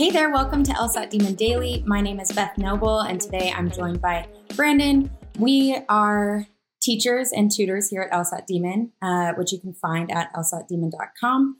Hey 0.00 0.08
there, 0.08 0.30
welcome 0.30 0.62
to 0.62 0.72
LSAT 0.72 1.10
Demon 1.10 1.34
Daily. 1.34 1.84
My 1.86 2.00
name 2.00 2.20
is 2.20 2.32
Beth 2.32 2.56
Noble, 2.56 3.00
and 3.00 3.20
today 3.20 3.52
I'm 3.54 3.70
joined 3.70 4.00
by 4.00 4.26
Brandon. 4.56 5.10
We 5.38 5.76
are 5.90 6.46
teachers 6.80 7.32
and 7.32 7.52
tutors 7.52 7.90
here 7.90 8.00
at 8.00 8.10
LSAT 8.10 8.46
Demon, 8.46 8.92
uh, 9.02 9.34
which 9.34 9.52
you 9.52 9.60
can 9.60 9.74
find 9.74 10.10
at 10.10 10.32
lsatdemon.com. 10.32 11.58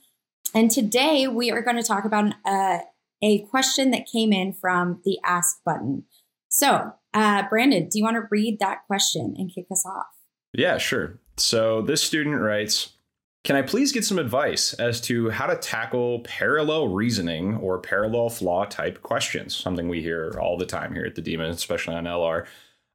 And 0.55 0.71
today 0.71 1.29
we 1.29 1.51
are 1.51 1.61
going 1.61 1.77
to 1.77 1.83
talk 1.83 2.07
about 2.07 2.33
uh, 2.47 2.79
a 3.21 3.41
question 3.51 3.91
that 3.91 4.07
came 4.11 4.33
in 4.33 4.55
from 4.55 5.03
the 5.05 5.19
Ask 5.23 5.63
button. 5.63 6.05
So, 6.49 6.95
uh, 7.13 7.43
Brandon, 7.47 7.91
do 7.91 7.99
you 7.99 8.05
want 8.05 8.15
to 8.15 8.27
read 8.31 8.59
that 8.59 8.87
question 8.87 9.35
and 9.37 9.55
kick 9.55 9.67
us 9.71 9.85
off? 9.85 10.07
Yeah, 10.55 10.79
sure. 10.79 11.21
So, 11.37 11.83
this 11.83 12.03
student 12.03 12.41
writes 12.41 12.95
Can 13.43 13.57
I 13.57 13.63
please 13.63 13.91
get 13.93 14.05
some 14.05 14.19
advice 14.19 14.75
as 14.75 15.01
to 15.03 15.31
how 15.31 15.47
to 15.47 15.57
tackle 15.57 16.21
parallel 16.21 16.89
reasoning 16.89 17.57
or 17.57 17.79
parallel 17.79 18.29
flaw 18.29 18.67
type 18.67 19.03
questions? 19.03 19.57
Something 19.57 19.89
we 19.89 20.03
hear 20.03 20.39
all 20.41 20.59
the 20.59 20.67
time 20.67 20.95
here 20.95 21.07
at 21.07 21.15
the 21.15 21.23
Demon, 21.23 21.51
especially 21.51 21.95
on 21.95 22.05
LR. 22.05 22.47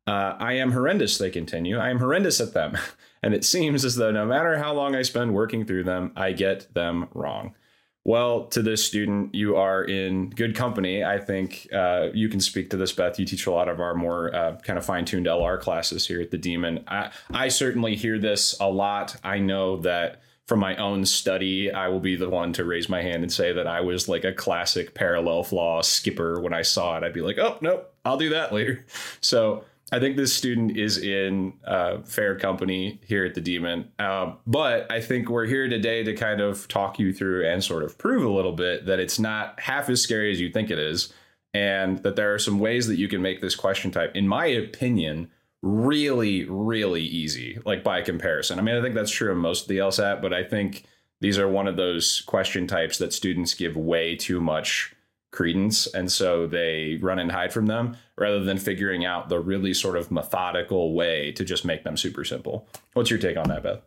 Uh, 0.05 0.35
I 0.37 0.53
am 0.53 0.71
horrendous, 0.71 1.17
they 1.17 1.31
continue. 1.31 1.79
I 1.79 1.89
am 1.89 1.99
horrendous 1.99 2.39
at 2.39 2.53
them. 2.53 2.77
And 3.23 3.33
it 3.33 3.43
seems 3.43 3.83
as 3.83 3.95
though 3.95 4.11
no 4.11 4.23
matter 4.23 4.55
how 4.59 4.71
long 4.75 4.93
I 4.93 5.01
spend 5.01 5.33
working 5.33 5.65
through 5.65 5.85
them, 5.85 6.11
I 6.15 6.31
get 6.31 6.71
them 6.75 7.07
wrong. 7.15 7.55
Well, 8.03 8.45
to 8.49 8.61
this 8.61 8.85
student, 8.85 9.33
you 9.33 9.55
are 9.55 9.83
in 9.83 10.29
good 10.29 10.55
company. 10.55 11.03
I 11.03 11.17
think 11.17 11.67
uh, 11.73 12.09
you 12.13 12.29
can 12.29 12.39
speak 12.39 12.69
to 12.69 12.77
this, 12.77 12.91
Beth. 12.91 13.17
You 13.17 13.25
teach 13.25 13.47
a 13.47 13.51
lot 13.51 13.67
of 13.67 13.79
our 13.79 13.95
more 13.95 14.35
uh, 14.35 14.57
kind 14.57 14.77
of 14.77 14.85
fine 14.85 15.05
tuned 15.05 15.25
LR 15.25 15.59
classes 15.59 16.05
here 16.05 16.21
at 16.21 16.29
the 16.29 16.37
Demon. 16.37 16.83
I, 16.87 17.09
I 17.31 17.47
certainly 17.47 17.95
hear 17.95 18.19
this 18.19 18.55
a 18.59 18.69
lot. 18.69 19.15
I 19.23 19.39
know 19.39 19.77
that 19.77 20.21
from 20.47 20.59
my 20.59 20.75
own 20.75 21.05
study, 21.05 21.71
I 21.71 21.87
will 21.87 21.99
be 21.99 22.15
the 22.15 22.29
one 22.29 22.53
to 22.53 22.65
raise 22.65 22.87
my 22.87 23.01
hand 23.01 23.23
and 23.23 23.31
say 23.31 23.51
that 23.53 23.67
I 23.67 23.81
was 23.81 24.07
like 24.07 24.23
a 24.23 24.33
classic 24.33 24.93
parallel 24.93 25.43
flaw 25.43 25.81
skipper 25.81 26.39
when 26.39 26.53
I 26.53 26.61
saw 26.61 26.97
it. 26.97 27.03
I'd 27.03 27.13
be 27.13 27.21
like, 27.21 27.39
oh, 27.39 27.57
no, 27.61 27.83
I'll 28.03 28.17
do 28.17 28.29
that 28.29 28.53
later. 28.53 28.85
So, 29.21 29.65
I 29.91 29.99
think 29.99 30.17
this 30.17 30.33
student 30.33 30.77
is 30.77 30.97
in 30.97 31.53
uh, 31.65 32.01
fair 32.01 32.37
company 32.37 32.99
here 33.05 33.23
at 33.23 33.35
the 33.35 33.41
Demon. 33.41 33.91
Uh, 33.99 34.33
but 34.47 34.91
I 34.91 34.99
think 34.99 35.29
we're 35.29 35.45
here 35.45 35.69
today 35.69 36.03
to 36.03 36.15
kind 36.15 36.41
of 36.41 36.67
talk 36.67 36.97
you 36.97 37.13
through 37.13 37.47
and 37.47 37.63
sort 37.63 37.83
of 37.83 37.97
prove 37.97 38.23
a 38.23 38.29
little 38.29 38.51
bit 38.51 38.87
that 38.87 38.99
it's 38.99 39.19
not 39.19 39.59
half 39.59 39.87
as 39.89 40.01
scary 40.01 40.31
as 40.31 40.39
you 40.41 40.49
think 40.49 40.71
it 40.71 40.79
is. 40.79 41.13
And 41.53 41.99
that 41.99 42.15
there 42.15 42.33
are 42.33 42.39
some 42.39 42.59
ways 42.59 42.87
that 42.87 42.97
you 42.97 43.07
can 43.07 43.21
make 43.21 43.41
this 43.41 43.55
question 43.55 43.91
type, 43.91 44.15
in 44.15 44.27
my 44.27 44.47
opinion, 44.47 45.29
really, 45.61 46.45
really 46.45 47.03
easy, 47.03 47.59
like 47.65 47.83
by 47.83 48.01
comparison. 48.01 48.59
I 48.59 48.61
mean, 48.61 48.75
I 48.75 48.81
think 48.81 48.95
that's 48.95 49.11
true 49.11 49.31
of 49.31 49.37
most 49.37 49.63
of 49.63 49.67
the 49.67 49.77
LSAT, 49.77 50.21
but 50.21 50.33
I 50.33 50.43
think 50.43 50.85
these 51.21 51.39
are 51.39 51.47
one 51.47 51.67
of 51.67 51.75
those 51.75 52.21
question 52.21 52.67
types 52.67 52.97
that 52.97 53.13
students 53.13 53.53
give 53.53 53.75
way 53.75 54.15
too 54.15 54.39
much 54.41 54.93
credence 55.31 55.85
and 55.87 56.09
so 56.09 56.47
they 56.47 56.97
run 57.01 57.19
and 57.19 57.31
hide 57.31 57.51
from 57.51 57.65
them 57.65 57.97
rather 58.17 58.43
than 58.43 58.57
figuring 58.57 59.03
out 59.03 59.27
the 59.27 59.39
really 59.39 59.73
sort 59.73 59.97
of 59.97 60.09
methodical 60.09 60.95
way 60.95 61.31
to 61.33 61.43
just 61.43 61.65
make 61.65 61.83
them 61.83 61.97
super 61.97 62.23
simple. 62.23 62.65
What's 62.93 63.09
your 63.09 63.19
take 63.19 63.37
on 63.37 63.49
that 63.49 63.61
beth? 63.61 63.81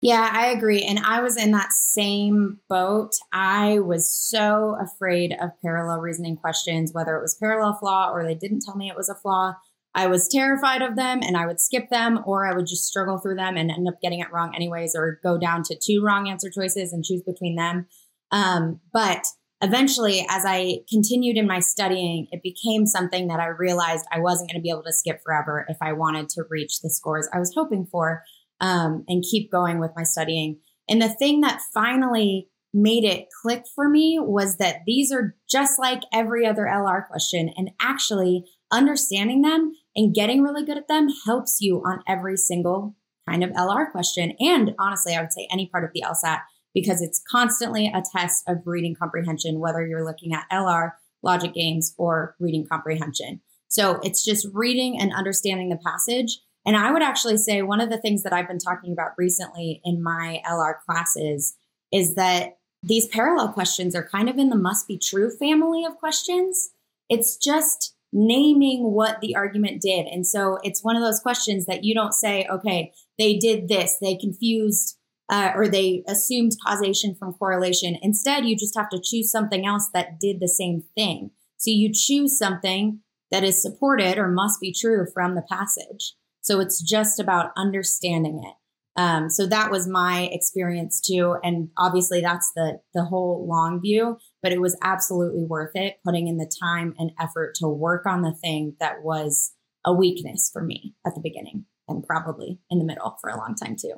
Yeah 0.00 0.28
i 0.32 0.46
agree 0.46 0.82
and 0.82 0.98
i 1.00 1.20
was 1.20 1.36
in 1.36 1.52
that 1.52 1.72
same 1.72 2.60
boat. 2.68 3.12
I 3.32 3.78
was 3.80 4.10
so 4.10 4.76
afraid 4.80 5.34
of 5.40 5.50
parallel 5.62 6.00
reasoning 6.00 6.36
questions 6.36 6.92
whether 6.92 7.16
it 7.16 7.22
was 7.22 7.34
parallel 7.34 7.74
flaw 7.74 8.10
or 8.10 8.24
they 8.24 8.34
didn't 8.34 8.60
tell 8.60 8.76
me 8.76 8.88
it 8.88 8.96
was 8.96 9.08
a 9.08 9.14
flaw 9.14 9.54
i 9.96 10.06
was 10.06 10.28
terrified 10.28 10.82
of 10.82 10.94
them 10.94 11.20
and 11.22 11.36
i 11.36 11.46
would 11.46 11.60
skip 11.60 11.90
them 11.90 12.20
or 12.24 12.46
i 12.46 12.54
would 12.54 12.66
just 12.66 12.84
struggle 12.84 13.18
through 13.18 13.34
them 13.34 13.56
and 13.56 13.70
end 13.70 13.88
up 13.88 14.00
getting 14.00 14.20
it 14.20 14.32
wrong 14.32 14.54
anyways 14.54 14.94
or 14.94 15.18
go 15.24 15.36
down 15.36 15.62
to 15.64 15.76
two 15.76 16.00
wrong 16.04 16.28
answer 16.28 16.48
choices 16.50 16.92
and 16.92 17.04
choose 17.04 17.22
between 17.22 17.56
them 17.56 17.86
um, 18.30 18.80
but 18.92 19.24
eventually, 19.62 20.26
as 20.28 20.44
I 20.44 20.80
continued 20.88 21.36
in 21.36 21.46
my 21.46 21.60
studying, 21.60 22.28
it 22.30 22.42
became 22.42 22.86
something 22.86 23.28
that 23.28 23.40
I 23.40 23.46
realized 23.46 24.06
I 24.12 24.20
wasn't 24.20 24.50
going 24.50 24.60
to 24.60 24.62
be 24.62 24.70
able 24.70 24.82
to 24.84 24.92
skip 24.92 25.20
forever 25.24 25.64
if 25.68 25.76
I 25.80 25.92
wanted 25.92 26.28
to 26.30 26.44
reach 26.50 26.80
the 26.80 26.90
scores 26.90 27.28
I 27.32 27.38
was 27.38 27.52
hoping 27.54 27.86
for 27.86 28.22
um, 28.60 29.04
and 29.08 29.24
keep 29.28 29.50
going 29.50 29.78
with 29.78 29.92
my 29.96 30.02
studying. 30.02 30.58
And 30.88 31.00
the 31.00 31.08
thing 31.08 31.40
that 31.40 31.62
finally 31.74 32.48
made 32.72 33.04
it 33.04 33.28
click 33.42 33.64
for 33.74 33.88
me 33.88 34.18
was 34.20 34.58
that 34.58 34.80
these 34.86 35.10
are 35.10 35.34
just 35.48 35.78
like 35.78 36.02
every 36.12 36.46
other 36.46 36.64
LR 36.64 37.06
question. 37.06 37.50
And 37.56 37.70
actually, 37.80 38.44
understanding 38.70 39.42
them 39.42 39.72
and 39.96 40.14
getting 40.14 40.42
really 40.42 40.64
good 40.64 40.76
at 40.76 40.88
them 40.88 41.08
helps 41.24 41.58
you 41.60 41.82
on 41.84 42.02
every 42.06 42.36
single 42.36 42.94
kind 43.28 43.42
of 43.42 43.50
LR 43.50 43.90
question. 43.90 44.34
And 44.38 44.74
honestly, 44.78 45.16
I 45.16 45.20
would 45.20 45.32
say 45.32 45.48
any 45.50 45.66
part 45.66 45.84
of 45.84 45.90
the 45.94 46.02
LSAT 46.02 46.40
because 46.74 47.00
it's 47.00 47.22
constantly 47.30 47.86
a 47.86 48.02
test 48.14 48.44
of 48.46 48.58
reading 48.66 48.94
comprehension, 48.94 49.58
whether 49.58 49.84
you're 49.84 50.04
looking 50.04 50.34
at 50.34 50.44
LR, 50.52 50.92
logic 51.22 51.54
games, 51.54 51.94
or 51.96 52.36
reading 52.38 52.66
comprehension. 52.70 53.40
So 53.68 53.98
it's 54.02 54.24
just 54.24 54.46
reading 54.52 55.00
and 55.00 55.12
understanding 55.12 55.70
the 55.70 55.78
passage. 55.78 56.38
And 56.66 56.76
I 56.76 56.92
would 56.92 57.02
actually 57.02 57.38
say 57.38 57.62
one 57.62 57.80
of 57.80 57.90
the 57.90 57.98
things 57.98 58.22
that 58.22 58.32
I've 58.32 58.46
been 58.46 58.58
talking 58.58 58.92
about 58.92 59.12
recently 59.16 59.80
in 59.84 60.02
my 60.02 60.42
LR 60.46 60.74
classes 60.84 61.56
is 61.90 62.14
that 62.16 62.58
these 62.82 63.06
parallel 63.06 63.52
questions 63.52 63.96
are 63.96 64.06
kind 64.06 64.28
of 64.28 64.36
in 64.36 64.50
the 64.50 64.56
must 64.56 64.86
be 64.86 64.98
true 64.98 65.30
family 65.30 65.84
of 65.84 65.96
questions. 65.96 66.70
It's 67.08 67.36
just 67.36 67.95
naming 68.18 68.92
what 68.92 69.20
the 69.20 69.36
argument 69.36 69.82
did. 69.82 70.06
And 70.06 70.26
so 70.26 70.58
it's 70.62 70.82
one 70.82 70.96
of 70.96 71.02
those 71.02 71.20
questions 71.20 71.66
that 71.66 71.84
you 71.84 71.94
don't 71.94 72.14
say, 72.14 72.46
okay, 72.50 72.92
they 73.18 73.36
did 73.36 73.68
this, 73.68 73.96
they 74.00 74.16
confused 74.16 74.98
uh, 75.28 75.52
or 75.54 75.68
they 75.68 76.02
assumed 76.08 76.52
causation 76.66 77.14
from 77.14 77.34
correlation. 77.34 77.98
Instead, 78.00 78.46
you 78.46 78.56
just 78.56 78.76
have 78.76 78.88
to 78.88 79.02
choose 79.04 79.30
something 79.30 79.66
else 79.66 79.90
that 79.92 80.18
did 80.18 80.40
the 80.40 80.48
same 80.48 80.84
thing. 80.96 81.30
So 81.58 81.70
you 81.70 81.90
choose 81.92 82.38
something 82.38 83.00
that 83.30 83.44
is 83.44 83.60
supported 83.60 84.16
or 84.16 84.28
must 84.28 84.60
be 84.60 84.72
true 84.72 85.06
from 85.12 85.34
the 85.34 85.42
passage. 85.42 86.14
So 86.40 86.60
it's 86.60 86.80
just 86.80 87.20
about 87.20 87.50
understanding 87.56 88.40
it. 88.42 88.54
Um, 88.98 89.28
so 89.28 89.46
that 89.46 89.70
was 89.70 89.86
my 89.86 90.30
experience 90.32 91.02
too, 91.02 91.36
and 91.44 91.68
obviously 91.76 92.22
that's 92.22 92.50
the 92.56 92.80
the 92.94 93.04
whole 93.04 93.46
long 93.46 93.80
view. 93.82 94.16
But 94.46 94.52
it 94.52 94.60
was 94.60 94.78
absolutely 94.80 95.42
worth 95.42 95.74
it 95.74 95.98
putting 96.04 96.28
in 96.28 96.36
the 96.36 96.48
time 96.62 96.94
and 97.00 97.10
effort 97.18 97.56
to 97.56 97.66
work 97.66 98.06
on 98.06 98.22
the 98.22 98.32
thing 98.32 98.76
that 98.78 99.02
was 99.02 99.54
a 99.84 99.92
weakness 99.92 100.48
for 100.52 100.62
me 100.62 100.94
at 101.04 101.16
the 101.16 101.20
beginning, 101.20 101.64
and 101.88 102.06
probably 102.06 102.60
in 102.70 102.78
the 102.78 102.84
middle 102.84 103.18
for 103.20 103.28
a 103.28 103.36
long 103.36 103.56
time 103.56 103.74
too. 103.74 103.94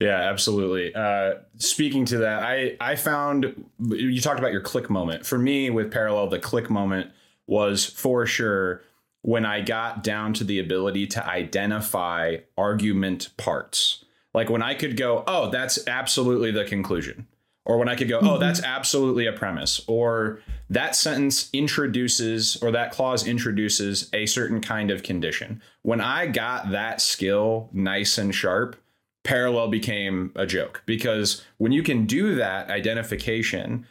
Yeah, 0.00 0.16
absolutely. 0.16 0.92
Uh, 0.92 1.34
speaking 1.58 2.04
to 2.06 2.18
that, 2.18 2.42
I 2.42 2.76
I 2.80 2.96
found 2.96 3.64
you 3.78 4.20
talked 4.20 4.40
about 4.40 4.50
your 4.50 4.60
click 4.60 4.90
moment. 4.90 5.24
For 5.24 5.38
me, 5.38 5.70
with 5.70 5.92
parallel, 5.92 6.26
the 6.26 6.40
click 6.40 6.68
moment 6.68 7.12
was 7.46 7.84
for 7.84 8.26
sure 8.26 8.82
when 9.22 9.46
I 9.46 9.60
got 9.60 10.02
down 10.02 10.32
to 10.34 10.42
the 10.42 10.58
ability 10.58 11.06
to 11.06 11.24
identify 11.24 12.38
argument 12.58 13.28
parts. 13.36 14.04
Like 14.34 14.50
when 14.50 14.62
I 14.62 14.74
could 14.74 14.96
go, 14.96 15.22
oh, 15.28 15.48
that's 15.48 15.86
absolutely 15.86 16.50
the 16.50 16.64
conclusion. 16.64 17.28
Or 17.66 17.78
when 17.78 17.88
I 17.88 17.94
could 17.94 18.08
go, 18.08 18.18
oh, 18.18 18.22
mm-hmm. 18.22 18.40
that's 18.40 18.62
absolutely 18.62 19.26
a 19.26 19.32
premise. 19.32 19.82
Or 19.86 20.40
that 20.70 20.96
sentence 20.96 21.50
introduces, 21.52 22.56
or 22.62 22.70
that 22.70 22.90
clause 22.90 23.26
introduces 23.26 24.08
a 24.12 24.26
certain 24.26 24.60
kind 24.60 24.90
of 24.90 25.02
condition. 25.02 25.62
When 25.82 26.00
I 26.00 26.26
got 26.26 26.70
that 26.70 27.00
skill 27.00 27.68
nice 27.72 28.18
and 28.18 28.34
sharp, 28.34 28.76
parallel 29.22 29.68
became 29.68 30.32
a 30.34 30.46
joke 30.46 30.82
because 30.86 31.44
when 31.58 31.72
you 31.72 31.82
can 31.82 32.06
do 32.06 32.34
that 32.36 32.70
identification 32.70 33.86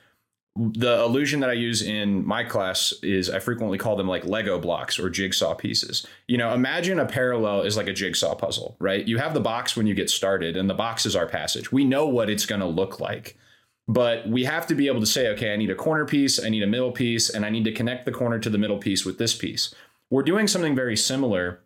the 0.56 1.02
illusion 1.02 1.40
that 1.40 1.50
I 1.50 1.54
use 1.54 1.82
in 1.82 2.26
my 2.26 2.44
class 2.44 2.94
is 3.02 3.30
I 3.30 3.40
frequently 3.40 3.78
call 3.78 3.96
them 3.96 4.08
like 4.08 4.26
Lego 4.26 4.60
blocks 4.60 5.00
or 5.00 5.10
jigsaw 5.10 5.54
pieces. 5.54 6.06
You 6.28 6.38
know, 6.38 6.54
imagine 6.54 7.00
a 7.00 7.06
parallel 7.06 7.62
is 7.62 7.78
like 7.78 7.88
a 7.88 7.94
jigsaw 7.94 8.36
puzzle, 8.36 8.76
right? 8.80 9.08
You 9.08 9.18
have 9.20 9.34
the 9.34 9.40
box 9.40 9.78
when 9.78 9.88
you 9.88 9.94
get 9.94 10.10
started, 10.10 10.58
and 10.58 10.70
the 10.70 10.74
box 10.74 11.06
is 11.06 11.16
our 11.16 11.28
passage. 11.28 11.72
We 11.72 11.86
know 11.86 12.08
what 12.08 12.30
it's 12.30 12.46
going 12.46 12.62
to 12.62 12.68
look 12.68 13.00
like, 13.00 13.38
but 13.90 14.30
we 14.30 14.44
have 14.44 14.68
to 14.68 14.76
be 14.76 14.86
able 14.86 15.00
to 15.00 15.06
say, 15.08 15.30
okay, 15.30 15.52
I 15.52 15.56
need 15.56 15.72
a 15.72 15.76
corner 15.76 16.06
piece, 16.06 16.42
I 16.42 16.50
need 16.50 16.62
a 16.62 16.68
middle 16.68 16.92
piece, 16.92 17.28
and 17.28 17.44
I 17.44 17.50
need 17.50 17.64
to 17.66 17.72
connect 17.72 18.06
the 18.06 18.12
corner 18.12 18.38
to 18.38 18.50
the 18.50 18.60
middle 18.60 18.78
piece 18.78 19.04
with 19.04 19.18
this 19.18 19.34
piece. 19.34 19.74
We're 20.12 20.22
doing 20.22 20.48
something 20.48 20.76
very 20.76 20.96
similar 20.96 21.62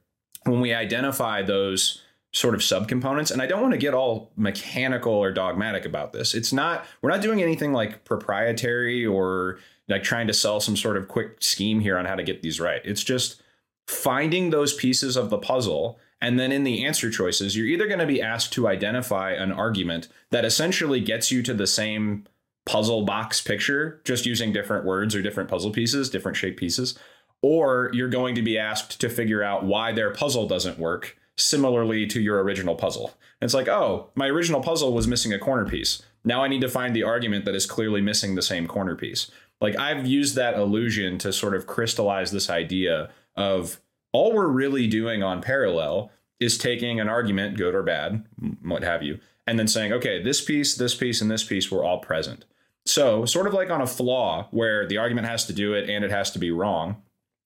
when 0.46 0.62
we 0.62 0.74
identify 0.74 1.42
those 1.42 2.02
sort 2.32 2.56
of 2.56 2.62
subcomponents. 2.62 3.30
And 3.30 3.42
I 3.42 3.46
don't 3.46 3.62
want 3.62 3.74
to 3.74 3.78
get 3.78 3.94
all 3.94 4.32
mechanical 4.38 5.12
or 5.12 5.34
dogmatic 5.34 5.86
about 5.86 6.14
this. 6.14 6.34
It's 6.34 6.54
not, 6.54 6.86
we're 7.02 7.12
not 7.12 7.22
doing 7.22 7.42
anything 7.42 7.74
like 7.74 8.06
proprietary 8.06 9.06
or 9.06 9.60
like 9.90 10.04
trying 10.04 10.28
to 10.28 10.34
sell 10.34 10.62
some 10.62 10.78
sort 10.78 10.96
of 10.96 11.10
quick 11.10 11.44
scheme 11.44 11.82
here 11.82 11.98
on 11.98 12.06
how 12.06 12.16
to 12.16 12.24
get 12.24 12.42
these 12.42 12.58
right. 12.58 12.82
It's 12.86 13.04
just 13.04 13.44
finding 13.86 14.50
those 14.50 14.74
pieces 14.74 15.18
of 15.18 15.30
the 15.30 15.38
puzzle. 15.38 16.00
And 16.24 16.40
then 16.40 16.54
in 16.54 16.64
the 16.64 16.86
answer 16.86 17.12
choices, 17.12 17.58
you're 17.58 17.68
either 17.68 17.86
going 17.86 18.00
to 18.00 18.06
be 18.06 18.22
asked 18.22 18.54
to 18.54 18.70
identify 18.70 19.34
an 19.34 19.52
argument 19.52 20.08
that 20.32 20.46
essentially 20.46 21.02
gets 21.02 21.34
you 21.34 21.44
to 21.44 21.54
the 21.54 21.68
same 21.68 22.26
puzzle 22.66 23.04
box 23.04 23.42
picture, 23.42 24.02
just 24.06 24.26
using 24.26 24.54
different 24.54 24.86
words 24.86 25.16
or 25.16 25.22
different 25.22 25.50
puzzle 25.50 25.72
pieces, 25.72 26.10
different 26.10 26.38
shape 26.38 26.56
pieces, 26.56 26.98
or 27.42 27.92
you're 27.92 28.08
going 28.08 28.36
to 28.36 28.42
be 28.42 28.58
asked 28.58 29.02
to 29.02 29.10
figure 29.10 29.44
out 29.44 29.66
why 29.66 29.92
their 29.92 30.12
puzzle 30.12 30.48
doesn't 30.48 30.80
work 30.80 31.18
similarly 31.38 32.08
to 32.08 32.22
your 32.22 32.42
original 32.42 32.76
puzzle. 32.76 33.08
And 33.42 33.48
it's 33.48 33.54
like, 33.54 33.68
oh, 33.68 34.10
my 34.16 34.28
original 34.28 34.62
puzzle 34.62 34.94
was 34.94 35.10
missing 35.10 35.34
a 35.34 35.40
corner 35.40 35.66
piece. 35.66 36.04
Now 36.24 36.42
I 36.42 36.48
need 36.48 36.62
to 36.62 36.70
find 36.70 36.96
the 36.96 37.04
argument 37.04 37.44
that 37.44 37.56
is 37.56 37.66
clearly 37.66 38.00
missing 38.00 38.36
the 38.36 38.42
same 38.42 38.66
corner 38.66 38.96
piece. 38.96 39.30
Like 39.60 39.78
I've 39.78 40.08
used 40.08 40.36
that 40.36 40.56
illusion 40.56 41.18
to 41.18 41.34
sort 41.34 41.54
of 41.54 41.68
crystallize 41.68 42.32
this 42.32 42.50
idea 42.50 43.10
of 43.36 43.82
all 44.14 44.34
we're 44.34 44.48
really 44.48 44.88
doing 44.88 45.22
on 45.22 45.42
parallel 45.42 46.12
is 46.40 46.58
taking 46.58 47.00
an 47.00 47.10
argument, 47.10 47.58
good 47.58 47.76
or 47.76 47.84
bad, 47.84 48.26
what 48.62 48.84
have 48.84 49.04
you, 49.04 49.20
and 49.46 49.60
then 49.60 49.68
saying, 49.68 49.92
okay, 49.92 50.22
this 50.22 50.42
piece, 50.42 50.76
this 50.76 50.96
piece, 50.96 51.22
and 51.22 51.30
this 51.30 51.44
piece 51.44 51.70
were 51.70 51.84
all 51.84 52.00
present. 52.00 52.46
So, 52.86 53.26
sort 53.26 53.48
of 53.48 53.54
like 53.54 53.70
on 53.70 53.82
a 53.82 53.88
flaw 53.88 54.48
where 54.52 54.88
the 54.88 54.98
argument 54.98 55.28
has 55.28 55.46
to 55.46 55.54
do 55.54 55.74
it 55.74 55.90
and 55.90 56.04
it 56.04 56.12
has 56.12 56.32
to 56.32 56.40
be 56.40 56.52
wrong, 56.52 57.02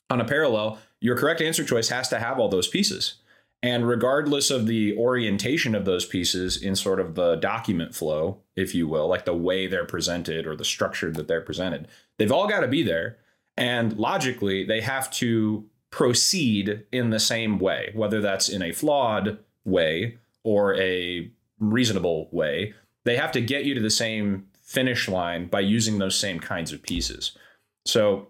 on 0.10 0.22
a 0.22 0.26
parallel, 0.26 0.80
your 1.00 1.18
correct 1.18 1.42
answer 1.42 1.64
choice 1.64 1.90
has 1.90 2.10
to 2.10 2.20
have 2.20 2.40
all 2.40 2.50
those 2.50 2.68
pieces. 2.68 3.16
And 3.64 3.88
regardless 3.88 4.52
of 4.52 4.68
the 4.68 4.96
orientation 4.98 5.74
of 5.76 5.86
those 5.86 6.06
pieces 6.06 6.62
in 6.62 6.76
sort 6.76 7.00
of 7.00 7.16
the 7.16 7.36
document 7.36 7.96
flow, 7.96 8.42
if 8.56 8.76
you 8.76 8.88
will, 8.88 9.08
like 9.08 9.26
the 9.26 9.34
way 9.36 9.68
they're 9.68 9.86
presented 9.86 10.46
or 10.46 10.56
the 10.56 10.66
structure 10.66 11.12
that 11.12 11.28
they're 11.28 11.42
presented, 11.42 11.88
they've 12.18 12.32
all 12.32 12.48
got 12.48 12.62
to 12.62 12.68
be 12.68 12.84
there. 12.84 13.18
And 13.58 13.98
logically, 13.98 14.64
they 14.64 14.82
have 14.82 15.10
to 15.14 15.66
proceed 15.90 16.86
in 16.92 17.10
the 17.10 17.20
same 17.20 17.60
way, 17.60 17.92
whether 17.96 18.22
that's 18.22 18.50
in 18.50 18.62
a 18.62 18.72
flawed 18.72 19.40
way 19.66 20.18
or 20.44 20.76
a 20.76 21.32
reasonable 21.60 22.30
way. 22.32 22.74
They 23.06 23.18
have 23.18 23.32
to 23.34 23.42
get 23.42 23.66
you 23.66 23.74
to 23.74 23.82
the 23.82 23.90
same 23.90 24.48
finish 24.62 25.08
line 25.08 25.48
by 25.48 25.62
using 25.62 25.98
those 25.98 26.18
same 26.18 26.40
kinds 26.40 26.74
of 26.74 26.84
pieces. 26.84 27.38
So 27.86 28.28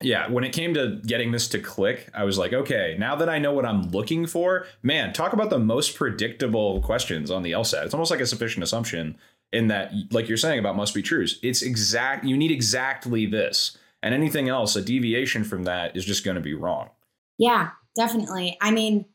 yeah, 0.00 0.28
when 0.30 0.44
it 0.44 0.52
came 0.52 0.74
to 0.74 1.00
getting 1.06 1.32
this 1.32 1.48
to 1.48 1.58
click, 1.58 2.10
I 2.14 2.24
was 2.24 2.38
like, 2.38 2.52
okay, 2.52 2.96
now 2.98 3.16
that 3.16 3.28
I 3.28 3.38
know 3.38 3.52
what 3.52 3.64
I'm 3.64 3.90
looking 3.90 4.26
for, 4.26 4.66
man, 4.82 5.12
talk 5.12 5.32
about 5.32 5.50
the 5.50 5.58
most 5.58 5.94
predictable 5.94 6.80
questions 6.82 7.30
on 7.30 7.42
the 7.42 7.52
LSAT. 7.52 7.84
It's 7.84 7.94
almost 7.94 8.10
like 8.10 8.20
a 8.20 8.26
sufficient 8.26 8.62
assumption 8.62 9.16
in 9.52 9.68
that, 9.68 9.92
like 10.10 10.28
you're 10.28 10.36
saying 10.36 10.58
about 10.58 10.76
must 10.76 10.94
be 10.94 11.02
trues. 11.02 11.38
It's 11.42 11.62
exact, 11.62 12.24
you 12.24 12.36
need 12.36 12.50
exactly 12.50 13.24
this. 13.26 13.78
And 14.02 14.12
anything 14.12 14.48
else, 14.48 14.76
a 14.76 14.82
deviation 14.82 15.44
from 15.44 15.64
that 15.64 15.96
is 15.96 16.04
just 16.04 16.24
going 16.24 16.34
to 16.34 16.40
be 16.40 16.54
wrong. 16.54 16.90
Yeah, 17.38 17.70
definitely. 17.96 18.56
I 18.60 18.70
mean, 18.70 19.06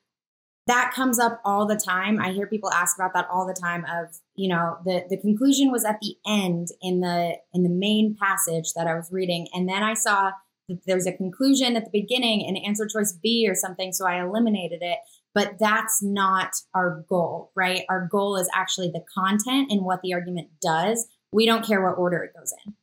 that 0.68 0.94
comes 0.94 1.18
up 1.18 1.42
all 1.44 1.66
the 1.66 1.76
time. 1.76 2.20
I 2.22 2.32
hear 2.32 2.46
people 2.46 2.72
ask 2.72 2.98
about 2.98 3.14
that 3.16 3.28
all 3.32 3.48
the 3.48 3.60
time 3.60 3.86
of, 3.86 4.16
you 4.36 4.50
know, 4.50 4.78
the 4.86 5.04
the 5.10 5.18
conclusion 5.18 5.72
was 5.72 5.84
at 5.84 6.00
the 6.00 6.16
end 6.28 6.68
in 6.82 7.00
the 7.00 7.38
in 7.54 7.64
the 7.64 7.70
main 7.70 8.16
passage 8.20 8.74
that 8.76 8.86
I 8.86 8.94
was 8.94 9.10
reading 9.12 9.48
and 9.54 9.68
then 9.68 9.82
I 9.82 9.96
saw 9.96 10.32
that 10.70 10.86
there's 10.86 11.08
a 11.08 11.12
conclusion 11.12 11.76
at 11.76 11.86
the 11.86 11.92
beginning 11.92 12.46
and 12.48 12.58
answer 12.66 12.88
choice 12.88 13.18
B 13.22 13.48
or 13.50 13.56
something. 13.56 13.92
So 13.92 14.08
I 14.08 14.24
eliminated 14.24 14.80
it. 14.82 15.00
But 15.36 15.60
that's 15.60 16.02
not 16.02 16.52
our 16.74 17.06
goal, 17.08 17.52
right? 17.56 17.86
Our 17.90 18.08
goal 18.12 18.36
is 18.38 18.50
actually 18.54 18.90
the 18.90 19.04
content 19.14 19.72
and 19.72 19.82
what 19.84 20.02
the 20.02 20.14
argument 20.14 20.50
does. 20.62 21.08
We 21.32 21.46
don't 21.46 21.66
care 21.66 21.84
what 21.84 22.00
order 22.00 22.24
it 22.24 22.34
goes 22.36 22.52
in. 22.66 22.74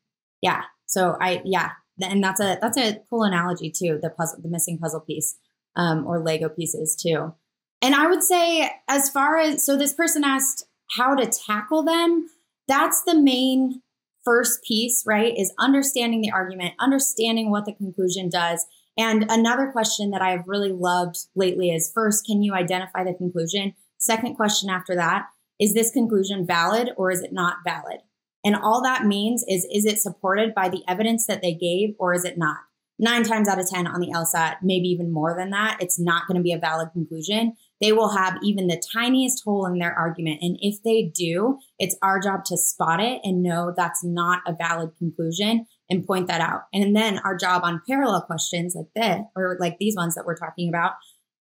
Yeah. 0.43 0.62
So 0.87 1.17
I, 1.21 1.43
yeah. 1.44 1.71
And 2.00 2.22
that's 2.22 2.40
a, 2.40 2.58
that's 2.60 2.78
a 2.78 3.00
cool 3.08 3.22
analogy 3.22 3.70
too. 3.70 3.98
The 4.02 4.10
puzzle, 4.10 4.40
the 4.43 4.48
missing 4.48 4.78
puzzle 4.78 5.00
piece, 5.00 5.37
um, 5.76 6.06
or 6.06 6.22
Lego 6.22 6.48
pieces 6.48 6.94
too. 6.94 7.34
And 7.82 7.94
I 7.94 8.06
would 8.06 8.22
say, 8.22 8.70
as 8.88 9.10
far 9.10 9.38
as, 9.38 9.64
so 9.64 9.76
this 9.76 9.94
person 9.94 10.25
asked 10.25 10.64
how 10.90 11.14
to 11.14 11.26
tackle 11.26 11.82
them. 11.82 12.28
That's 12.69 13.02
the 13.02 13.20
main 13.20 13.82
first 14.25 14.62
piece, 14.64 15.04
right, 15.06 15.32
is 15.37 15.52
understanding 15.58 16.20
the 16.20 16.32
argument, 16.32 16.75
understanding 16.81 17.50
what 17.50 17.64
the 17.64 17.72
conclusion 17.72 18.28
does. 18.28 18.66
And 18.99 19.26
another 19.28 19.70
question 19.72 20.10
that 20.10 20.22
I've 20.22 20.49
really 20.49 20.72
loved 20.72 21.16
lately 21.34 21.70
is 21.70 21.92
first, 21.94 22.26
can 22.26 22.42
you 22.42 22.54
identify 22.54 23.04
the 23.04 23.14
conclusion? 23.14 23.75
Second 23.99 24.34
question 24.34 24.70
after 24.70 24.94
that, 24.96 25.26
is 25.60 25.75
this 25.75 25.90
conclusion 25.90 26.46
valid 26.46 26.90
or 26.96 27.10
is 27.10 27.22
it 27.22 27.32
not 27.32 27.58
valid? 27.64 28.00
And 28.46 28.56
all 28.56 28.82
that 28.82 29.04
means 29.04 29.44
is, 29.46 29.66
is 29.70 29.84
it 29.84 30.00
supported 30.00 30.54
by 30.54 30.70
the 30.70 30.82
evidence 30.88 31.26
that 31.26 31.43
they 31.43 31.52
gave 31.52 31.94
or 31.98 32.14
is 32.14 32.25
it 32.25 32.38
not? 32.38 32.56
Nine 32.98 33.25
times 33.25 33.46
out 33.46 33.60
of 33.60 33.69
10 33.69 33.87
on 33.87 34.00
the 34.00 34.06
LSAT, 34.06 34.56
maybe 34.62 34.88
even 34.88 35.12
more 35.12 35.37
than 35.37 35.50
that, 35.50 35.76
it's 35.81 36.00
not 36.00 36.26
going 36.26 36.38
to 36.38 36.43
be 36.43 36.54
a 36.54 36.58
valid 36.58 36.88
conclusion 36.94 37.52
they 37.81 37.93
will 37.93 38.16
have 38.16 38.38
even 38.43 38.69
the 38.69 38.82
tiniest 38.93 39.43
hole 39.44 39.66
in 39.66 39.78
their 39.78 39.93
argument. 39.93 40.38
And 40.40 40.56
if 40.60 40.82
they 40.82 41.10
do, 41.14 41.58
it's 41.78 41.96
our 42.02 42.20
job 42.20 42.44
to 42.46 42.56
spot 42.56 43.00
it 43.00 43.20
and 43.22 43.43
know 43.43 43.72
that's 43.76 44.02
not 44.02 44.43
a 44.46 44.54
valid 44.54 44.90
conclusion 44.99 45.66
and 45.90 46.06
point 46.06 46.26
that 46.28 46.40
out. 46.40 46.62
And 46.72 46.96
then 46.96 47.19
our 47.19 47.37
job 47.37 47.62
on 47.64 47.82
parallel 47.87 48.22
questions 48.22 48.75
like 48.75 48.87
this, 48.94 49.25
or 49.37 49.56
like 49.60 49.78
these 49.78 49.96
ones 49.96 50.14
that 50.14 50.25
we're 50.25 50.37
talking 50.37 50.69
about, 50.69 50.92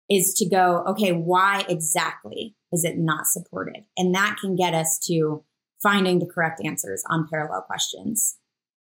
is 0.08 0.34
to 0.34 0.48
go, 0.48 0.84
okay, 0.88 1.12
why 1.12 1.64
exactly 1.68 2.56
is 2.72 2.84
it 2.84 2.96
not 2.96 3.26
supported? 3.26 3.84
And 3.96 4.14
that 4.14 4.36
can 4.40 4.56
get 4.56 4.74
us 4.74 4.98
to 5.06 5.44
finding 5.82 6.18
the 6.18 6.26
correct 6.26 6.60
answers 6.64 7.02
on 7.08 7.28
parallel 7.28 7.62
questions. 7.62 8.36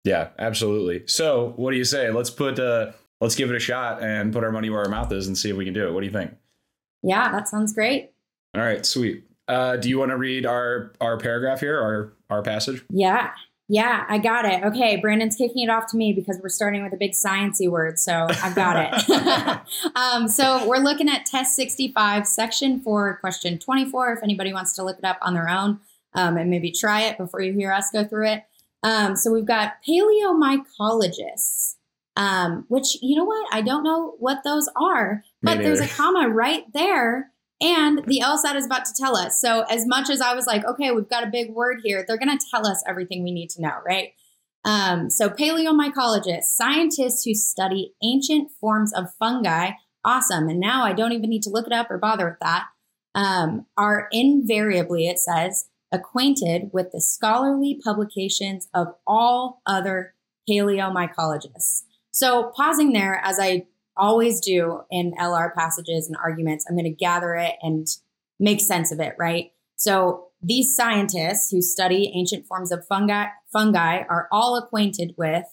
Yeah, 0.03 0.29
absolutely. 0.37 1.03
So, 1.07 1.53
what 1.55 1.71
do 1.71 1.77
you 1.77 1.83
say? 1.83 2.11
Let's 2.11 2.29
put 2.29 2.59
uh 2.59 2.91
let's 3.21 3.35
give 3.35 3.49
it 3.49 3.55
a 3.55 3.59
shot 3.59 4.01
and 4.01 4.31
put 4.31 4.43
our 4.43 4.51
money 4.51 4.69
where 4.69 4.81
our 4.81 4.89
mouth 4.89 5.11
is 5.11 5.27
and 5.27 5.37
see 5.37 5.49
if 5.49 5.57
we 5.57 5.65
can 5.65 5.73
do 5.73 5.87
it. 5.87 5.93
What 5.93 6.01
do 6.01 6.05
you 6.07 6.13
think? 6.13 6.33
Yeah, 7.01 7.31
that 7.31 7.47
sounds 7.47 7.73
great. 7.73 8.11
All 8.55 8.61
right, 8.61 8.85
sweet. 8.85 9.25
Uh, 9.47 9.77
do 9.77 9.89
you 9.89 9.99
want 9.99 10.11
to 10.11 10.17
read 10.17 10.45
our 10.45 10.93
our 11.01 11.17
paragraph 11.17 11.59
here, 11.59 11.79
our 11.79 12.13
our 12.29 12.41
passage? 12.41 12.83
Yeah, 12.89 13.31
yeah, 13.67 14.05
I 14.07 14.19
got 14.19 14.45
it. 14.45 14.63
Okay, 14.63 14.97
Brandon's 14.97 15.35
kicking 15.35 15.63
it 15.63 15.69
off 15.69 15.87
to 15.87 15.97
me 15.97 16.13
because 16.13 16.39
we're 16.41 16.49
starting 16.49 16.83
with 16.83 16.93
a 16.93 16.97
big 16.97 17.13
sciencey 17.13 17.69
word, 17.69 17.97
so 17.97 18.27
I've 18.29 18.55
got 18.55 18.93
it. 19.09 19.61
um, 19.95 20.27
so 20.27 20.67
we're 20.67 20.77
looking 20.77 21.09
at 21.09 21.25
test 21.25 21.55
65, 21.55 22.27
section 22.27 22.79
four, 22.79 23.17
question 23.17 23.57
24. 23.57 24.13
If 24.13 24.23
anybody 24.23 24.53
wants 24.53 24.73
to 24.73 24.83
look 24.83 24.99
it 24.99 25.05
up 25.05 25.17
on 25.21 25.33
their 25.33 25.49
own 25.49 25.79
um, 26.15 26.37
and 26.37 26.49
maybe 26.49 26.71
try 26.71 27.03
it 27.03 27.17
before 27.17 27.41
you 27.41 27.53
hear 27.53 27.71
us 27.71 27.91
go 27.91 28.03
through 28.03 28.29
it. 28.29 28.43
Um, 28.83 29.15
so 29.15 29.31
we've 29.31 29.45
got 29.45 29.73
paleomycologists, 29.87 31.75
um, 32.15 32.65
which 32.67 32.97
you 33.01 33.15
know 33.15 33.25
what? 33.25 33.47
I 33.53 33.61
don't 33.61 33.83
know 33.83 34.15
what 34.19 34.43
those 34.43 34.69
are, 34.75 35.23
but 35.41 35.59
there's 35.59 35.81
a 35.81 35.87
comma 35.87 36.29
right 36.29 36.63
there. 36.73 37.31
And 37.61 37.99
the 38.05 38.21
LSAT 38.23 38.55
is 38.55 38.65
about 38.65 38.85
to 38.85 38.93
tell 38.99 39.15
us. 39.15 39.39
So, 39.39 39.61
as 39.69 39.87
much 39.87 40.09
as 40.09 40.19
I 40.19 40.35
was 40.35 40.45
like, 40.45 40.65
okay, 40.65 40.91
we've 40.91 41.07
got 41.09 41.23
a 41.23 41.31
big 41.31 41.51
word 41.51 41.79
here, 41.83 42.03
they're 42.05 42.17
going 42.17 42.37
to 42.37 42.45
tell 42.51 42.67
us 42.67 42.83
everything 42.85 43.23
we 43.23 43.31
need 43.31 43.49
to 43.51 43.61
know, 43.61 43.77
right? 43.85 44.09
Um, 44.65 45.09
so, 45.09 45.29
paleomycologists, 45.29 46.43
scientists 46.43 47.23
who 47.23 47.33
study 47.33 47.93
ancient 48.03 48.51
forms 48.59 48.93
of 48.93 49.13
fungi, 49.17 49.71
awesome. 50.03 50.49
And 50.49 50.59
now 50.59 50.83
I 50.83 50.91
don't 50.91 51.13
even 51.13 51.29
need 51.29 51.43
to 51.43 51.49
look 51.49 51.65
it 51.65 51.73
up 51.73 51.89
or 51.89 51.97
bother 51.97 52.25
with 52.25 52.39
that, 52.41 52.65
um, 53.15 53.65
are 53.77 54.09
invariably, 54.11 55.07
it 55.07 55.19
says, 55.19 55.69
acquainted 55.95 56.69
with 56.73 56.91
the 56.91 57.01
scholarly 57.01 57.79
publications 57.83 58.67
of 58.73 58.87
all 59.07 59.61
other 59.65 60.13
paleomycologists. 60.49 61.83
So, 62.11 62.51
pausing 62.55 62.93
there 62.93 63.19
as 63.23 63.39
I 63.39 63.65
always 63.97 64.39
do 64.39 64.81
in 64.91 65.13
LR 65.19 65.53
passages 65.53 66.07
and 66.07 66.17
arguments. 66.21 66.65
I'm 66.67 66.75
going 66.75 66.85
to 66.85 66.91
gather 66.91 67.35
it 67.35 67.55
and 67.61 67.87
make 68.39 68.59
sense 68.61 68.91
of 68.91 68.99
it, 68.99 69.15
right? 69.17 69.51
So 69.75 70.27
these 70.41 70.75
scientists 70.75 71.49
who 71.51 71.61
study 71.61 72.11
ancient 72.15 72.45
forms 72.45 72.71
of 72.71 72.85
fungi, 72.87 73.25
fungi 73.51 74.01
are 74.09 74.27
all 74.31 74.57
acquainted 74.57 75.13
with 75.17 75.45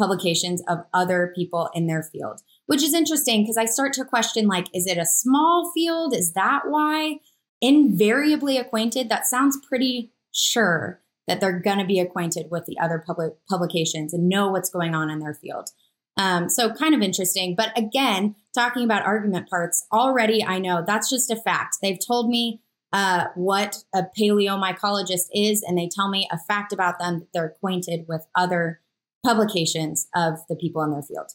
publications 0.00 0.62
of 0.68 0.78
other 0.94 1.32
people 1.34 1.70
in 1.74 1.86
their 1.86 2.02
field, 2.02 2.40
which 2.66 2.82
is 2.82 2.94
interesting 2.94 3.42
because 3.42 3.56
I 3.56 3.64
start 3.64 3.92
to 3.94 4.04
question 4.04 4.46
like, 4.46 4.66
is 4.72 4.86
it 4.86 4.96
a 4.96 5.06
small 5.06 5.72
field? 5.74 6.14
Is 6.14 6.34
that 6.34 6.62
why? 6.66 7.16
Invariably 7.60 8.56
acquainted, 8.56 9.08
that 9.08 9.26
sounds 9.26 9.58
pretty 9.68 10.12
sure 10.32 11.02
that 11.26 11.40
they're 11.40 11.60
going 11.60 11.78
to 11.78 11.84
be 11.84 12.00
acquainted 12.00 12.46
with 12.50 12.64
the 12.66 12.78
other 12.78 13.02
public 13.04 13.32
publications 13.48 14.14
and 14.14 14.28
know 14.28 14.48
what's 14.48 14.70
going 14.70 14.94
on 14.94 15.10
in 15.10 15.18
their 15.18 15.34
field. 15.34 15.68
Um, 16.16 16.48
so 16.48 16.72
kind 16.72 16.94
of 16.94 17.02
interesting. 17.02 17.54
But 17.54 17.76
again, 17.78 18.34
talking 18.54 18.84
about 18.84 19.06
argument 19.06 19.48
parts, 19.48 19.86
already 19.92 20.44
I 20.44 20.58
know 20.58 20.82
that's 20.84 21.10
just 21.10 21.30
a 21.30 21.36
fact. 21.36 21.76
They've 21.80 21.98
told 22.04 22.28
me 22.28 22.60
uh, 22.92 23.26
what 23.34 23.76
a 23.94 24.04
paleomycologist 24.18 25.26
is, 25.32 25.62
and 25.62 25.78
they 25.78 25.88
tell 25.88 26.08
me 26.08 26.28
a 26.32 26.38
fact 26.38 26.72
about 26.72 26.98
them 26.98 27.20
that 27.20 27.28
they're 27.32 27.46
acquainted 27.46 28.06
with 28.08 28.26
other 28.34 28.80
publications 29.24 30.08
of 30.14 30.38
the 30.48 30.56
people 30.56 30.82
in 30.82 30.90
their 30.90 31.02
field. 31.02 31.30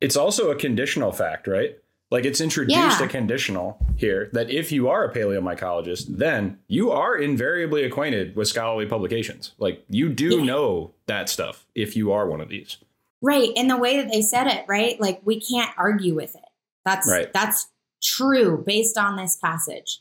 It's 0.00 0.16
also 0.16 0.50
a 0.50 0.56
conditional 0.56 1.12
fact, 1.12 1.46
right? 1.46 1.76
Like 2.10 2.24
it's 2.24 2.40
introduced 2.40 3.00
yeah. 3.00 3.02
a 3.02 3.08
conditional 3.08 3.84
here 3.96 4.30
that 4.32 4.48
if 4.48 4.70
you 4.70 4.88
are 4.88 5.04
a 5.04 5.12
paleomycologist, 5.12 6.06
then 6.08 6.58
you 6.68 6.92
are 6.92 7.16
invariably 7.16 7.82
acquainted 7.84 8.36
with 8.36 8.46
scholarly 8.46 8.86
publications. 8.86 9.52
Like 9.58 9.84
you 9.88 10.08
do 10.08 10.38
yeah. 10.38 10.44
know 10.44 10.94
that 11.06 11.28
stuff 11.28 11.66
if 11.74 11.96
you 11.96 12.12
are 12.12 12.28
one 12.28 12.40
of 12.40 12.48
these. 12.48 12.78
Right. 13.20 13.50
And 13.56 13.68
the 13.68 13.76
way 13.76 13.96
that 13.96 14.12
they 14.12 14.22
said 14.22 14.46
it, 14.46 14.64
right? 14.68 15.00
Like 15.00 15.20
we 15.24 15.40
can't 15.40 15.70
argue 15.76 16.14
with 16.14 16.36
it. 16.36 16.44
That's 16.84 17.10
right. 17.10 17.32
that's 17.32 17.66
true 18.02 18.62
based 18.64 18.96
on 18.96 19.16
this 19.16 19.36
passage. 19.36 20.00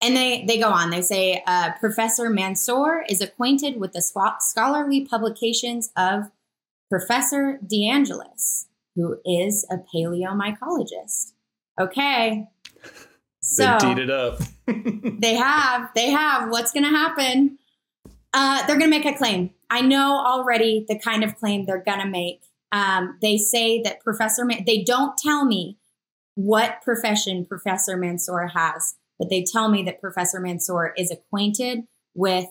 And 0.00 0.16
they 0.16 0.44
they 0.46 0.58
go 0.58 0.68
on. 0.68 0.90
They 0.90 1.02
say 1.02 1.42
uh, 1.46 1.72
Professor 1.80 2.30
Mansour 2.30 3.04
is 3.08 3.20
acquainted 3.20 3.80
with 3.80 3.92
the 3.92 4.02
scholarly 4.40 5.04
publications 5.04 5.90
of 5.96 6.30
Professor 6.90 7.58
DeAngelis, 7.64 8.66
who 8.94 9.18
is 9.24 9.66
a 9.70 9.76
paleomycologist. 9.94 11.32
Okay. 11.80 12.46
So 13.40 13.64
they 13.80 13.86
teed 13.86 13.98
it 13.98 14.10
up. 14.10 14.40
they 14.66 15.34
have. 15.34 15.90
They 15.94 16.10
have. 16.10 16.50
What's 16.50 16.72
going 16.72 16.84
to 16.84 16.90
happen? 16.90 17.58
Uh, 18.32 18.66
they're 18.66 18.78
going 18.78 18.90
to 18.90 18.98
make 18.98 19.06
a 19.06 19.16
claim. 19.16 19.50
I 19.70 19.80
know 19.80 20.22
already 20.24 20.84
the 20.88 20.98
kind 20.98 21.24
of 21.24 21.36
claim 21.36 21.66
they're 21.66 21.82
going 21.82 22.00
to 22.00 22.08
make. 22.08 22.42
Um, 22.70 23.18
they 23.20 23.36
say 23.36 23.82
that 23.82 24.00
Professor, 24.00 24.44
Man- 24.44 24.64
they 24.66 24.82
don't 24.82 25.16
tell 25.18 25.44
me 25.44 25.78
what 26.34 26.80
profession 26.82 27.44
Professor 27.44 27.96
Mansour 27.96 28.50
has, 28.54 28.94
but 29.18 29.28
they 29.28 29.44
tell 29.44 29.68
me 29.68 29.82
that 29.84 30.00
Professor 30.00 30.40
Mansour 30.40 30.94
is 30.96 31.10
acquainted 31.10 31.80
with 32.14 32.46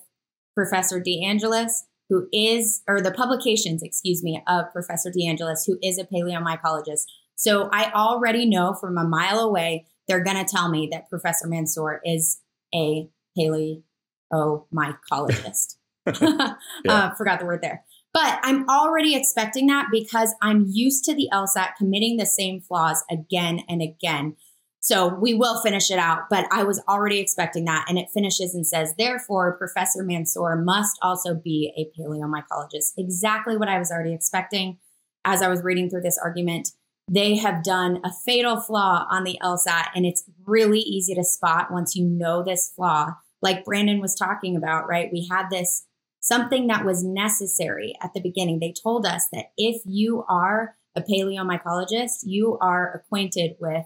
Professor 0.55 1.01
DeAngelis, 1.01 1.71
who 2.12 2.27
is, 2.34 2.84
or 2.89 3.00
the 3.00 3.10
publications, 3.10 3.82
excuse 3.82 4.22
me, 4.22 4.44
of 4.46 4.65
Professor 4.74 5.10
DeAngelis, 5.10 5.65
who 5.65 5.77
is 5.82 5.98
a 5.98 6.03
paleomycologist. 6.03 7.06
So 7.36 7.70
I 7.72 7.89
already 7.94 8.46
know 8.46 8.74
from 8.74 8.98
a 8.98 9.08
mile 9.08 9.39
away, 9.39 9.86
they're 10.10 10.24
going 10.24 10.36
to 10.36 10.44
tell 10.44 10.70
me 10.70 10.89
that 10.91 11.10
Professor 11.10 11.48
Mansour 11.48 12.01
is 12.03 12.41
a 12.75 13.08
paleomycologist. 13.39 15.77
yeah. 16.22 16.56
uh, 16.86 17.15
forgot 17.15 17.39
the 17.39 17.46
word 17.46 17.62
there. 17.62 17.86
But 18.13 18.39
I'm 18.44 18.68
already 18.68 19.15
expecting 19.15 19.68
that 19.68 19.88
because 19.89 20.36
I'm 20.41 20.65
used 20.68 21.06
to 21.06 21.15
the 21.15 21.30
LSAT 21.32 21.77
committing 21.77 22.18
the 22.18 22.25
same 22.25 22.60
flaws 22.60 23.06
again 23.10 23.62
and 23.70 23.82
again. 23.82 24.36
So 24.84 25.14
we 25.14 25.36
will 25.36 25.62
finish 25.62 25.92
it 25.92 26.00
out, 26.00 26.24
but 26.28 26.48
I 26.52 26.64
was 26.64 26.82
already 26.90 27.20
expecting 27.20 27.66
that. 27.66 27.86
And 27.88 28.00
it 28.00 28.08
finishes 28.12 28.56
and 28.56 28.66
says, 28.66 28.96
therefore, 28.98 29.56
Professor 29.56 30.04
Mansour 30.04 30.56
must 30.56 30.98
also 31.04 31.36
be 31.36 31.72
a 31.78 32.00
paleomycologist. 32.00 32.94
Exactly 32.98 33.58
what 33.58 33.70
I 33.70 33.78
was 33.78 33.92
already 33.92 34.14
expecting 34.14 34.80
as 35.24 35.44
I 35.44 35.50
was 35.50 35.62
reading 35.62 35.88
through 35.88 36.02
this 36.02 36.20
argument. 36.22 36.70
They 37.08 37.36
have 37.38 37.64
done 37.64 38.02
a 38.04 38.12
fatal 38.26 38.60
flaw 38.60 39.06
on 39.12 39.24
the 39.24 39.38
LSAT, 39.44 39.90
and 39.94 40.06
it's 40.06 40.24
really 40.46 40.80
easy 40.80 41.14
to 41.14 41.24
spot 41.24 41.72
once 41.72 41.96
you 41.96 42.06
know 42.06 42.44
this 42.44 42.72
flaw. 42.76 43.12
Like 43.40 43.66
Brandon 43.66 44.02
was 44.02 44.16
talking 44.16 44.56
about, 44.56 44.88
right? 44.88 45.10
We 45.12 45.28
had 45.30 45.50
this 45.52 45.86
something 46.22 46.68
that 46.68 46.86
was 46.86 47.04
necessary 47.04 47.96
at 48.02 48.14
the 48.14 48.22
beginning. 48.22 48.60
They 48.60 48.74
told 48.82 49.06
us 49.06 49.26
that 49.32 49.48
if 49.58 49.82
you 49.86 50.24
are 50.28 50.76
a 50.96 51.02
paleomycologist, 51.02 52.20
you 52.24 52.58
are 52.62 52.94
acquainted 52.94 53.56
with 53.60 53.86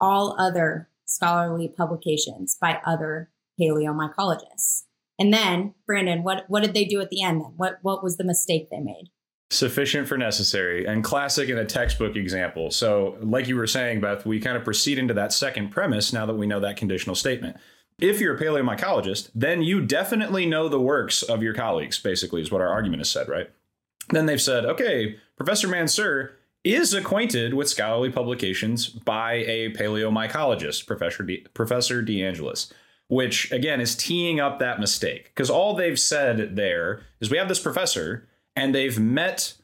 all 0.00 0.36
other 0.38 0.88
scholarly 1.04 1.68
publications 1.68 2.56
by 2.60 2.80
other 2.84 3.30
paleomycologists. 3.60 4.84
And 5.18 5.32
then, 5.32 5.74
Brandon, 5.86 6.22
what, 6.22 6.44
what 6.48 6.62
did 6.62 6.74
they 6.74 6.84
do 6.84 7.00
at 7.00 7.10
the 7.10 7.22
end 7.22 7.40
then? 7.40 7.54
What, 7.56 7.78
what 7.82 8.04
was 8.04 8.16
the 8.16 8.24
mistake 8.24 8.68
they 8.70 8.78
made? 8.78 9.10
Sufficient 9.50 10.06
for 10.06 10.18
necessary 10.18 10.84
and 10.84 11.02
classic 11.02 11.48
in 11.48 11.58
a 11.58 11.64
textbook 11.64 12.16
example. 12.16 12.70
So, 12.70 13.16
like 13.20 13.48
you 13.48 13.56
were 13.56 13.66
saying, 13.66 14.00
Beth, 14.00 14.26
we 14.26 14.40
kind 14.40 14.56
of 14.56 14.64
proceed 14.64 14.98
into 14.98 15.14
that 15.14 15.32
second 15.32 15.70
premise 15.70 16.12
now 16.12 16.26
that 16.26 16.34
we 16.34 16.46
know 16.46 16.60
that 16.60 16.76
conditional 16.76 17.16
statement. 17.16 17.56
If 17.98 18.20
you're 18.20 18.36
a 18.36 18.38
paleomycologist, 18.38 19.30
then 19.34 19.62
you 19.62 19.84
definitely 19.84 20.46
know 20.46 20.68
the 20.68 20.80
works 20.80 21.22
of 21.22 21.42
your 21.42 21.54
colleagues, 21.54 21.98
basically, 21.98 22.42
is 22.42 22.52
what 22.52 22.60
our 22.60 22.68
argument 22.68 23.00
has 23.00 23.10
said, 23.10 23.28
right? 23.28 23.50
Then 24.10 24.26
they've 24.26 24.40
said, 24.40 24.64
okay, 24.64 25.16
Professor 25.36 25.66
Mansour 25.66 26.37
is 26.74 26.92
acquainted 26.92 27.54
with 27.54 27.68
scholarly 27.68 28.10
publications 28.10 28.88
by 28.88 29.34
a 29.34 29.70
paleomycologist, 29.72 30.86
Professor 30.86 31.22
D- 31.22 31.46
Professor 31.54 32.02
DeAngelis, 32.02 32.70
which 33.08 33.50
again 33.50 33.80
is 33.80 33.96
teeing 33.96 34.38
up 34.38 34.58
that 34.58 34.78
mistake 34.78 35.26
because 35.26 35.48
all 35.48 35.74
they've 35.74 35.98
said 35.98 36.56
there 36.56 37.00
is 37.20 37.30
we 37.30 37.38
have 37.38 37.48
this 37.48 37.58
professor 37.58 38.28
and 38.54 38.74
they've 38.74 38.98
met 38.98 39.54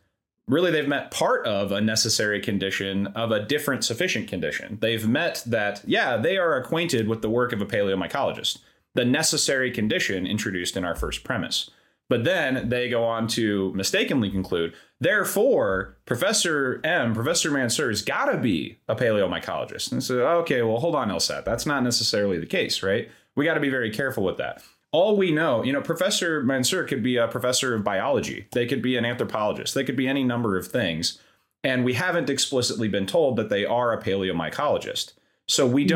really 0.49 0.70
they've 0.70 0.88
met 0.88 1.11
part 1.11 1.46
of 1.46 1.73
a 1.73 1.80
necessary 1.80 2.40
condition 2.40 3.06
of 3.08 3.30
a 3.30 3.44
different 3.44 3.84
sufficient 3.84 4.26
condition. 4.28 4.78
They've 4.80 5.06
met 5.06 5.42
that 5.46 5.82
yeah, 5.87 6.16
they 6.16 6.38
are 6.38 6.56
acquainted 6.56 7.06
with 7.06 7.20
the 7.20 7.30
work 7.30 7.52
of 7.52 7.61
a 7.61 7.66
paleomycologist, 7.66 8.58
the 8.94 9.04
necessary 9.04 9.70
condition 9.70 10.26
introduced 10.26 10.76
in 10.76 10.84
our 10.84 10.94
first 10.94 11.23
premise. 11.23 11.70
But 12.08 12.25
then 12.25 12.68
they 12.68 12.88
go 12.88 13.04
on 13.04 13.28
to 13.28 13.73
mistakenly 13.75 14.30
conclude, 14.30 14.75
therefore, 15.04 15.96
Professor 16.06 16.80
M, 16.82 17.14
Professor 17.14 17.50
Mansour, 17.50 17.90
has 17.90 18.02
got 18.02 18.32
to 18.32 18.38
be 18.38 18.78
a 18.88 18.96
paleomycologist. 18.96 19.92
And 19.92 20.02
so, 20.02 20.26
okay, 20.38 20.62
well, 20.62 20.78
hold 20.78 20.94
on, 20.94 21.11
LSAT. 21.11 21.44
That's 21.44 21.66
not 21.66 21.84
necessarily 21.84 22.38
the 22.38 22.46
case, 22.46 22.82
right? 22.82 23.11
We 23.37 23.44
got 23.44 23.54
to 23.54 23.61
be 23.61 23.70
very 23.70 23.90
careful 23.90 24.25
with 24.25 24.38
that. 24.38 24.62
All 24.92 25.16
we 25.16 25.30
know, 25.30 25.62
you 25.62 25.73
know, 25.73 25.82
Professor 25.82 26.42
Mansour 26.42 26.84
could 26.84 27.02
be 27.02 27.16
a 27.16 27.28
professor 27.28 27.75
of 27.75 27.84
biology. 27.84 28.46
They 28.52 28.64
could 28.66 28.80
be 28.80 28.96
an 28.96 29.04
anthropologist. 29.04 29.75
They 29.75 29.84
could 29.84 29.96
be 29.96 30.08
any 30.08 30.25
number 30.25 30.56
of 30.56 30.68
things. 30.68 31.20
And 31.62 31.84
we 31.84 31.94
haven't 31.94 32.30
explicitly 32.30 32.88
been 32.88 33.06
told 33.06 33.37
that 33.37 33.50
they 33.50 33.64
are 33.64 33.92
a 33.92 34.02
paleomycologist. 34.02 35.12
So 35.46 35.66
we 35.66 35.82
mm-hmm. 35.82 35.88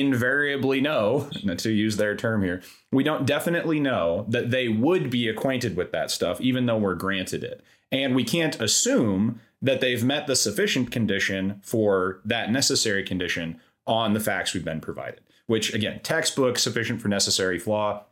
Invariably 0.00 0.80
know, 0.80 1.28
to 1.56 1.70
use 1.70 1.96
their 1.96 2.16
term 2.16 2.42
here, 2.42 2.62
we 2.92 3.04
don't 3.04 3.26
definitely 3.26 3.80
know 3.80 4.26
that 4.28 4.50
they 4.50 4.68
would 4.68 5.10
be 5.10 5.28
acquainted 5.28 5.76
with 5.76 5.92
that 5.92 6.10
stuff, 6.10 6.40
even 6.40 6.66
though 6.66 6.78
we're 6.78 6.94
granted 6.94 7.44
it. 7.44 7.62
And 7.92 8.14
we 8.14 8.24
can't 8.24 8.60
assume 8.60 9.40
that 9.62 9.80
they've 9.80 10.04
met 10.04 10.26
the 10.26 10.36
sufficient 10.36 10.90
condition 10.90 11.60
for 11.62 12.20
that 12.24 12.50
necessary 12.50 13.02
condition 13.02 13.60
on 13.86 14.12
the 14.12 14.20
facts 14.20 14.52
we've 14.52 14.64
been 14.64 14.80
provided, 14.80 15.20
which 15.46 15.72
again, 15.74 16.00
textbook 16.02 16.58
sufficient 16.58 17.00
for 17.00 17.08
necessary 17.08 17.58
flaw. 17.58 18.04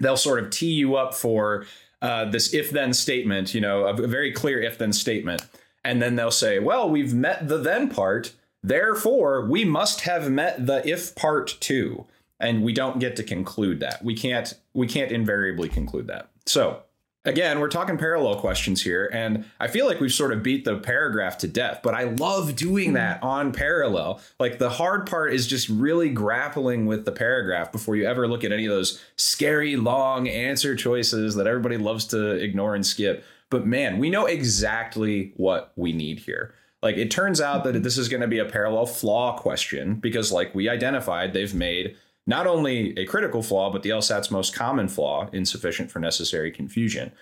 They'll 0.00 0.16
sort 0.16 0.42
of 0.42 0.50
tee 0.50 0.72
you 0.72 0.96
up 0.96 1.14
for 1.14 1.66
uh, 2.02 2.26
this 2.26 2.52
if 2.52 2.70
then 2.70 2.92
statement, 2.92 3.54
you 3.54 3.60
know, 3.60 3.86
a 3.86 4.06
very 4.06 4.32
clear 4.32 4.60
if 4.60 4.78
then 4.78 4.92
statement. 4.92 5.42
And 5.84 6.02
then 6.02 6.16
they'll 6.16 6.30
say, 6.30 6.58
well, 6.58 6.90
we've 6.90 7.14
met 7.14 7.46
the 7.46 7.58
then 7.58 7.88
part 7.88 8.32
Therefore, 8.66 9.46
we 9.46 9.64
must 9.64 10.00
have 10.00 10.28
met 10.28 10.66
the 10.66 10.86
if 10.86 11.14
part 11.14 11.56
too. 11.60 12.06
And 12.38 12.62
we 12.62 12.74
don't 12.74 12.98
get 12.98 13.16
to 13.16 13.22
conclude 13.22 13.80
that. 13.80 14.04
We 14.04 14.14
can't 14.14 14.52
we 14.74 14.86
can't 14.86 15.10
invariably 15.10 15.70
conclude 15.70 16.08
that. 16.08 16.28
So 16.44 16.82
again, 17.24 17.60
we're 17.60 17.68
talking 17.68 17.96
parallel 17.96 18.40
questions 18.40 18.82
here, 18.82 19.08
and 19.12 19.46
I 19.58 19.68
feel 19.68 19.86
like 19.86 20.00
we've 20.00 20.12
sort 20.12 20.32
of 20.32 20.42
beat 20.42 20.64
the 20.64 20.76
paragraph 20.76 21.38
to 21.38 21.48
death, 21.48 21.80
but 21.82 21.94
I 21.94 22.04
love 22.04 22.54
doing 22.54 22.88
mm-hmm. 22.88 22.94
that 22.94 23.22
on 23.22 23.52
parallel. 23.52 24.20
Like 24.38 24.58
the 24.58 24.68
hard 24.68 25.06
part 25.06 25.32
is 25.32 25.46
just 25.46 25.68
really 25.68 26.10
grappling 26.10 26.86
with 26.86 27.06
the 27.06 27.12
paragraph 27.12 27.72
before 27.72 27.96
you 27.96 28.04
ever 28.04 28.28
look 28.28 28.44
at 28.44 28.52
any 28.52 28.66
of 28.66 28.72
those 28.72 29.02
scary 29.16 29.76
long 29.76 30.28
answer 30.28 30.74
choices 30.76 31.36
that 31.36 31.46
everybody 31.46 31.78
loves 31.78 32.04
to 32.08 32.32
ignore 32.32 32.74
and 32.74 32.84
skip. 32.84 33.24
But 33.48 33.66
man, 33.66 33.98
we 33.98 34.10
know 34.10 34.26
exactly 34.26 35.32
what 35.36 35.72
we 35.76 35.92
need 35.92 36.18
here. 36.18 36.52
Like 36.82 36.96
it 36.96 37.10
turns 37.10 37.40
out 37.40 37.64
that 37.64 37.82
this 37.82 37.98
is 37.98 38.08
going 38.08 38.20
to 38.20 38.28
be 38.28 38.38
a 38.38 38.44
parallel 38.44 38.86
flaw 38.86 39.38
question 39.38 39.94
because, 39.94 40.30
like 40.30 40.54
we 40.54 40.68
identified, 40.68 41.32
they've 41.32 41.54
made 41.54 41.96
not 42.26 42.46
only 42.46 42.96
a 42.98 43.06
critical 43.06 43.42
flaw, 43.42 43.70
but 43.70 43.82
the 43.82 43.90
LSAT's 43.90 44.30
most 44.30 44.54
common 44.54 44.88
flaw, 44.88 45.28
insufficient 45.32 45.90
for 45.90 46.00
necessary 46.00 46.50
confusion. 46.50 47.12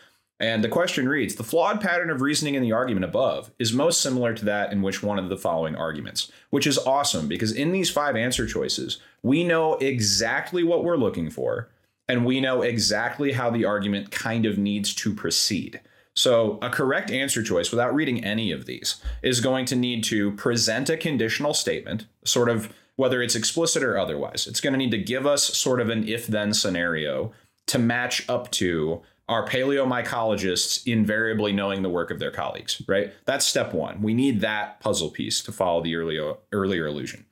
And 0.40 0.64
the 0.64 0.68
question 0.68 1.08
reads 1.08 1.36
The 1.36 1.44
flawed 1.44 1.80
pattern 1.80 2.10
of 2.10 2.20
reasoning 2.20 2.54
in 2.54 2.62
the 2.62 2.72
argument 2.72 3.04
above 3.04 3.52
is 3.58 3.72
most 3.72 4.00
similar 4.00 4.34
to 4.34 4.44
that 4.46 4.72
in 4.72 4.82
which 4.82 5.02
one 5.02 5.18
of 5.18 5.28
the 5.28 5.36
following 5.36 5.76
arguments, 5.76 6.32
which 6.50 6.66
is 6.66 6.78
awesome 6.78 7.28
because 7.28 7.52
in 7.52 7.72
these 7.72 7.90
five 7.90 8.16
answer 8.16 8.46
choices, 8.46 9.00
we 9.22 9.44
know 9.44 9.74
exactly 9.74 10.64
what 10.64 10.84
we're 10.84 10.96
looking 10.96 11.30
for, 11.30 11.68
and 12.08 12.26
we 12.26 12.40
know 12.40 12.62
exactly 12.62 13.32
how 13.32 13.50
the 13.50 13.64
argument 13.64 14.10
kind 14.10 14.44
of 14.44 14.58
needs 14.58 14.94
to 14.94 15.14
proceed. 15.14 15.80
So, 16.16 16.58
a 16.62 16.70
correct 16.70 17.10
answer 17.10 17.42
choice 17.42 17.70
without 17.70 17.94
reading 17.94 18.24
any 18.24 18.52
of 18.52 18.66
these 18.66 19.02
is 19.22 19.40
going 19.40 19.66
to 19.66 19.76
need 19.76 20.04
to 20.04 20.30
present 20.32 20.88
a 20.88 20.96
conditional 20.96 21.54
statement, 21.54 22.06
sort 22.24 22.48
of 22.48 22.72
whether 22.96 23.20
it's 23.20 23.34
explicit 23.34 23.82
or 23.82 23.98
otherwise. 23.98 24.46
It's 24.46 24.60
going 24.60 24.72
to 24.72 24.78
need 24.78 24.92
to 24.92 24.98
give 24.98 25.26
us 25.26 25.44
sort 25.44 25.80
of 25.80 25.88
an 25.88 26.08
if 26.08 26.28
then 26.28 26.54
scenario 26.54 27.32
to 27.66 27.78
match 27.78 28.28
up 28.28 28.50
to 28.52 29.02
our 29.28 29.46
paleomycologists 29.46 30.86
invariably 30.86 31.52
knowing 31.52 31.82
the 31.82 31.88
work 31.88 32.10
of 32.10 32.18
their 32.18 32.30
colleagues, 32.30 32.82
right? 32.86 33.12
That's 33.24 33.46
step 33.46 33.72
one. 33.72 34.02
We 34.02 34.14
need 34.14 34.40
that 34.42 34.80
puzzle 34.80 35.10
piece 35.10 35.42
to 35.42 35.52
follow 35.52 35.82
the 35.82 35.96
earlier, 35.96 36.34
earlier 36.52 36.86
illusion. 36.86 37.24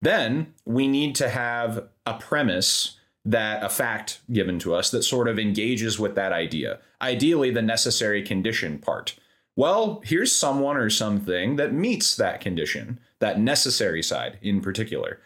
Then 0.00 0.54
we 0.64 0.88
need 0.88 1.14
to 1.16 1.28
have 1.28 1.88
a 2.06 2.14
premise 2.14 2.96
that 3.24 3.62
a 3.62 3.68
fact 3.68 4.20
given 4.32 4.58
to 4.60 4.74
us 4.74 4.90
that 4.90 5.02
sort 5.02 5.28
of 5.28 5.38
engages 5.38 5.98
with 5.98 6.14
that 6.14 6.32
idea. 6.32 6.80
Ideally, 7.00 7.50
the 7.50 7.62
necessary 7.62 8.22
condition 8.22 8.78
part. 8.78 9.16
Well, 9.54 10.02
here's 10.04 10.34
someone 10.34 10.76
or 10.76 10.90
something 10.90 11.56
that 11.56 11.72
meets 11.72 12.16
that 12.16 12.40
condition, 12.40 12.98
that 13.20 13.38
necessary 13.38 14.02
side 14.02 14.38
in 14.42 14.60
particular. 14.60 15.20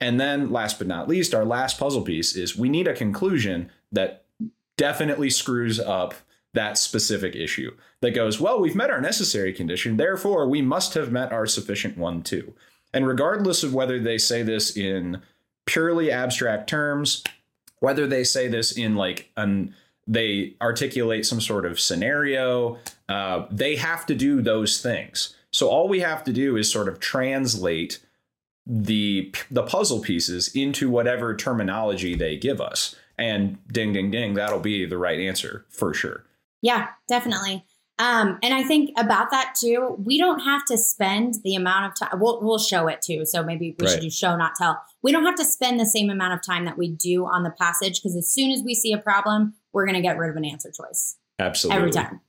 And 0.00 0.18
then, 0.18 0.50
last 0.50 0.78
but 0.78 0.88
not 0.88 1.08
least, 1.08 1.34
our 1.34 1.44
last 1.44 1.78
puzzle 1.78 2.02
piece 2.02 2.34
is 2.34 2.56
we 2.56 2.68
need 2.68 2.88
a 2.88 2.94
conclusion 2.94 3.70
that 3.92 4.24
definitely 4.76 5.30
screws 5.30 5.78
up 5.78 6.14
that 6.54 6.78
specific 6.78 7.36
issue 7.36 7.70
that 8.00 8.14
goes, 8.14 8.40
well, 8.40 8.58
we've 8.58 8.74
met 8.74 8.90
our 8.90 9.00
necessary 9.00 9.52
condition, 9.52 9.96
therefore 9.96 10.48
we 10.48 10.62
must 10.62 10.94
have 10.94 11.12
met 11.12 11.32
our 11.32 11.46
sufficient 11.46 11.96
one 11.96 12.22
too. 12.22 12.54
And 12.92 13.06
regardless 13.06 13.62
of 13.62 13.72
whether 13.72 14.00
they 14.00 14.18
say 14.18 14.42
this 14.42 14.76
in 14.76 15.22
purely 15.70 16.10
abstract 16.10 16.68
terms, 16.68 17.22
whether 17.78 18.04
they 18.04 18.24
say 18.24 18.48
this 18.48 18.72
in 18.72 18.96
like 18.96 19.30
an 19.36 19.72
they 20.06 20.56
articulate 20.60 21.24
some 21.24 21.40
sort 21.40 21.64
of 21.64 21.78
scenario, 21.78 22.76
uh, 23.08 23.46
they 23.52 23.76
have 23.76 24.04
to 24.06 24.14
do 24.16 24.42
those 24.42 24.82
things. 24.82 25.36
So 25.52 25.68
all 25.68 25.88
we 25.88 26.00
have 26.00 26.24
to 26.24 26.32
do 26.32 26.56
is 26.56 26.70
sort 26.70 26.88
of 26.88 26.98
translate 26.98 28.00
the 28.66 29.32
the 29.50 29.62
puzzle 29.62 30.00
pieces 30.00 30.48
into 30.54 30.90
whatever 30.90 31.36
terminology 31.36 32.16
they 32.16 32.36
give 32.36 32.60
us. 32.60 32.96
and 33.16 33.58
ding, 33.70 33.92
ding, 33.92 34.10
ding, 34.10 34.32
that'll 34.34 34.60
be 34.60 34.86
the 34.86 34.96
right 34.96 35.20
answer 35.20 35.66
for 35.68 35.92
sure. 35.92 36.24
Yeah, 36.62 36.88
definitely. 37.06 37.64
Um, 38.00 38.38
and 38.42 38.54
I 38.54 38.62
think 38.62 38.90
about 38.96 39.30
that 39.30 39.54
too, 39.60 39.94
we 40.02 40.16
don't 40.16 40.40
have 40.40 40.64
to 40.66 40.78
spend 40.78 41.34
the 41.44 41.54
amount 41.54 41.92
of 41.92 41.98
time. 41.98 42.18
We'll, 42.18 42.40
we'll 42.40 42.58
show 42.58 42.88
it 42.88 43.02
too. 43.02 43.26
So 43.26 43.42
maybe 43.42 43.76
we 43.78 43.84
right. 43.84 43.92
should 43.92 44.00
do 44.00 44.10
show, 44.10 44.34
not 44.36 44.52
tell. 44.56 44.80
We 45.02 45.12
don't 45.12 45.26
have 45.26 45.34
to 45.34 45.44
spend 45.44 45.78
the 45.78 45.84
same 45.84 46.08
amount 46.08 46.32
of 46.32 46.40
time 46.42 46.64
that 46.64 46.78
we 46.78 46.88
do 46.88 47.26
on 47.26 47.42
the 47.42 47.50
passage 47.50 48.00
because 48.00 48.16
as 48.16 48.32
soon 48.32 48.52
as 48.52 48.62
we 48.64 48.74
see 48.74 48.94
a 48.94 48.98
problem, 48.98 49.52
we're 49.74 49.84
going 49.84 49.96
to 49.96 50.00
get 50.00 50.16
rid 50.16 50.30
of 50.30 50.36
an 50.36 50.46
answer 50.46 50.70
choice. 50.70 51.18
Absolutely. 51.38 51.76
Every 51.76 51.90
time. 51.90 52.20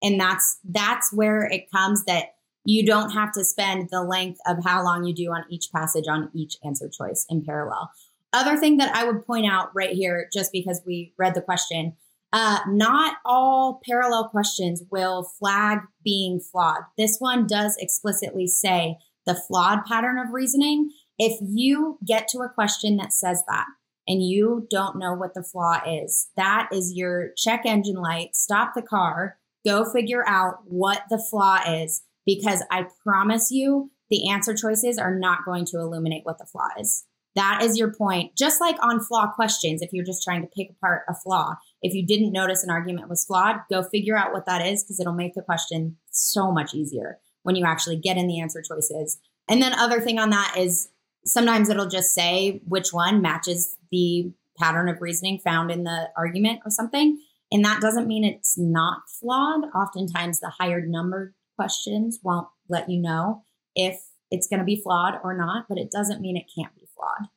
And 0.00 0.20
that's 0.20 0.58
that's 0.64 1.12
where 1.12 1.44
it 1.44 1.72
comes 1.72 2.04
that 2.04 2.34
you 2.64 2.86
don't 2.86 3.10
have 3.10 3.32
to 3.32 3.44
spend 3.44 3.88
the 3.90 4.02
length 4.02 4.38
of 4.46 4.64
how 4.64 4.84
long 4.84 5.04
you 5.04 5.14
do 5.14 5.32
on 5.32 5.44
each 5.50 5.70
passage 5.74 6.04
on 6.08 6.30
each 6.34 6.56
answer 6.64 6.88
choice 6.88 7.26
in 7.28 7.44
parallel. 7.44 7.90
Other 8.32 8.56
thing 8.56 8.76
that 8.76 8.94
I 8.94 9.04
would 9.04 9.26
point 9.26 9.46
out 9.50 9.70
right 9.74 9.90
here, 9.90 10.28
just 10.32 10.52
because 10.52 10.82
we 10.86 11.14
read 11.18 11.34
the 11.34 11.40
question, 11.40 11.96
uh, 12.32 12.60
not 12.68 13.16
all 13.24 13.80
parallel 13.88 14.28
questions 14.28 14.82
will 14.90 15.30
flag 15.38 15.78
being 16.04 16.40
flawed. 16.40 16.82
This 16.98 17.16
one 17.18 17.46
does 17.46 17.76
explicitly 17.78 18.46
say 18.46 18.96
the 19.26 19.34
flawed 19.34 19.84
pattern 19.86 20.18
of 20.18 20.32
reasoning. 20.32 20.90
If 21.18 21.38
you 21.40 21.98
get 22.06 22.28
to 22.28 22.38
a 22.38 22.48
question 22.48 22.96
that 22.96 23.12
says 23.12 23.42
that 23.48 23.66
and 24.06 24.22
you 24.22 24.66
don't 24.70 24.98
know 24.98 25.14
what 25.14 25.34
the 25.34 25.42
flaw 25.42 25.80
is, 25.86 26.28
that 26.36 26.68
is 26.72 26.92
your 26.94 27.30
check 27.36 27.62
engine 27.64 27.96
light. 27.96 28.36
Stop 28.36 28.74
the 28.74 28.82
car, 28.82 29.38
go 29.66 29.84
figure 29.90 30.26
out 30.26 30.56
what 30.66 31.02
the 31.10 31.24
flaw 31.30 31.58
is, 31.66 32.02
because 32.26 32.62
I 32.70 32.86
promise 33.02 33.50
you 33.50 33.90
the 34.10 34.30
answer 34.30 34.54
choices 34.54 34.98
are 34.98 35.18
not 35.18 35.44
going 35.44 35.64
to 35.66 35.78
illuminate 35.78 36.24
what 36.24 36.38
the 36.38 36.46
flaw 36.46 36.68
is. 36.78 37.04
That 37.36 37.62
is 37.62 37.78
your 37.78 37.92
point. 37.92 38.34
Just 38.34 38.62
like 38.62 38.76
on 38.82 38.98
flaw 38.98 39.28
questions, 39.28 39.82
if 39.82 39.92
you're 39.92 40.06
just 40.06 40.22
trying 40.22 40.40
to 40.40 40.48
pick 40.48 40.70
apart 40.70 41.02
a 41.06 41.14
flaw, 41.14 41.54
if 41.82 41.92
you 41.92 42.04
didn't 42.04 42.32
notice 42.32 42.64
an 42.64 42.70
argument 42.70 43.10
was 43.10 43.26
flawed, 43.26 43.56
go 43.70 43.82
figure 43.82 44.16
out 44.16 44.32
what 44.32 44.46
that 44.46 44.66
is 44.66 44.82
because 44.82 44.98
it'll 44.98 45.12
make 45.12 45.34
the 45.34 45.42
question 45.42 45.98
so 46.10 46.50
much 46.50 46.74
easier 46.74 47.18
when 47.42 47.54
you 47.54 47.66
actually 47.66 47.96
get 47.96 48.16
in 48.16 48.26
the 48.26 48.40
answer 48.40 48.62
choices. 48.62 49.18
And 49.48 49.60
then 49.60 49.74
other 49.74 50.00
thing 50.00 50.18
on 50.18 50.30
that 50.30 50.54
is 50.58 50.88
sometimes 51.26 51.68
it'll 51.68 51.88
just 51.88 52.14
say 52.14 52.62
which 52.66 52.92
one 52.92 53.20
matches 53.20 53.76
the 53.92 54.32
pattern 54.58 54.88
of 54.88 55.02
reasoning 55.02 55.38
found 55.38 55.70
in 55.70 55.84
the 55.84 56.08
argument 56.16 56.60
or 56.64 56.70
something. 56.70 57.20
And 57.52 57.64
that 57.66 57.82
doesn't 57.82 58.08
mean 58.08 58.24
it's 58.24 58.56
not 58.56 59.02
flawed. 59.20 59.66
Oftentimes 59.74 60.40
the 60.40 60.52
higher 60.58 60.84
numbered 60.84 61.34
questions 61.54 62.18
won't 62.22 62.48
let 62.68 62.88
you 62.88 63.00
know 63.00 63.44
if 63.74 64.00
it's 64.30 64.48
going 64.48 64.60
to 64.60 64.64
be 64.64 64.80
flawed 64.82 65.20
or 65.22 65.36
not, 65.36 65.66
but 65.68 65.78
it 65.78 65.90
doesn't 65.90 66.22
mean 66.22 66.36
it 66.36 66.50
can't 66.56 66.74
be 66.74 66.85
flawed. 67.06 67.28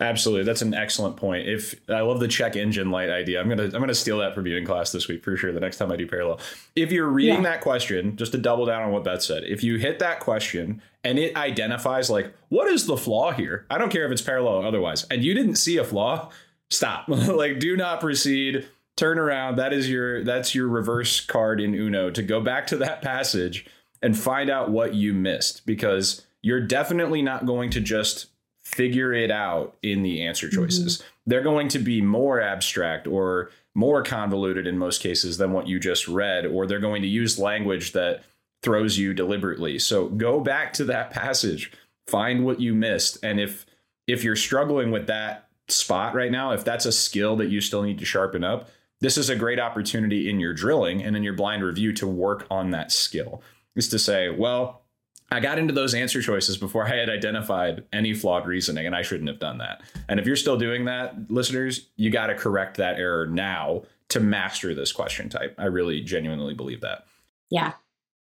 Absolutely, 0.00 0.44
that's 0.44 0.62
an 0.62 0.74
excellent 0.74 1.16
point. 1.16 1.48
If 1.48 1.74
I 1.88 2.02
love 2.02 2.20
the 2.20 2.28
check 2.28 2.54
engine 2.54 2.92
light 2.92 3.10
idea, 3.10 3.40
I'm 3.40 3.48
gonna 3.48 3.64
I'm 3.64 3.80
gonna 3.80 3.94
steal 3.94 4.18
that 4.18 4.32
for 4.32 4.42
viewing 4.42 4.64
class 4.64 4.92
this 4.92 5.08
week 5.08 5.24
for 5.24 5.36
sure. 5.36 5.52
The 5.52 5.58
next 5.58 5.78
time 5.78 5.90
I 5.90 5.96
do 5.96 6.06
parallel, 6.06 6.38
if 6.76 6.92
you're 6.92 7.08
reading 7.08 7.42
yeah. 7.42 7.50
that 7.50 7.62
question, 7.62 8.16
just 8.16 8.30
to 8.30 8.38
double 8.38 8.64
down 8.64 8.82
on 8.82 8.92
what 8.92 9.02
Beth 9.02 9.22
said, 9.22 9.42
if 9.42 9.64
you 9.64 9.76
hit 9.76 9.98
that 9.98 10.20
question 10.20 10.80
and 11.02 11.18
it 11.18 11.36
identifies 11.36 12.10
like 12.10 12.32
what 12.48 12.68
is 12.68 12.86
the 12.86 12.96
flaw 12.96 13.32
here, 13.32 13.66
I 13.70 13.78
don't 13.78 13.90
care 13.90 14.06
if 14.06 14.12
it's 14.12 14.22
parallel 14.22 14.54
or 14.54 14.66
otherwise, 14.66 15.04
and 15.10 15.24
you 15.24 15.34
didn't 15.34 15.56
see 15.56 15.78
a 15.78 15.84
flaw, 15.84 16.30
stop. 16.70 17.08
like, 17.08 17.58
do 17.58 17.76
not 17.76 18.00
proceed. 18.00 18.68
Turn 18.96 19.18
around. 19.18 19.56
That 19.56 19.72
is 19.72 19.90
your 19.90 20.22
that's 20.22 20.54
your 20.54 20.68
reverse 20.68 21.20
card 21.20 21.60
in 21.60 21.74
Uno 21.74 22.10
to 22.10 22.22
go 22.22 22.40
back 22.40 22.68
to 22.68 22.76
that 22.76 23.02
passage 23.02 23.66
and 24.00 24.16
find 24.16 24.48
out 24.48 24.70
what 24.70 24.94
you 24.94 25.12
missed 25.12 25.66
because 25.66 26.24
you're 26.40 26.60
definitely 26.60 27.20
not 27.20 27.46
going 27.46 27.70
to 27.70 27.80
just 27.80 28.26
figure 28.68 29.12
it 29.14 29.30
out 29.30 29.76
in 29.82 30.02
the 30.02 30.22
answer 30.22 30.46
mm-hmm. 30.46 30.62
choices. 30.62 30.98
Mm-hmm. 30.98 31.08
They're 31.26 31.42
going 31.42 31.68
to 31.68 31.78
be 31.78 32.02
more 32.02 32.40
abstract 32.40 33.06
or 33.06 33.50
more 33.74 34.02
convoluted 34.02 34.66
in 34.66 34.76
most 34.76 35.00
cases 35.00 35.38
than 35.38 35.52
what 35.52 35.66
you 35.66 35.80
just 35.80 36.06
read, 36.06 36.46
or 36.46 36.66
they're 36.66 36.78
going 36.78 37.02
to 37.02 37.08
use 37.08 37.38
language 37.38 37.92
that 37.92 38.24
throws 38.62 38.98
you 38.98 39.14
deliberately. 39.14 39.78
So 39.78 40.08
go 40.08 40.40
back 40.40 40.72
to 40.74 40.84
that 40.84 41.10
passage, 41.12 41.72
find 42.06 42.44
what 42.44 42.60
you 42.60 42.74
missed, 42.74 43.18
and 43.22 43.40
if 43.40 43.66
if 44.06 44.24
you're 44.24 44.36
struggling 44.36 44.90
with 44.90 45.06
that 45.06 45.48
spot 45.68 46.14
right 46.14 46.32
now, 46.32 46.52
if 46.52 46.64
that's 46.64 46.86
a 46.86 46.92
skill 46.92 47.36
that 47.36 47.50
you 47.50 47.60
still 47.60 47.82
need 47.82 47.98
to 47.98 48.06
sharpen 48.06 48.42
up, 48.42 48.70
this 49.00 49.18
is 49.18 49.28
a 49.28 49.36
great 49.36 49.60
opportunity 49.60 50.30
in 50.30 50.40
your 50.40 50.54
drilling 50.54 51.02
and 51.02 51.14
in 51.14 51.22
your 51.22 51.34
blind 51.34 51.62
review 51.62 51.92
to 51.92 52.06
work 52.06 52.46
on 52.50 52.70
that 52.70 52.90
skill. 52.90 53.42
Is 53.76 53.88
to 53.88 53.98
say, 53.98 54.30
well, 54.30 54.82
I 55.30 55.40
got 55.40 55.58
into 55.58 55.74
those 55.74 55.94
answer 55.94 56.22
choices 56.22 56.56
before 56.56 56.86
I 56.86 56.96
had 56.96 57.10
identified 57.10 57.84
any 57.92 58.14
flawed 58.14 58.46
reasoning, 58.46 58.86
and 58.86 58.96
I 58.96 59.02
shouldn't 59.02 59.28
have 59.28 59.38
done 59.38 59.58
that. 59.58 59.82
And 60.08 60.18
if 60.18 60.26
you're 60.26 60.36
still 60.36 60.56
doing 60.56 60.86
that, 60.86 61.30
listeners, 61.30 61.88
you 61.96 62.10
got 62.10 62.28
to 62.28 62.34
correct 62.34 62.78
that 62.78 62.98
error 62.98 63.26
now 63.26 63.82
to 64.08 64.20
master 64.20 64.74
this 64.74 64.90
question 64.90 65.28
type. 65.28 65.54
I 65.58 65.66
really 65.66 66.00
genuinely 66.00 66.54
believe 66.54 66.80
that. 66.80 67.06
Yeah. 67.50 67.72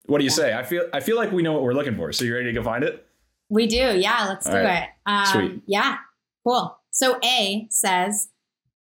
What 0.08 0.18
do 0.18 0.24
you 0.24 0.32
yeah. 0.32 0.36
say? 0.36 0.54
I 0.58 0.64
feel 0.64 0.86
I 0.92 1.00
feel 1.00 1.16
like 1.16 1.32
we 1.32 1.44
know 1.44 1.54
what 1.54 1.62
we're 1.62 1.74
looking 1.74 1.96
for. 1.96 2.12
So 2.12 2.26
you 2.26 2.34
ready 2.34 2.48
to 2.48 2.54
go 2.54 2.64
find 2.64 2.84
it? 2.84 3.06
We 3.50 3.68
do. 3.68 3.98
Yeah, 3.98 4.26
let's 4.28 4.48
All 4.48 4.54
do 4.54 4.60
right. 4.60 4.84
it. 4.84 4.90
Um, 5.06 5.26
Sweet. 5.26 5.62
Yeah. 5.68 5.98
Cool. 6.44 6.76
So 6.92 7.20
A 7.24 7.68
says 7.70 8.30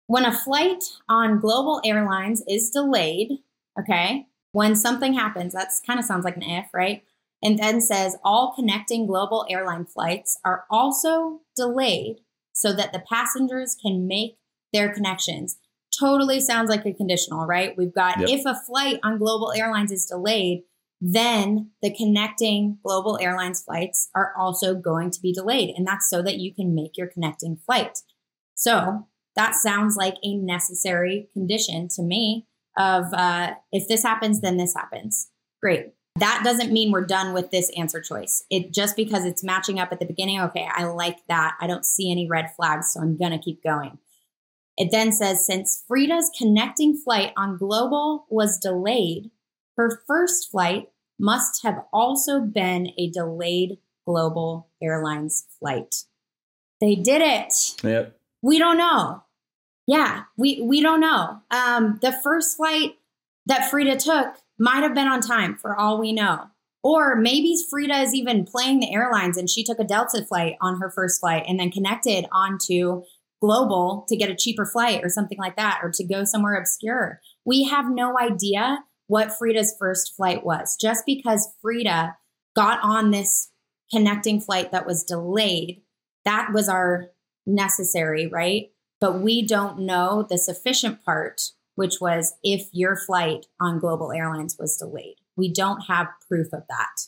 when 0.08 0.26
a 0.26 0.38
flight 0.38 0.84
on 1.08 1.40
global 1.40 1.82
airlines 1.86 2.44
is 2.48 2.70
delayed, 2.70 3.40
okay, 3.80 4.28
when 4.52 4.76
something 4.76 5.14
happens, 5.14 5.54
that's 5.54 5.80
kind 5.80 6.00
of 6.00 6.06
sounds 6.06 6.26
like 6.26 6.36
an 6.36 6.44
if, 6.44 6.68
right? 6.74 7.04
And 7.46 7.60
then 7.60 7.80
says 7.80 8.18
all 8.24 8.54
connecting 8.56 9.06
global 9.06 9.46
airline 9.48 9.86
flights 9.86 10.40
are 10.44 10.66
also 10.72 11.42
delayed 11.56 12.18
so 12.54 12.74
that 12.74 12.92
the 12.92 13.04
passengers 13.08 13.78
can 13.80 14.08
make 14.08 14.38
their 14.74 14.92
connections. 14.92 15.58
Totally 15.98 16.40
sounds 16.40 16.72
like 16.72 16.88
a 16.88 16.94
conditional, 16.94 17.46
right? 17.46 17.78
We've 17.78 17.94
got 17.94 18.20
yep. 18.20 18.30
if 18.30 18.46
a 18.48 18.56
flight 18.56 19.00
on 19.04 19.20
global 19.20 19.54
airlines 19.54 19.92
is 19.92 20.08
delayed, 20.08 20.64
then 21.00 21.70
the 21.84 21.94
connecting 21.94 22.80
global 22.84 23.20
airlines 23.22 23.62
flights 23.62 24.10
are 24.16 24.34
also 24.36 24.74
going 24.74 25.12
to 25.12 25.22
be 25.22 25.32
delayed. 25.32 25.76
And 25.78 25.86
that's 25.86 26.10
so 26.10 26.24
that 26.24 26.38
you 26.38 26.52
can 26.52 26.74
make 26.74 26.98
your 26.98 27.08
connecting 27.08 27.58
flight. 27.64 28.00
So 28.56 29.08
that 29.36 29.54
sounds 29.54 29.96
like 29.96 30.16
a 30.24 30.36
necessary 30.36 31.30
condition 31.34 31.90
to 31.90 32.02
me 32.02 32.48
of 32.76 33.14
uh, 33.14 33.52
if 33.72 33.88
this 33.88 34.02
happens, 34.02 34.42
then 34.42 34.58
this 34.58 34.74
happens. 34.74 35.30
Great. 35.62 35.94
That 36.18 36.42
doesn't 36.46 36.72
mean 36.72 36.92
we're 36.92 37.06
done 37.06 37.34
with 37.34 37.52
this 37.52 37.70
answer 37.78 38.00
choice. 38.00 38.46
It 38.50 38.72
just 38.74 38.96
because 38.96 39.26
it's 39.26 39.44
matching 39.44 39.80
up 39.80 39.92
at 39.92 40.00
the 40.00 40.06
beginning, 40.06 40.40
okay, 40.42 40.68
I 40.72 40.86
like 40.86 41.18
that. 41.28 41.58
I 41.60 41.68
don't 41.68 41.86
see 41.86 42.10
any 42.10 42.28
red 42.28 42.56
flags, 42.56 42.94
so 42.94 43.02
I'm 43.02 43.18
going 43.18 43.32
to 43.32 43.38
keep 43.38 43.62
going. 43.62 43.98
It 44.78 44.92
then 44.92 45.12
says 45.12 45.46
since 45.46 45.84
Frida's 45.88 46.32
connecting 46.38 46.96
flight 46.96 47.34
on 47.36 47.58
Global 47.58 48.26
was 48.30 48.60
delayed, 48.60 49.32
her 49.78 50.02
first 50.08 50.52
flight 50.52 50.90
must 51.20 51.64
have 51.64 51.84
also 51.92 52.42
been 52.42 52.92
a 52.98 53.10
delayed 53.10 53.78
Global 54.06 54.70
Airlines 54.82 55.48
flight. 55.60 56.04
They 56.80 56.96
did 56.96 57.22
it. 57.22 57.54
Yep. 57.84 58.18
We 58.42 58.60
don't 58.60 58.78
know. 58.78 59.24
Yeah, 59.88 60.24
we 60.38 60.62
we 60.62 60.82
don't 60.82 61.00
know. 61.00 61.42
Um, 61.52 62.00
the 62.02 62.12
first 62.12 62.58
flight 62.58 62.98
that 63.46 63.70
Frida 63.70 63.98
took 63.98 64.36
might 64.58 64.84
have 64.84 64.96
been 64.96 65.08
on 65.08 65.22
time 65.22 65.58
for 65.62 65.76
all 65.76 66.00
we 66.00 66.14
know. 66.14 66.46
Or 66.84 67.16
maybe 67.16 67.56
Frida 67.70 68.02
is 68.02 68.14
even 68.14 68.46
playing 68.46 68.80
the 68.80 68.94
airlines 68.94 69.38
and 69.38 69.50
she 69.50 69.64
took 69.64 69.80
a 69.80 69.84
Delta 69.84 70.24
flight 70.24 70.56
on 70.62 70.80
her 70.80 70.92
first 70.92 71.20
flight 71.20 71.44
and 71.48 71.60
then 71.60 71.72
connected 71.72 72.26
onto 72.32 73.02
Global 73.42 74.06
to 74.08 74.16
get 74.16 74.30
a 74.30 74.36
cheaper 74.36 74.66
flight 74.66 75.04
or 75.04 75.10
something 75.10 75.38
like 75.38 75.56
that, 75.58 75.80
or 75.84 75.92
to 75.94 76.04
go 76.06 76.24
somewhere 76.24 76.56
obscure. 76.56 77.20
We 77.46 77.66
have 77.66 77.86
no 77.90 78.18
idea 78.18 78.80
what 79.08 79.38
Frida's 79.38 79.76
first 79.78 80.16
flight 80.16 80.46
was. 80.46 80.78
Just 80.80 81.06
because 81.06 81.54
Frida 81.62 82.16
got 82.56 82.80
on 82.82 83.12
this 83.12 83.52
connecting 83.92 84.40
flight 84.40 84.72
that 84.72 84.88
was 84.88 85.04
delayed, 85.04 85.82
that 86.24 86.52
was 86.54 86.70
our 86.70 87.12
necessary, 87.46 88.28
right? 88.28 88.68
But 89.00 89.20
we 89.20 89.46
don't 89.46 89.80
know 89.80 90.26
the 90.28 90.38
sufficient 90.38 91.04
part 91.04 91.42
which 91.76 92.02
was 92.02 92.34
if 92.44 92.68
your 92.72 92.96
flight 92.96 93.46
on 93.60 93.80
Global 93.80 94.12
Airlines 94.12 94.58
was 94.60 94.78
delayed. 94.78 95.16
We 95.38 95.52
don't 95.52 95.82
have 95.82 96.08
proof 96.28 96.48
of 96.54 96.64
that. 96.70 97.08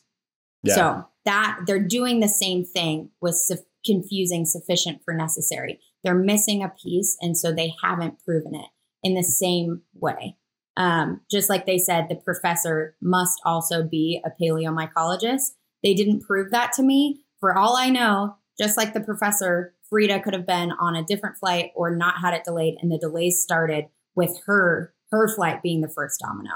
Yeah. 0.63 0.75
So 0.75 1.08
that 1.25 1.62
they're 1.65 1.80
doing 1.80 2.19
the 2.19 2.27
same 2.27 2.65
thing 2.65 3.10
with 3.21 3.36
su- 3.36 3.63
confusing 3.86 4.45
sufficient 4.45 5.01
for 5.03 5.13
necessary. 5.13 5.80
They're 6.03 6.15
missing 6.15 6.63
a 6.63 6.69
piece, 6.69 7.17
and 7.21 7.38
so 7.38 7.51
they 7.51 7.73
haven't 7.84 8.23
proven 8.23 8.56
it 8.56 8.67
in 9.03 9.13
the 9.13 9.23
same 9.23 9.82
way. 9.93 10.38
Um, 10.75 11.21
just 11.32 11.49
like 11.49 11.65
they 11.65 11.80
said, 11.80 12.08
the 12.08 12.15
professor 12.15 12.95
must 13.01 13.41
also 13.45 13.84
be 13.84 14.21
a 14.23 14.32
paleomycologist. 14.41 15.56
They 15.84 15.93
didn't 15.93 16.21
prove 16.21 16.51
that 16.51 16.71
to 16.73 16.84
me. 16.84 17.21
For 17.39 17.58
all 17.58 17.75
I 17.75 17.89
know, 17.89 18.36
just 18.60 18.77
like 18.77 18.93
the 18.93 19.01
professor, 19.01 19.73
Frida 19.89 20.21
could 20.21 20.34
have 20.34 20.45
been 20.45 20.71
on 20.71 20.95
a 20.95 21.03
different 21.03 21.38
flight 21.38 21.71
or 21.75 21.95
not 21.95 22.21
had 22.21 22.34
it 22.34 22.43
delayed, 22.43 22.75
and 22.82 22.91
the 22.91 22.97
delays 22.97 23.41
started 23.41 23.86
with 24.17 24.38
her 24.45 24.93
her 25.12 25.34
flight 25.34 25.63
being 25.63 25.80
the 25.80 25.88
first 25.88 26.19
domino. 26.19 26.51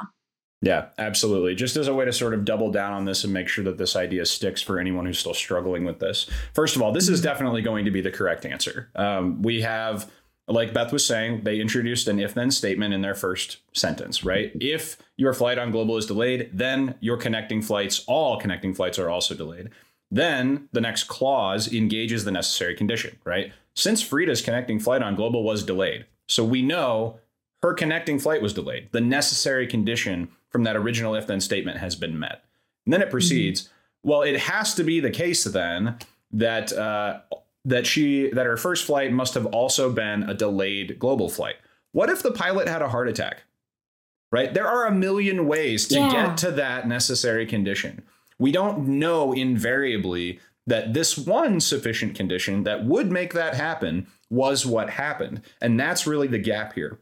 Yeah, 0.62 0.90
absolutely. 0.98 1.56
Just 1.56 1.76
as 1.76 1.88
a 1.88 1.94
way 1.94 2.06
to 2.06 2.14
sort 2.14 2.34
of 2.34 2.46
double 2.46 2.70
down 2.70 2.94
on 2.94 3.06
this 3.06 3.24
and 3.24 3.34
make 3.34 3.48
sure 3.48 3.64
that 3.64 3.78
this 3.78 3.96
idea 3.96 4.26
sticks 4.26 4.62
for 4.62 4.78
anyone 4.78 5.06
who's 5.06 5.18
still 5.18 5.34
struggling 5.34 5.86
with 5.86 6.00
this. 6.00 6.30
First 6.54 6.76
of 6.76 6.84
all, 6.84 6.92
this 6.92 7.08
is 7.08 7.20
mm-hmm. 7.20 7.30
definitely 7.30 7.62
going 7.62 7.86
to 7.86 7.92
be 7.92 8.02
the 8.02 8.12
correct 8.12 8.46
answer. 8.46 8.92
Um, 8.96 9.42
we 9.42 9.62
have 9.62 10.12
like 10.48 10.74
Beth 10.74 10.92
was 10.92 11.06
saying, 11.06 11.44
they 11.44 11.60
introduced 11.60 12.08
an 12.08 12.20
if 12.20 12.34
then 12.34 12.52
statement 12.52 12.94
in 12.94 13.02
their 13.02 13.16
first 13.16 13.58
sentence, 13.74 14.24
right? 14.24 14.52
If 14.56 14.98
your 15.16 15.34
flight 15.34 15.58
on 15.58 15.72
Global 15.72 15.98
is 15.98 16.06
delayed, 16.06 16.50
then 16.54 16.96
your 17.00 17.18
connecting 17.18 17.62
flights, 17.62 18.04
all 18.08 18.40
connecting 18.40 18.74
flights 18.74 19.00
are 19.00 19.10
also 19.10 19.34
delayed. 19.34 19.70
Then 20.10 20.68
the 20.74 20.82
next 20.82 21.06
clause 21.06 21.72
engages 21.72 22.26
the 22.26 22.32
necessary 22.32 22.76
condition, 22.76 23.18
right? 23.24 23.54
Since 23.76 24.02
Frida's 24.02 24.42
connecting 24.42 24.80
flight 24.80 25.02
on 25.02 25.16
Global 25.16 25.44
was 25.44 25.64
delayed, 25.64 26.06
so 26.28 26.44
we 26.44 26.62
know 26.62 27.20
her 27.64 27.74
connecting 27.74 28.20
flight 28.20 28.42
was 28.42 28.54
delayed. 28.54 28.90
The 28.92 29.02
necessary 29.02 29.68
condition 29.68 30.30
from 30.50 30.64
that 30.64 30.76
original 30.76 31.16
if 31.16 31.28
then 31.28 31.42
statement 31.42 31.78
has 31.78 31.96
been 31.96 32.20
met. 32.20 32.44
And 32.86 32.94
then 32.94 33.02
it 33.02 33.10
proceeds, 33.10 33.64
mm-hmm. 33.64 34.10
well, 34.10 34.22
it 34.22 34.40
has 34.42 34.74
to 34.76 34.84
be 34.84 35.00
the 35.00 35.12
case 35.12 35.44
then 35.44 35.98
that 36.32 36.74
uh, 36.74 37.22
that 37.66 37.86
she 37.86 38.30
that 38.32 38.46
her 38.46 38.58
first 38.58 38.86
flight 38.86 39.12
must 39.12 39.34
have 39.36 39.46
also 39.48 39.92
been 39.92 40.24
a 40.24 40.34
delayed 40.34 40.98
global 40.98 41.30
flight. 41.30 41.56
What 41.92 42.10
if 42.10 42.24
the 42.24 42.32
pilot 42.32 42.68
had 42.68 42.82
a 42.82 42.90
heart 42.90 43.08
attack? 43.08 43.44
Right? 44.32 44.54
There 44.54 44.68
are 44.68 44.88
a 44.88 44.94
million 44.94 45.46
ways 45.46 45.88
to 45.90 45.96
yeah. 45.96 46.12
get 46.12 46.38
to 46.38 46.52
that 46.52 46.88
necessary 46.88 47.46
condition. 47.46 48.02
We 48.40 48.52
don't 48.52 48.88
know 48.88 49.34
invariably 49.34 50.40
that 50.66 50.94
this 50.94 51.18
one 51.18 51.60
sufficient 51.60 52.16
condition 52.16 52.64
that 52.64 52.86
would 52.86 53.12
make 53.12 53.34
that 53.34 53.56
happen 53.56 54.08
was 54.30 54.66
what 54.66 54.92
happened. 54.92 55.42
And 55.60 55.80
that's 55.80 56.08
really 56.08 56.28
the 56.28 56.40
gap 56.40 56.74
here. 56.74 56.98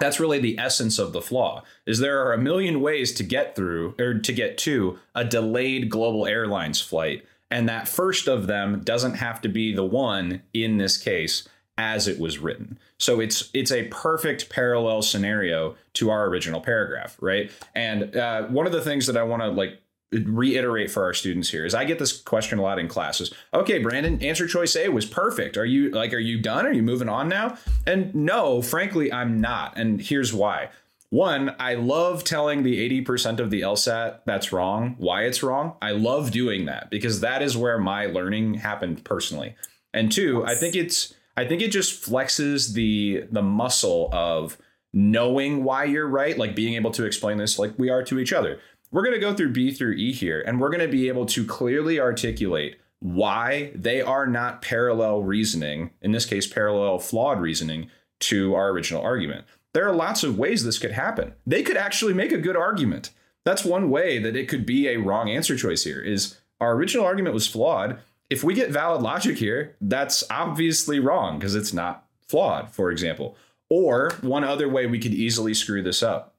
That's 0.00 0.18
really 0.18 0.40
the 0.40 0.58
essence 0.58 0.98
of 0.98 1.12
the 1.12 1.22
flaw. 1.22 1.62
Is 1.86 2.00
there 2.00 2.24
are 2.24 2.32
a 2.32 2.38
million 2.38 2.80
ways 2.80 3.12
to 3.14 3.22
get 3.22 3.54
through 3.54 3.94
or 3.98 4.14
to 4.14 4.32
get 4.32 4.58
to 4.58 4.98
a 5.14 5.24
delayed 5.24 5.90
global 5.90 6.26
airlines 6.26 6.80
flight 6.80 7.24
and 7.52 7.68
that 7.68 7.86
first 7.86 8.28
of 8.28 8.46
them 8.46 8.80
doesn't 8.82 9.14
have 9.14 9.42
to 9.42 9.48
be 9.48 9.74
the 9.74 9.84
one 9.84 10.42
in 10.54 10.78
this 10.78 10.96
case 10.96 11.46
as 11.76 12.08
it 12.08 12.18
was 12.18 12.38
written. 12.38 12.78
So 12.98 13.20
it's 13.20 13.50
it's 13.52 13.70
a 13.70 13.88
perfect 13.88 14.48
parallel 14.48 15.02
scenario 15.02 15.76
to 15.94 16.10
our 16.10 16.26
original 16.26 16.62
paragraph, 16.62 17.16
right? 17.20 17.50
And 17.74 18.16
uh, 18.16 18.44
one 18.44 18.66
of 18.66 18.72
the 18.72 18.80
things 18.80 19.06
that 19.06 19.18
I 19.18 19.22
want 19.22 19.42
to 19.42 19.48
like 19.48 19.80
reiterate 20.12 20.90
for 20.90 21.04
our 21.04 21.14
students 21.14 21.48
here 21.50 21.64
is 21.64 21.74
I 21.74 21.84
get 21.84 21.98
this 21.98 22.12
question 22.20 22.58
a 22.58 22.62
lot 22.62 22.78
in 22.78 22.88
classes. 22.88 23.32
Okay, 23.52 23.78
Brandon, 23.78 24.22
answer 24.22 24.46
choice 24.46 24.76
A 24.76 24.88
was 24.88 25.06
perfect. 25.06 25.56
Are 25.56 25.64
you 25.64 25.90
like 25.90 26.12
are 26.12 26.18
you 26.18 26.40
done? 26.40 26.66
Are 26.66 26.72
you 26.72 26.82
moving 26.82 27.08
on 27.08 27.28
now? 27.28 27.56
And 27.86 28.14
no, 28.14 28.62
frankly, 28.62 29.12
I'm 29.12 29.40
not. 29.40 29.76
And 29.76 30.00
here's 30.00 30.32
why. 30.32 30.70
One, 31.10 31.54
I 31.58 31.74
love 31.74 32.24
telling 32.24 32.62
the 32.62 33.04
80% 33.04 33.38
of 33.38 33.50
the 33.50 33.60
LSAT 33.60 34.20
that's 34.24 34.50
wrong, 34.50 34.94
why 34.96 35.24
it's 35.24 35.42
wrong. 35.42 35.76
I 35.82 35.90
love 35.90 36.30
doing 36.30 36.64
that 36.64 36.88
because 36.88 37.20
that 37.20 37.42
is 37.42 37.54
where 37.54 37.78
my 37.78 38.06
learning 38.06 38.54
happened 38.54 39.04
personally. 39.04 39.54
And 39.92 40.10
two, 40.10 40.42
I 40.46 40.54
think 40.54 40.74
it's 40.74 41.14
I 41.36 41.46
think 41.46 41.62
it 41.62 41.70
just 41.70 42.02
flexes 42.02 42.72
the 42.74 43.24
the 43.30 43.42
muscle 43.42 44.08
of 44.12 44.58
knowing 44.92 45.64
why 45.64 45.84
you're 45.84 46.06
right, 46.06 46.36
like 46.36 46.54
being 46.54 46.74
able 46.74 46.90
to 46.92 47.04
explain 47.04 47.38
this 47.38 47.58
like 47.58 47.78
we 47.78 47.90
are 47.90 48.02
to 48.04 48.18
each 48.18 48.32
other. 48.32 48.60
We're 48.92 49.02
going 49.02 49.14
to 49.14 49.20
go 49.20 49.34
through 49.34 49.52
B 49.52 49.72
through 49.72 49.94
E 49.94 50.12
here 50.12 50.42
and 50.46 50.60
we're 50.60 50.68
going 50.68 50.80
to 50.80 50.88
be 50.88 51.08
able 51.08 51.24
to 51.26 51.46
clearly 51.46 51.98
articulate 51.98 52.78
why 53.00 53.72
they 53.74 54.00
are 54.00 54.26
not 54.26 54.62
parallel 54.62 55.22
reasoning, 55.22 55.90
in 56.02 56.12
this 56.12 56.26
case 56.26 56.46
parallel 56.46 56.98
flawed 56.98 57.40
reasoning 57.40 57.90
to 58.20 58.54
our 58.54 58.68
original 58.68 59.02
argument. 59.02 59.44
There 59.72 59.88
are 59.88 59.94
lots 59.94 60.22
of 60.22 60.38
ways 60.38 60.62
this 60.62 60.78
could 60.78 60.92
happen. 60.92 61.32
They 61.46 61.62
could 61.62 61.78
actually 61.78 62.12
make 62.12 62.30
a 62.30 62.38
good 62.38 62.56
argument. 62.56 63.10
That's 63.44 63.64
one 63.64 63.90
way 63.90 64.18
that 64.18 64.36
it 64.36 64.48
could 64.48 64.66
be 64.66 64.86
a 64.88 64.98
wrong 64.98 65.28
answer 65.30 65.56
choice 65.56 65.82
here 65.82 66.00
is 66.00 66.38
our 66.60 66.74
original 66.74 67.06
argument 67.06 67.34
was 67.34 67.48
flawed. 67.48 67.98
If 68.30 68.44
we 68.44 68.54
get 68.54 68.70
valid 68.70 69.02
logic 69.02 69.38
here, 69.38 69.74
that's 69.80 70.22
obviously 70.30 71.00
wrong 71.00 71.38
because 71.38 71.54
it's 71.54 71.72
not 71.72 72.04
flawed, 72.28 72.70
for 72.70 72.90
example. 72.90 73.36
Or 73.68 74.12
one 74.20 74.44
other 74.44 74.68
way 74.68 74.86
we 74.86 75.00
could 75.00 75.14
easily 75.14 75.54
screw 75.54 75.82
this 75.82 76.02
up 76.02 76.36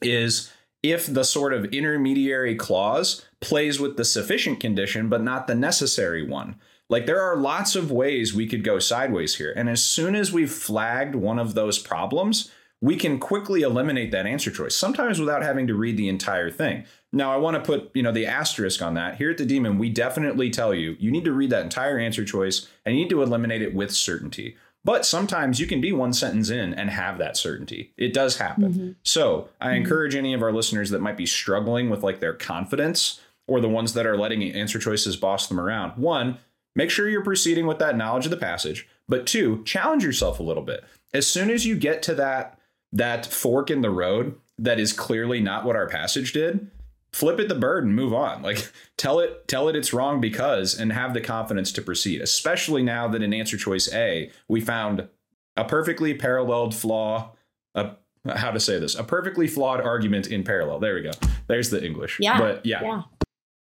is 0.00 0.52
if 0.82 1.06
the 1.06 1.24
sort 1.24 1.52
of 1.52 1.66
intermediary 1.66 2.54
clause 2.54 3.24
plays 3.40 3.80
with 3.80 3.96
the 3.96 4.04
sufficient 4.04 4.60
condition, 4.60 5.08
but 5.08 5.22
not 5.22 5.46
the 5.46 5.54
necessary 5.54 6.26
one. 6.26 6.56
Like 6.88 7.06
there 7.06 7.20
are 7.20 7.36
lots 7.36 7.74
of 7.74 7.90
ways 7.90 8.34
we 8.34 8.46
could 8.46 8.62
go 8.62 8.78
sideways 8.78 9.36
here. 9.36 9.52
And 9.56 9.68
as 9.68 9.82
soon 9.82 10.14
as 10.14 10.32
we've 10.32 10.52
flagged 10.52 11.14
one 11.14 11.38
of 11.38 11.54
those 11.54 11.78
problems, 11.78 12.50
we 12.80 12.96
can 12.96 13.18
quickly 13.18 13.62
eliminate 13.62 14.12
that 14.12 14.26
answer 14.26 14.50
choice, 14.50 14.76
sometimes 14.76 15.18
without 15.18 15.42
having 15.42 15.66
to 15.66 15.74
read 15.74 15.96
the 15.96 16.08
entire 16.08 16.50
thing. 16.50 16.84
Now, 17.12 17.32
I 17.32 17.38
want 17.38 17.56
to 17.56 17.62
put, 17.62 17.90
you 17.94 18.02
know, 18.02 18.12
the 18.12 18.26
asterisk 18.26 18.82
on 18.82 18.94
that. 18.94 19.16
Here 19.16 19.30
at 19.30 19.38
the 19.38 19.46
Demon, 19.46 19.78
we 19.78 19.88
definitely 19.88 20.50
tell 20.50 20.74
you 20.74 20.96
you 21.00 21.10
need 21.10 21.24
to 21.24 21.32
read 21.32 21.50
that 21.50 21.64
entire 21.64 21.98
answer 21.98 22.24
choice 22.24 22.68
and 22.84 22.94
you 22.94 23.02
need 23.02 23.10
to 23.10 23.22
eliminate 23.22 23.62
it 23.62 23.74
with 23.74 23.92
certainty. 23.92 24.56
But 24.86 25.04
sometimes 25.04 25.58
you 25.58 25.66
can 25.66 25.80
be 25.80 25.90
one 25.90 26.12
sentence 26.12 26.48
in 26.48 26.72
and 26.72 26.90
have 26.90 27.18
that 27.18 27.36
certainty. 27.36 27.92
It 27.96 28.14
does 28.14 28.36
happen. 28.36 28.72
Mm-hmm. 28.72 28.90
So 29.02 29.48
I 29.60 29.66
mm-hmm. 29.66 29.76
encourage 29.78 30.14
any 30.14 30.32
of 30.32 30.42
our 30.42 30.52
listeners 30.52 30.90
that 30.90 31.00
might 31.00 31.16
be 31.16 31.26
struggling 31.26 31.90
with 31.90 32.04
like 32.04 32.20
their 32.20 32.32
confidence 32.32 33.20
or 33.48 33.60
the 33.60 33.68
ones 33.68 33.94
that 33.94 34.06
are 34.06 34.16
letting 34.16 34.44
answer 34.44 34.78
choices 34.78 35.16
boss 35.16 35.48
them 35.48 35.58
around. 35.58 36.00
One, 36.00 36.38
make 36.76 36.90
sure 36.90 37.08
you're 37.08 37.24
proceeding 37.24 37.66
with 37.66 37.80
that 37.80 37.96
knowledge 37.96 38.26
of 38.26 38.30
the 38.30 38.36
passage. 38.36 38.88
But 39.08 39.26
two, 39.26 39.64
challenge 39.64 40.04
yourself 40.04 40.38
a 40.38 40.44
little 40.44 40.62
bit. 40.62 40.84
As 41.12 41.26
soon 41.26 41.50
as 41.50 41.66
you 41.66 41.74
get 41.74 42.00
to 42.04 42.14
that 42.14 42.56
that 42.92 43.26
fork 43.26 43.72
in 43.72 43.80
the 43.80 43.90
road 43.90 44.36
that 44.56 44.78
is 44.78 44.92
clearly 44.92 45.40
not 45.40 45.64
what 45.64 45.74
our 45.74 45.88
passage 45.88 46.32
did, 46.32 46.70
flip 47.12 47.40
it 47.40 47.48
the 47.48 47.54
bird 47.54 47.84
and 47.84 47.94
move 47.94 48.12
on. 48.12 48.42
Like 48.42 48.70
tell 48.96 49.20
it 49.20 49.48
tell 49.48 49.68
it 49.68 49.76
it's 49.76 49.92
wrong 49.92 50.20
because 50.20 50.78
and 50.78 50.92
have 50.92 51.14
the 51.14 51.20
confidence 51.20 51.72
to 51.72 51.82
proceed. 51.82 52.20
Especially 52.20 52.82
now 52.82 53.08
that 53.08 53.22
in 53.22 53.32
answer 53.32 53.56
choice 53.56 53.92
A, 53.92 54.30
we 54.48 54.60
found 54.60 55.08
a 55.56 55.64
perfectly 55.64 56.14
paralleled 56.14 56.74
flaw 56.74 57.32
a 57.74 57.96
how 58.34 58.50
to 58.50 58.60
say 58.60 58.78
this, 58.78 58.94
a 58.96 59.04
perfectly 59.04 59.46
flawed 59.46 59.80
argument 59.80 60.26
in 60.26 60.42
parallel. 60.42 60.80
There 60.80 60.94
we 60.94 61.02
go. 61.02 61.12
There's 61.46 61.70
the 61.70 61.84
English. 61.84 62.18
Yeah. 62.20 62.38
But 62.38 62.66
yeah. 62.66 62.82
yeah. 62.82 63.02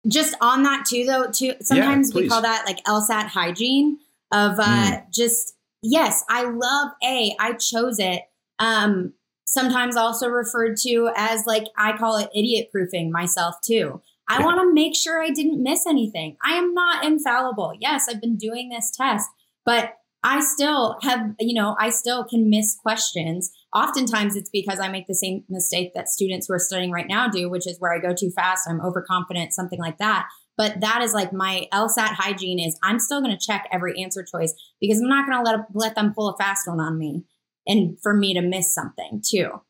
Just 0.06 0.36
on 0.40 0.62
that 0.64 0.86
too 0.86 1.04
though, 1.04 1.30
too 1.30 1.54
sometimes 1.60 2.12
yeah, 2.14 2.20
we 2.20 2.28
call 2.28 2.42
that 2.42 2.64
like 2.66 2.82
LSAT 2.84 3.26
hygiene 3.26 3.98
of 4.32 4.58
uh 4.58 4.64
mm. 4.64 5.02
just 5.12 5.54
yes, 5.82 6.24
I 6.28 6.44
love 6.44 6.90
A. 7.02 7.34
I 7.38 7.54
chose 7.54 7.98
it 7.98 8.22
um, 8.58 9.12
sometimes 9.54 9.96
also 9.96 10.28
referred 10.28 10.76
to 10.78 11.10
as 11.16 11.46
like 11.46 11.64
I 11.78 11.96
call 11.96 12.18
it 12.18 12.28
idiot 12.34 12.68
proofing 12.72 13.10
myself 13.10 13.54
too. 13.64 14.02
I 14.28 14.42
want 14.42 14.58
to 14.60 14.72
make 14.72 14.96
sure 14.96 15.22
I 15.22 15.30
didn't 15.30 15.62
miss 15.62 15.86
anything. 15.86 16.36
I 16.44 16.54
am 16.54 16.74
not 16.74 17.04
infallible. 17.04 17.72
Yes, 17.78 18.06
I've 18.08 18.20
been 18.20 18.36
doing 18.36 18.68
this 18.68 18.90
test, 18.90 19.28
but 19.64 19.94
I 20.22 20.40
still 20.40 20.96
have, 21.02 21.34
you 21.38 21.54
know, 21.54 21.76
I 21.78 21.90
still 21.90 22.24
can 22.24 22.48
miss 22.48 22.74
questions. 22.74 23.52
Oftentimes 23.74 24.34
it's 24.34 24.48
because 24.48 24.80
I 24.80 24.88
make 24.88 25.06
the 25.06 25.14
same 25.14 25.44
mistake 25.50 25.92
that 25.94 26.08
students 26.08 26.46
who 26.46 26.54
are 26.54 26.58
studying 26.58 26.90
right 26.90 27.06
now 27.06 27.28
do, 27.28 27.50
which 27.50 27.66
is 27.66 27.78
where 27.78 27.92
I 27.92 27.98
go 27.98 28.14
too 28.14 28.30
fast, 28.30 28.66
I'm 28.68 28.80
overconfident, 28.80 29.52
something 29.52 29.78
like 29.78 29.98
that. 29.98 30.26
But 30.56 30.80
that 30.80 31.02
is 31.02 31.12
like 31.12 31.32
my 31.32 31.66
LSAT 31.72 32.14
hygiene 32.14 32.58
is 32.58 32.78
I'm 32.82 32.98
still 32.98 33.20
going 33.20 33.36
to 33.36 33.46
check 33.46 33.68
every 33.70 34.02
answer 34.02 34.24
choice 34.24 34.54
because 34.80 35.00
I'm 35.00 35.08
not 35.08 35.28
going 35.28 35.44
to 35.44 35.50
let 35.50 35.60
let 35.74 35.94
them 35.94 36.14
pull 36.14 36.30
a 36.30 36.36
fast 36.38 36.66
one 36.66 36.80
on 36.80 36.96
me 36.96 37.24
and 37.66 37.98
for 38.02 38.14
me 38.14 38.34
to 38.34 38.40
miss 38.40 38.74
something 38.74 39.22
too. 39.24 39.60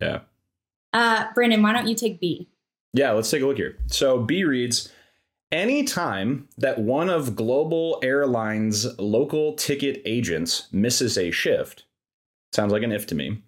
Yeah. 0.00 0.20
Uh, 0.92 1.26
Brandon, 1.34 1.62
why 1.62 1.72
don't 1.72 1.88
you 1.88 1.94
take 1.94 2.20
B? 2.20 2.48
Yeah, 2.92 3.12
let's 3.12 3.30
take 3.30 3.42
a 3.42 3.46
look 3.46 3.58
here. 3.58 3.76
So 3.86 4.18
B 4.18 4.44
reads 4.44 4.90
Anytime 5.52 6.48
that 6.58 6.78
one 6.78 7.08
of 7.08 7.36
Global 7.36 8.00
Airlines' 8.02 8.98
local 8.98 9.54
ticket 9.54 10.02
agents 10.04 10.66
misses 10.72 11.16
a 11.16 11.30
shift, 11.30 11.84
sounds 12.52 12.72
like 12.72 12.82
an 12.82 12.90
if 12.90 13.06
to 13.08 13.14
me, 13.14 13.42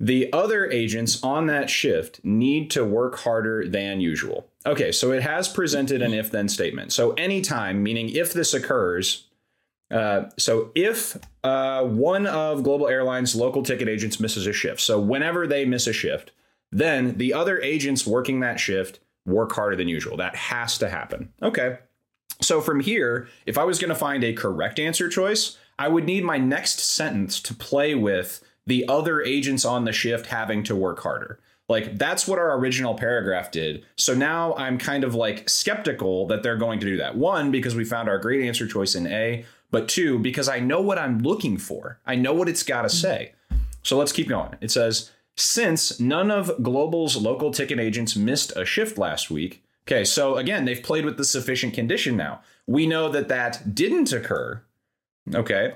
the 0.00 0.32
other 0.32 0.70
agents 0.70 1.22
on 1.24 1.46
that 1.46 1.68
shift 1.68 2.24
need 2.24 2.70
to 2.70 2.84
work 2.84 3.18
harder 3.18 3.66
than 3.66 4.00
usual. 4.00 4.46
Okay, 4.64 4.92
so 4.92 5.10
it 5.10 5.22
has 5.22 5.48
presented 5.48 6.02
an 6.02 6.14
if 6.14 6.30
then 6.30 6.48
statement. 6.48 6.92
So 6.92 7.12
anytime, 7.12 7.82
meaning 7.82 8.10
if 8.10 8.32
this 8.32 8.54
occurs, 8.54 9.27
uh, 9.90 10.24
so 10.38 10.70
if 10.74 11.16
uh, 11.44 11.82
one 11.84 12.26
of 12.26 12.62
Global 12.62 12.88
Airlines' 12.88 13.34
local 13.34 13.62
ticket 13.62 13.88
agents 13.88 14.20
misses 14.20 14.46
a 14.46 14.52
shift, 14.52 14.80
so 14.80 15.00
whenever 15.00 15.46
they 15.46 15.64
miss 15.64 15.86
a 15.86 15.92
shift, 15.92 16.32
then 16.70 17.16
the 17.16 17.32
other 17.32 17.60
agents 17.60 18.06
working 18.06 18.40
that 18.40 18.60
shift 18.60 19.00
work 19.24 19.52
harder 19.52 19.76
than 19.76 19.88
usual. 19.88 20.16
That 20.16 20.36
has 20.36 20.78
to 20.78 20.88
happen. 20.88 21.32
Okay. 21.42 21.78
So 22.40 22.60
from 22.60 22.80
here, 22.80 23.28
if 23.46 23.58
I 23.58 23.64
was 23.64 23.78
going 23.78 23.88
to 23.88 23.94
find 23.94 24.22
a 24.22 24.32
correct 24.32 24.78
answer 24.78 25.08
choice, 25.08 25.58
I 25.78 25.88
would 25.88 26.04
need 26.04 26.24
my 26.24 26.38
next 26.38 26.80
sentence 26.80 27.40
to 27.42 27.54
play 27.54 27.94
with 27.94 28.42
the 28.66 28.86
other 28.88 29.22
agents 29.22 29.64
on 29.64 29.84
the 29.84 29.92
shift 29.92 30.26
having 30.26 30.62
to 30.64 30.76
work 30.76 31.00
harder. 31.00 31.40
Like 31.68 31.98
that's 31.98 32.26
what 32.26 32.38
our 32.38 32.56
original 32.58 32.94
paragraph 32.94 33.50
did. 33.50 33.84
So 33.96 34.14
now 34.14 34.54
I'm 34.54 34.78
kind 34.78 35.04
of 35.04 35.14
like 35.14 35.48
skeptical 35.48 36.26
that 36.28 36.42
they're 36.42 36.56
going 36.56 36.80
to 36.80 36.86
do 36.86 36.96
that. 36.96 37.16
One, 37.16 37.50
because 37.50 37.74
we 37.74 37.84
found 37.84 38.08
our 38.08 38.18
great 38.18 38.46
answer 38.46 38.66
choice 38.66 38.94
in 38.94 39.06
A 39.06 39.44
but 39.70 39.88
two, 39.88 40.18
because 40.18 40.48
I 40.48 40.60
know 40.60 40.80
what 40.80 40.98
I'm 40.98 41.20
looking 41.20 41.58
for. 41.58 42.00
I 42.06 42.14
know 42.14 42.32
what 42.32 42.48
it's 42.48 42.62
got 42.62 42.82
to 42.82 42.88
mm-hmm. 42.88 42.96
say. 42.96 43.32
So 43.82 43.96
let's 43.96 44.12
keep 44.12 44.28
going. 44.28 44.56
It 44.60 44.70
says, 44.70 45.10
since 45.36 46.00
none 46.00 46.30
of 46.30 46.62
Global's 46.62 47.16
local 47.16 47.50
ticket 47.52 47.78
agents 47.78 48.16
missed 48.16 48.52
a 48.56 48.64
shift 48.64 48.98
last 48.98 49.30
week. 49.30 49.64
Okay, 49.86 50.04
so 50.04 50.36
again, 50.36 50.64
they've 50.64 50.82
played 50.82 51.04
with 51.04 51.16
the 51.16 51.24
sufficient 51.24 51.74
condition 51.74 52.16
now. 52.16 52.40
We 52.66 52.86
know 52.86 53.08
that 53.08 53.28
that 53.28 53.74
didn't 53.74 54.12
occur. 54.12 54.62
Okay. 55.34 55.74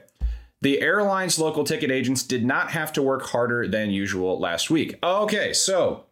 The 0.61 0.81
airline's 0.81 1.38
local 1.38 1.64
ticket 1.64 1.90
agents 1.90 2.22
did 2.22 2.44
not 2.44 2.70
have 2.70 2.92
to 2.94 3.02
work 3.02 3.22
harder 3.22 3.66
than 3.66 3.90
usual 3.90 4.38
last 4.38 4.70
week. 4.70 4.98
Okay, 5.02 5.52
so 5.52 6.05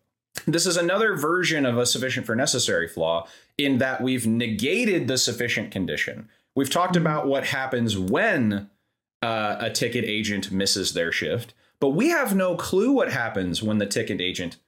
this 0.47 0.67
is 0.67 0.77
another 0.77 1.15
version 1.15 1.67
of 1.67 1.77
a 1.77 1.87
sufficient 1.87 2.27
for 2.27 2.35
necessary 2.35 2.89
flaw 2.89 3.27
in 3.59 3.79
that 3.79 4.01
we've 4.01 4.27
negated 4.27 5.07
the 5.07 5.19
sufficient 5.19 5.71
condition. 5.71 6.29
We've 6.57 6.71
talked 6.71 6.97
about 6.97 7.27
what 7.27 7.47
happens 7.47 7.97
when 7.97 8.71
uh, 9.23 9.57
a 9.61 9.71
ticket 9.71 10.05
agent 10.05 10.51
misses 10.51 10.93
their 10.93 11.13
shift, 11.13 11.55
but 11.79 11.91
we 11.91 12.09
have 12.09 12.35
no 12.35 12.57
clue 12.57 12.93
what 12.93 13.13
happens 13.13 13.63
when 13.63 13.79
the 13.79 13.87
ticket 13.87 14.21
agent 14.21 14.59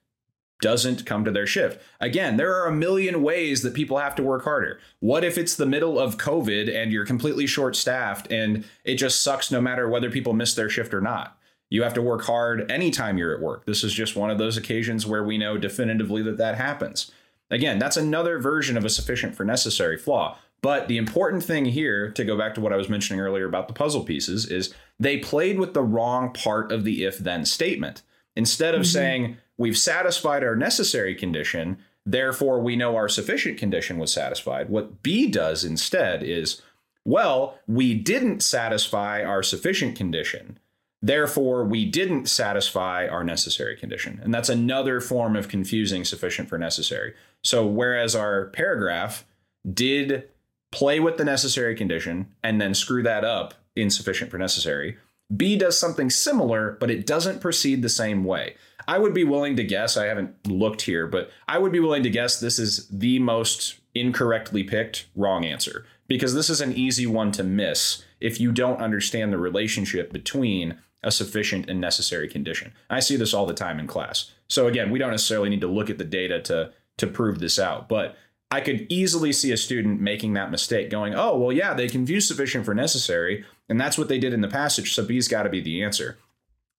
doesn't 0.61 1.05
come 1.05 1.25
to 1.25 1.31
their 1.31 1.45
shift. 1.45 1.81
Again, 1.99 2.37
there 2.37 2.55
are 2.55 2.67
a 2.67 2.75
million 2.75 3.21
ways 3.21 3.63
that 3.63 3.73
people 3.73 3.97
have 3.97 4.15
to 4.15 4.23
work 4.23 4.45
harder. 4.45 4.79
What 5.01 5.25
if 5.25 5.37
it's 5.37 5.57
the 5.57 5.65
middle 5.65 5.99
of 5.99 6.17
COVID 6.17 6.73
and 6.73 6.91
you're 6.91 7.05
completely 7.05 7.45
short 7.45 7.75
staffed 7.75 8.31
and 8.31 8.63
it 8.85 8.95
just 8.95 9.21
sucks 9.21 9.51
no 9.51 9.59
matter 9.59 9.89
whether 9.89 10.09
people 10.09 10.31
miss 10.31 10.53
their 10.53 10.69
shift 10.69 10.93
or 10.93 11.01
not? 11.01 11.37
You 11.69 11.83
have 11.83 11.93
to 11.95 12.01
work 12.01 12.23
hard 12.23 12.71
anytime 12.71 13.17
you're 13.17 13.35
at 13.35 13.41
work. 13.41 13.65
This 13.65 13.83
is 13.83 13.93
just 13.93 14.15
one 14.15 14.29
of 14.29 14.37
those 14.37 14.55
occasions 14.55 15.05
where 15.05 15.23
we 15.23 15.37
know 15.37 15.57
definitively 15.57 16.21
that 16.23 16.37
that 16.37 16.55
happens. 16.55 17.11
Again, 17.51 17.77
that's 17.77 17.97
another 17.97 18.39
version 18.39 18.77
of 18.77 18.85
a 18.85 18.89
sufficient 18.89 19.35
for 19.35 19.43
necessary 19.43 19.97
flaw. 19.97 20.37
But 20.63 20.87
the 20.87 20.97
important 20.97 21.43
thing 21.43 21.65
here, 21.65 22.09
to 22.11 22.23
go 22.23 22.37
back 22.37 22.55
to 22.55 22.61
what 22.61 22.71
I 22.71 22.77
was 22.77 22.87
mentioning 22.87 23.19
earlier 23.19 23.45
about 23.45 23.67
the 23.67 23.73
puzzle 23.73 24.05
pieces, 24.05 24.49
is 24.49 24.73
they 24.97 25.17
played 25.17 25.59
with 25.59 25.73
the 25.73 25.83
wrong 25.83 26.31
part 26.31 26.71
of 26.71 26.85
the 26.85 27.03
if 27.03 27.17
then 27.17 27.43
statement. 27.43 28.01
Instead 28.37 28.73
of 28.73 28.81
mm-hmm. 28.81 28.93
saying, 28.93 29.37
we've 29.57 29.77
satisfied 29.77 30.41
our 30.41 30.55
necessary 30.55 31.15
condition, 31.15 31.79
therefore 32.05 32.61
we 32.61 32.77
know 32.77 32.95
our 32.95 33.09
sufficient 33.09 33.57
condition 33.57 33.97
was 33.97 34.13
satisfied, 34.13 34.69
what 34.69 35.03
B 35.03 35.27
does 35.29 35.65
instead 35.65 36.23
is, 36.23 36.61
well, 37.03 37.59
we 37.67 37.93
didn't 37.93 38.41
satisfy 38.41 39.21
our 39.21 39.43
sufficient 39.43 39.97
condition. 39.97 40.57
Therefore, 41.01 41.65
we 41.65 41.83
didn't 41.83 42.29
satisfy 42.29 43.05
our 43.05 43.25
necessary 43.25 43.75
condition. 43.75 44.21
And 44.23 44.33
that's 44.33 44.47
another 44.47 45.01
form 45.01 45.35
of 45.35 45.49
confusing 45.49 46.05
sufficient 46.05 46.47
for 46.47 46.57
necessary. 46.57 47.13
So, 47.43 47.67
whereas 47.67 48.15
our 48.15 48.45
paragraph 48.45 49.25
did 49.69 50.29
play 50.73 50.99
with 50.99 51.17
the 51.17 51.23
necessary 51.23 51.75
condition 51.75 52.27
and 52.43 52.59
then 52.59 52.73
screw 52.73 53.03
that 53.03 53.23
up 53.23 53.53
insufficient 53.75 54.31
for 54.31 54.39
necessary, 54.39 54.97
B 55.35 55.55
does 55.55 55.79
something 55.79 56.09
similar, 56.09 56.77
but 56.79 56.91
it 56.91 57.05
doesn't 57.05 57.41
proceed 57.41 57.81
the 57.81 57.89
same 57.89 58.23
way. 58.23 58.55
I 58.87 58.97
would 58.97 59.13
be 59.13 59.23
willing 59.23 59.55
to 59.55 59.63
guess, 59.63 59.95
I 59.95 60.07
haven't 60.07 60.47
looked 60.47 60.81
here, 60.81 61.07
but 61.07 61.29
I 61.47 61.59
would 61.59 61.71
be 61.71 61.79
willing 61.79 62.03
to 62.03 62.09
guess 62.09 62.39
this 62.39 62.59
is 62.59 62.87
the 62.89 63.19
most 63.19 63.79
incorrectly 63.95 64.63
picked 64.63 65.05
wrong 65.15 65.45
answer 65.45 65.85
because 66.07 66.33
this 66.33 66.49
is 66.49 66.59
an 66.59 66.73
easy 66.73 67.05
one 67.05 67.31
to 67.33 67.43
miss 67.43 68.03
if 68.19 68.41
you 68.41 68.51
don't 68.51 68.81
understand 68.81 69.31
the 69.31 69.37
relationship 69.37 70.11
between 70.11 70.79
a 71.03 71.11
sufficient 71.11 71.69
and 71.69 71.79
necessary 71.79 72.27
condition. 72.27 72.73
I 72.89 72.99
see 72.99 73.15
this 73.15 73.33
all 73.33 73.45
the 73.45 73.53
time 73.53 73.79
in 73.79 73.87
class. 73.87 74.31
So 74.47 74.67
again, 74.67 74.89
we 74.89 74.99
don't 74.99 75.11
necessarily 75.11 75.49
need 75.49 75.61
to 75.61 75.67
look 75.67 75.89
at 75.89 75.97
the 75.97 76.03
data 76.03 76.41
to 76.41 76.73
to 76.97 77.07
prove 77.07 77.39
this 77.39 77.57
out, 77.57 77.89
but 77.89 78.15
I 78.53 78.61
could 78.61 78.85
easily 78.87 79.33
see 79.33 79.51
a 79.51 79.57
student 79.57 79.99
making 79.99 80.33
that 80.33 80.51
mistake, 80.51 80.91
going, 80.91 81.15
"Oh, 81.15 81.35
well, 81.35 81.51
yeah, 81.51 81.73
they 81.73 81.87
confused 81.87 82.27
sufficient 82.27 82.65
for 82.65 82.75
necessary, 82.75 83.43
and 83.67 83.81
that's 83.81 83.97
what 83.97 84.09
they 84.09 84.19
did 84.19 84.31
in 84.31 84.41
the 84.41 84.47
passage. 84.47 84.93
So 84.93 85.03
B's 85.03 85.27
got 85.27 85.43
to 85.43 85.49
be 85.49 85.59
the 85.59 85.81
answer." 85.81 86.19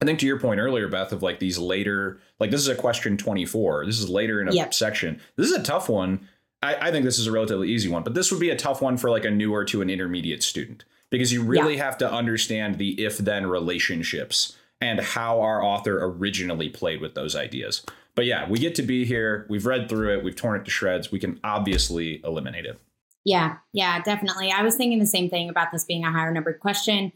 I 0.00 0.04
think 0.04 0.20
to 0.20 0.26
your 0.26 0.38
point 0.38 0.60
earlier, 0.60 0.86
Beth, 0.86 1.10
of 1.10 1.24
like 1.24 1.40
these 1.40 1.58
later, 1.58 2.20
like 2.38 2.52
this 2.52 2.60
is 2.60 2.68
a 2.68 2.76
question 2.76 3.16
24. 3.16 3.86
This 3.86 3.98
is 3.98 4.08
later 4.08 4.40
in 4.40 4.46
a 4.46 4.52
yep. 4.52 4.72
section. 4.72 5.20
This 5.34 5.50
is 5.50 5.56
a 5.56 5.64
tough 5.64 5.88
one. 5.88 6.28
I, 6.62 6.76
I, 6.76 6.90
think 6.92 7.04
this 7.04 7.18
is 7.18 7.26
a 7.26 7.32
relatively 7.32 7.70
easy 7.70 7.88
one, 7.88 8.04
but 8.04 8.14
this 8.14 8.30
would 8.30 8.40
be 8.40 8.50
a 8.50 8.56
tough 8.56 8.80
one 8.80 8.96
for 8.96 9.10
like 9.10 9.24
a 9.24 9.30
newer 9.30 9.64
to 9.64 9.82
an 9.82 9.90
intermediate 9.90 10.44
student 10.44 10.84
because 11.10 11.32
you 11.32 11.42
really 11.42 11.76
yeah. 11.76 11.84
have 11.84 11.98
to 11.98 12.12
understand 12.12 12.78
the 12.78 13.02
if 13.04 13.18
then 13.18 13.46
relationships 13.46 14.56
and 14.80 15.00
how 15.00 15.40
our 15.40 15.60
author 15.60 16.04
originally 16.04 16.68
played 16.68 17.00
with 17.00 17.14
those 17.14 17.34
ideas. 17.34 17.84
But 18.14 18.26
yeah, 18.26 18.48
we 18.48 18.58
get 18.58 18.74
to 18.76 18.82
be 18.82 19.04
here. 19.04 19.46
We've 19.48 19.66
read 19.66 19.88
through 19.88 20.18
it. 20.18 20.24
We've 20.24 20.36
torn 20.36 20.60
it 20.60 20.64
to 20.64 20.70
shreds. 20.70 21.10
We 21.10 21.18
can 21.18 21.40
obviously 21.42 22.20
eliminate 22.24 22.64
it. 22.64 22.78
Yeah, 23.24 23.56
yeah, 23.72 24.02
definitely. 24.02 24.52
I 24.52 24.62
was 24.62 24.76
thinking 24.76 24.98
the 24.98 25.06
same 25.06 25.30
thing 25.30 25.48
about 25.48 25.72
this 25.72 25.84
being 25.84 26.04
a 26.04 26.12
higher 26.12 26.32
numbered 26.32 26.60
question 26.60 27.12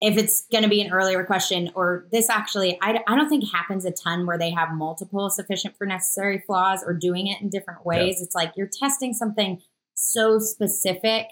if 0.00 0.16
it's 0.16 0.46
going 0.50 0.64
to 0.64 0.70
be 0.70 0.80
an 0.80 0.92
earlier 0.92 1.24
question 1.24 1.70
or 1.74 2.06
this 2.10 2.30
actually 2.30 2.78
I, 2.82 3.00
I 3.06 3.16
don't 3.16 3.28
think 3.28 3.44
happens 3.50 3.84
a 3.84 3.90
ton 3.90 4.26
where 4.26 4.38
they 4.38 4.50
have 4.50 4.70
multiple 4.72 5.28
sufficient 5.30 5.76
for 5.76 5.86
necessary 5.86 6.42
flaws 6.46 6.82
or 6.84 6.94
doing 6.94 7.26
it 7.26 7.40
in 7.40 7.50
different 7.50 7.84
ways 7.84 8.16
yeah. 8.18 8.24
it's 8.24 8.34
like 8.34 8.52
you're 8.56 8.70
testing 8.72 9.12
something 9.12 9.60
so 9.94 10.38
specific 10.38 11.26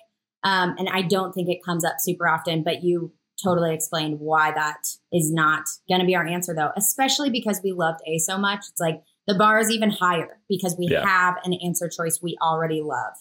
um, 0.44 0.74
and 0.78 0.88
i 0.90 1.02
don't 1.02 1.32
think 1.32 1.48
it 1.48 1.64
comes 1.64 1.84
up 1.84 1.96
super 1.98 2.28
often 2.28 2.62
but 2.62 2.82
you 2.82 3.12
totally 3.42 3.72
explained 3.72 4.18
why 4.18 4.50
that 4.52 4.80
is 5.12 5.32
not 5.32 5.64
going 5.88 6.00
to 6.00 6.06
be 6.06 6.16
our 6.16 6.26
answer 6.26 6.54
though 6.54 6.70
especially 6.76 7.30
because 7.30 7.60
we 7.62 7.72
loved 7.72 8.00
a 8.06 8.18
so 8.18 8.36
much 8.36 8.64
it's 8.68 8.80
like 8.80 9.02
the 9.28 9.34
bar 9.34 9.60
is 9.60 9.70
even 9.70 9.90
higher 9.90 10.40
because 10.48 10.74
we 10.76 10.88
yeah. 10.88 11.06
have 11.06 11.36
an 11.44 11.52
answer 11.64 11.88
choice 11.88 12.20
we 12.20 12.36
already 12.42 12.82
love 12.82 13.14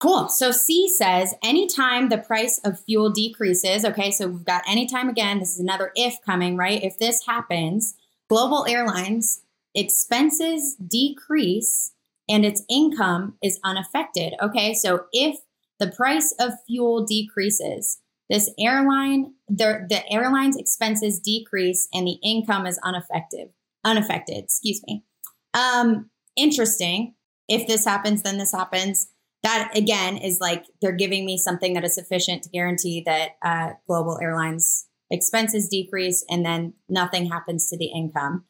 Cool. 0.00 0.30
So 0.30 0.50
C 0.50 0.88
says 0.88 1.34
anytime 1.42 2.08
the 2.08 2.16
price 2.16 2.58
of 2.64 2.80
fuel 2.80 3.10
decreases, 3.10 3.84
okay, 3.84 4.10
so 4.10 4.28
we've 4.28 4.46
got 4.46 4.66
anytime 4.66 5.10
again, 5.10 5.38
this 5.38 5.52
is 5.52 5.60
another 5.60 5.92
if 5.94 6.16
coming, 6.24 6.56
right? 6.56 6.82
If 6.82 6.98
this 6.98 7.26
happens, 7.26 7.94
global 8.30 8.66
airlines 8.66 9.42
expenses 9.74 10.74
decrease 10.76 11.92
and 12.30 12.46
its 12.46 12.62
income 12.70 13.34
is 13.42 13.60
unaffected. 13.62 14.32
Okay, 14.40 14.72
so 14.72 15.04
if 15.12 15.36
the 15.78 15.88
price 15.88 16.34
of 16.40 16.54
fuel 16.66 17.04
decreases, 17.04 17.98
this 18.30 18.50
airline, 18.58 19.34
the, 19.48 19.86
the 19.86 20.10
airline's 20.10 20.56
expenses 20.56 21.20
decrease 21.20 21.88
and 21.92 22.06
the 22.06 22.18
income 22.22 22.66
is 22.66 22.80
unaffected. 22.82 23.50
Unaffected, 23.84 24.44
excuse 24.44 24.80
me. 24.86 25.04
Um, 25.54 26.10
interesting. 26.36 27.14
If 27.48 27.66
this 27.66 27.84
happens, 27.84 28.22
then 28.22 28.38
this 28.38 28.52
happens 28.52 29.08
that 29.42 29.70
again 29.74 30.16
is 30.16 30.38
like 30.40 30.64
they're 30.80 30.92
giving 30.92 31.24
me 31.24 31.38
something 31.38 31.72
that 31.74 31.84
is 31.84 31.94
sufficient 31.94 32.42
to 32.42 32.50
guarantee 32.50 33.02
that 33.06 33.30
uh, 33.42 33.70
global 33.86 34.18
airlines 34.20 34.86
expenses 35.10 35.68
decrease 35.68 36.24
and 36.28 36.44
then 36.44 36.74
nothing 36.88 37.28
happens 37.28 37.68
to 37.68 37.76
the 37.76 37.86
income. 37.86 38.44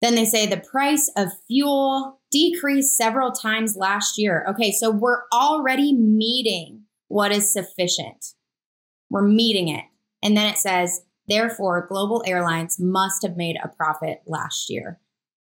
Then 0.00 0.14
they 0.14 0.24
say 0.24 0.46
the 0.46 0.58
price 0.58 1.10
of 1.16 1.28
fuel 1.46 2.20
decreased 2.30 2.96
several 2.96 3.30
times 3.30 3.76
last 3.76 4.18
year. 4.18 4.44
Okay, 4.50 4.72
so 4.72 4.90
we're 4.90 5.22
already 5.32 5.94
meeting 5.94 6.82
what 7.08 7.32
is 7.32 7.52
sufficient. 7.52 8.34
We're 9.10 9.26
meeting 9.26 9.68
it. 9.68 9.84
And 10.22 10.36
then 10.36 10.46
it 10.46 10.58
says, 10.58 11.02
therefore, 11.28 11.86
global 11.88 12.22
airlines 12.26 12.78
must 12.80 13.22
have 13.22 13.36
made 13.36 13.56
a 13.62 13.68
profit 13.68 14.22
last 14.26 14.70
year. 14.70 14.98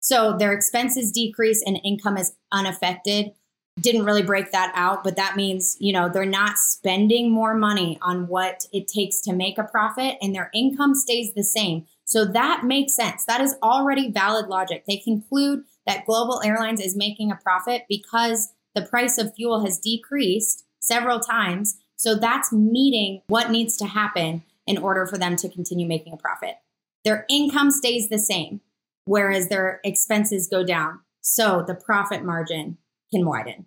So 0.05 0.37
their 0.37 0.53
expenses 0.53 1.11
decrease 1.11 1.63
and 1.65 1.79
income 1.83 2.17
is 2.17 2.33
unaffected 2.51 3.33
didn't 3.79 4.05
really 4.05 4.23
break 4.23 4.51
that 4.51 4.71
out, 4.73 5.03
but 5.03 5.17
that 5.17 5.35
means, 5.35 5.75
you 5.79 5.91
know, 5.91 6.07
they're 6.07 6.25
not 6.25 6.57
spending 6.57 7.29
more 7.29 7.53
money 7.53 7.97
on 8.01 8.27
what 8.27 8.65
it 8.71 8.87
takes 8.87 9.19
to 9.21 9.33
make 9.33 9.57
a 9.57 9.63
profit 9.63 10.15
and 10.21 10.33
their 10.33 10.49
income 10.53 10.95
stays 10.95 11.33
the 11.33 11.43
same. 11.43 11.85
So 12.05 12.23
that 12.23 12.63
makes 12.63 12.95
sense. 12.95 13.25
That 13.25 13.41
is 13.41 13.55
already 13.61 14.11
valid 14.11 14.47
logic. 14.47 14.85
They 14.87 14.97
conclude 14.97 15.63
that 15.85 16.05
Global 16.05 16.41
Airlines 16.45 16.79
is 16.79 16.95
making 16.95 17.31
a 17.31 17.35
profit 17.35 17.83
because 17.89 18.53
the 18.75 18.81
price 18.81 19.17
of 19.17 19.35
fuel 19.35 19.65
has 19.65 19.77
decreased 19.77 20.63
several 20.79 21.19
times. 21.19 21.77
So 21.97 22.15
that's 22.15 22.53
meeting 22.53 23.23
what 23.27 23.51
needs 23.51 23.75
to 23.77 23.85
happen 23.85 24.43
in 24.65 24.77
order 24.77 25.05
for 25.05 25.17
them 25.17 25.35
to 25.37 25.49
continue 25.49 25.87
making 25.87 26.13
a 26.13 26.17
profit. 26.17 26.55
Their 27.03 27.25
income 27.29 27.71
stays 27.71 28.09
the 28.09 28.17
same, 28.17 28.61
whereas 29.05 29.47
their 29.47 29.79
expenses 29.83 30.47
go 30.47 30.63
down. 30.63 30.99
So 31.21 31.63
the 31.65 31.75
profit 31.75 32.23
margin 32.23 32.77
can 33.11 33.25
widen. 33.25 33.65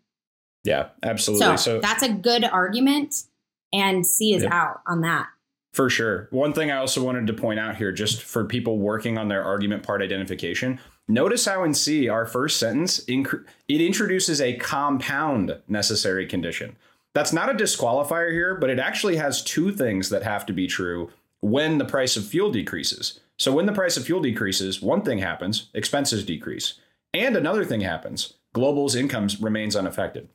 Yeah, 0.65 0.89
absolutely. 1.03 1.57
So, 1.57 1.57
so 1.57 1.81
that's 1.81 2.03
a 2.03 2.13
good 2.13 2.45
argument, 2.45 3.15
and 3.73 4.05
C 4.07 4.35
is 4.35 4.45
out 4.45 4.83
on 4.87 5.01
that. 5.01 5.29
For 5.73 5.89
sure. 5.89 6.29
One 6.31 6.53
thing 6.53 6.71
I 6.71 6.79
also 6.79 7.05
wanted 7.05 7.27
to 7.29 7.33
point 7.33 7.61
out 7.61 7.77
here, 7.77 7.93
just 7.93 8.23
for 8.23 8.45
people 8.45 8.79
working 8.79 9.17
on 9.17 9.29
their 9.29 9.45
argument 9.45 9.83
part 9.83 10.03
identification, 10.03 10.81
notice 11.07 11.45
how 11.45 11.63
in 11.63 11.75
C, 11.75 12.09
our 12.09 12.27
first 12.27 12.59
sentence, 12.59 13.01
it 13.07 13.81
introduces 13.81 14.41
a 14.41 14.57
compound 14.57 15.57
necessary 15.69 16.27
condition. 16.27 16.77
That's 17.15 17.33
not 17.33 17.51
a 17.51 17.55
disqualifier 17.55 18.33
here, 18.33 18.55
but 18.55 18.71
it 18.71 18.79
actually 18.79 19.17
has 19.17 19.43
two 19.43 19.73
things 19.73 20.09
that 20.11 20.23
have 20.23 20.47
to 20.47 20.53
be 20.53 20.67
true 20.67 21.11
when 21.41 21.79
the 21.79 21.85
price 21.85 22.17
of 22.17 22.27
fuel 22.27 22.51
decreases. 22.51 23.21
So 23.37 23.53
when 23.53 23.67
the 23.67 23.73
price 23.73 23.97
of 23.97 24.05
fuel 24.05 24.21
decreases, 24.21 24.83
one 24.83 25.03
thing 25.03 25.19
happens, 25.19 25.71
expenses 25.73 26.25
decrease. 26.25 26.75
And 27.15 27.37
another 27.37 27.65
thing 27.65 27.83
happens, 27.83 28.35
global's 28.53 28.97
income 28.97 29.29
remains 29.41 29.77
unaffected. 29.77 30.29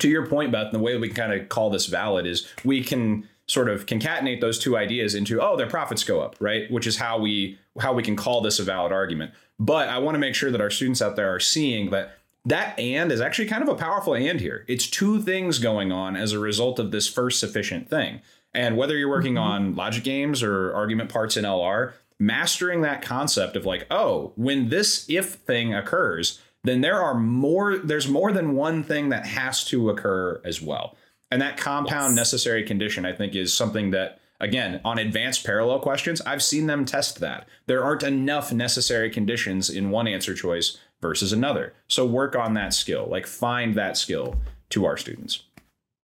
To 0.00 0.08
your 0.08 0.26
point, 0.26 0.52
Beth, 0.52 0.72
the 0.72 0.78
way 0.78 0.96
we 0.96 1.08
kind 1.08 1.32
of 1.32 1.48
call 1.48 1.70
this 1.70 1.86
valid 1.86 2.26
is 2.26 2.46
we 2.64 2.82
can 2.82 3.28
sort 3.48 3.68
of 3.68 3.86
concatenate 3.86 4.40
those 4.40 4.58
two 4.58 4.76
ideas 4.76 5.14
into 5.14 5.40
oh 5.40 5.56
their 5.56 5.66
profits 5.66 6.04
go 6.04 6.20
up 6.20 6.36
right 6.38 6.70
which 6.70 6.86
is 6.86 6.98
how 6.98 7.18
we 7.18 7.58
how 7.80 7.92
we 7.92 8.02
can 8.02 8.14
call 8.14 8.42
this 8.42 8.58
a 8.58 8.62
valid 8.62 8.92
argument 8.92 9.32
but 9.58 9.88
i 9.88 9.98
want 9.98 10.14
to 10.14 10.18
make 10.18 10.34
sure 10.34 10.50
that 10.50 10.60
our 10.60 10.70
students 10.70 11.00
out 11.00 11.16
there 11.16 11.34
are 11.34 11.40
seeing 11.40 11.90
that 11.90 12.18
that 12.44 12.78
and 12.78 13.10
is 13.10 13.20
actually 13.20 13.48
kind 13.48 13.62
of 13.62 13.68
a 13.68 13.74
powerful 13.74 14.14
and 14.14 14.40
here 14.40 14.64
it's 14.68 14.86
two 14.86 15.20
things 15.22 15.58
going 15.58 15.90
on 15.90 16.14
as 16.14 16.32
a 16.32 16.38
result 16.38 16.78
of 16.78 16.90
this 16.90 17.08
first 17.08 17.40
sufficient 17.40 17.88
thing 17.88 18.20
And 18.54 18.76
whether 18.76 18.96
you're 18.96 19.08
working 19.08 19.34
mm-hmm. 19.34 19.44
on 19.44 19.76
logic 19.76 20.04
games 20.04 20.42
or 20.42 20.74
argument 20.74 21.10
parts 21.10 21.36
in 21.36 21.44
LR, 21.44 21.92
mastering 22.18 22.80
that 22.82 23.02
concept 23.02 23.56
of 23.56 23.66
like, 23.66 23.86
oh, 23.90 24.32
when 24.36 24.68
this 24.68 25.08
if 25.08 25.34
thing 25.34 25.74
occurs, 25.74 26.40
then 26.64 26.80
there 26.80 27.00
are 27.00 27.14
more, 27.14 27.78
there's 27.78 28.08
more 28.08 28.32
than 28.32 28.54
one 28.54 28.82
thing 28.82 29.10
that 29.10 29.26
has 29.26 29.64
to 29.64 29.90
occur 29.90 30.40
as 30.44 30.60
well. 30.60 30.96
And 31.30 31.40
that 31.42 31.56
compound 31.56 32.10
yes. 32.10 32.16
necessary 32.16 32.64
condition, 32.64 33.04
I 33.04 33.12
think, 33.12 33.34
is 33.34 33.52
something 33.52 33.90
that, 33.90 34.18
again, 34.40 34.80
on 34.84 34.98
advanced 34.98 35.44
parallel 35.44 35.78
questions, 35.80 36.20
I've 36.22 36.42
seen 36.42 36.66
them 36.66 36.84
test 36.84 37.20
that. 37.20 37.46
There 37.66 37.84
aren't 37.84 38.02
enough 38.02 38.52
necessary 38.52 39.10
conditions 39.10 39.70
in 39.70 39.90
one 39.90 40.08
answer 40.08 40.34
choice 40.34 40.78
versus 41.00 41.32
another. 41.32 41.74
So 41.86 42.06
work 42.06 42.34
on 42.34 42.54
that 42.54 42.74
skill, 42.74 43.06
like 43.08 43.26
find 43.26 43.74
that 43.74 43.96
skill 43.96 44.36
to 44.70 44.84
our 44.84 44.96
students. 44.96 45.44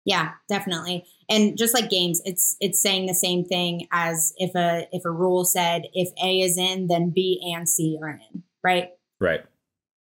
Yeah, 0.05 0.33
definitely. 0.47 1.05
And 1.29 1.57
just 1.57 1.73
like 1.73 1.89
games, 1.89 2.21
it's 2.25 2.55
it's 2.61 2.81
saying 2.81 3.05
the 3.05 3.13
same 3.13 3.43
thing 3.43 3.87
as 3.91 4.33
if 4.37 4.55
a 4.55 4.87
if 4.91 5.03
a 5.03 5.11
rule 5.11 5.43
said 5.43 5.83
if 5.93 6.09
A 6.23 6.41
is 6.41 6.57
in, 6.57 6.87
then 6.87 7.09
B 7.09 7.41
and 7.53 7.67
C 7.67 7.99
are 8.01 8.09
in, 8.09 8.43
right? 8.63 8.89
Right. 9.19 9.43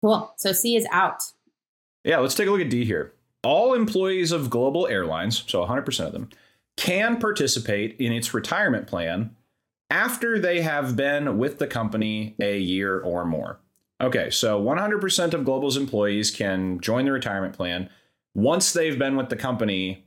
Cool. 0.02 0.34
So 0.38 0.52
C 0.54 0.76
is 0.76 0.88
out. 0.91 1.21
Yeah, 2.04 2.17
let's 2.17 2.36
take 2.36 2.47
a 2.47 2.52
look 2.52 2.62
at 2.62 2.69
D 2.69 2.84
here. 2.84 3.13
All 3.43 3.73
employees 3.73 4.32
of 4.32 4.49
global 4.49 4.88
airlines, 4.88 5.43
so 5.47 5.65
100% 5.65 6.06
of 6.06 6.13
them, 6.13 6.30
can 6.78 7.19
participate 7.19 7.95
in 7.99 8.12
its 8.12 8.34
retirement 8.34 8.88
plan 8.88 9.36
after 9.89 10.39
they 10.39 10.62
have 10.62 10.95
been 10.95 11.38
with 11.38 11.60
the 11.60 11.67
company 11.67 12.36
a 12.39 12.58
year 12.58 12.99
or 12.99 13.26
more. 13.26 13.60
Okay, 14.02 14.30
so 14.30 14.62
100% 14.62 15.34
of 15.34 15.45
Global's 15.45 15.78
employees 15.78 16.32
can 16.32 16.80
join 16.80 17.06
the 17.06 17.12
retirement 17.12 17.56
plan 17.56 17.89
once 18.34 18.73
they've 18.73 18.97
been 18.97 19.15
with 19.15 19.30
the 19.30 19.36
company 19.36 20.06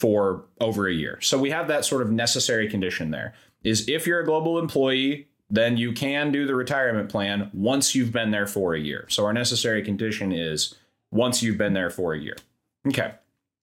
for 0.00 0.44
over 0.60 0.88
a 0.88 0.92
year. 0.92 1.20
So 1.20 1.38
we 1.38 1.50
have 1.50 1.68
that 1.68 1.84
sort 1.84 2.02
of 2.02 2.10
necessary 2.10 2.68
condition 2.68 3.10
there. 3.10 3.34
Is 3.62 3.88
if 3.88 4.06
you're 4.06 4.20
a 4.20 4.24
global 4.26 4.58
employee, 4.58 5.28
then 5.48 5.76
you 5.76 5.92
can 5.92 6.32
do 6.32 6.46
the 6.46 6.54
retirement 6.54 7.08
plan 7.08 7.50
once 7.52 7.94
you've 7.94 8.12
been 8.12 8.30
there 8.30 8.46
for 8.46 8.74
a 8.74 8.80
year. 8.80 9.06
So 9.08 9.24
our 9.24 9.32
necessary 9.32 9.82
condition 9.82 10.32
is 10.32 10.74
once 11.10 11.42
you've 11.42 11.58
been 11.58 11.74
there 11.74 11.90
for 11.90 12.12
a 12.12 12.18
year. 12.18 12.36
Okay. 12.86 13.14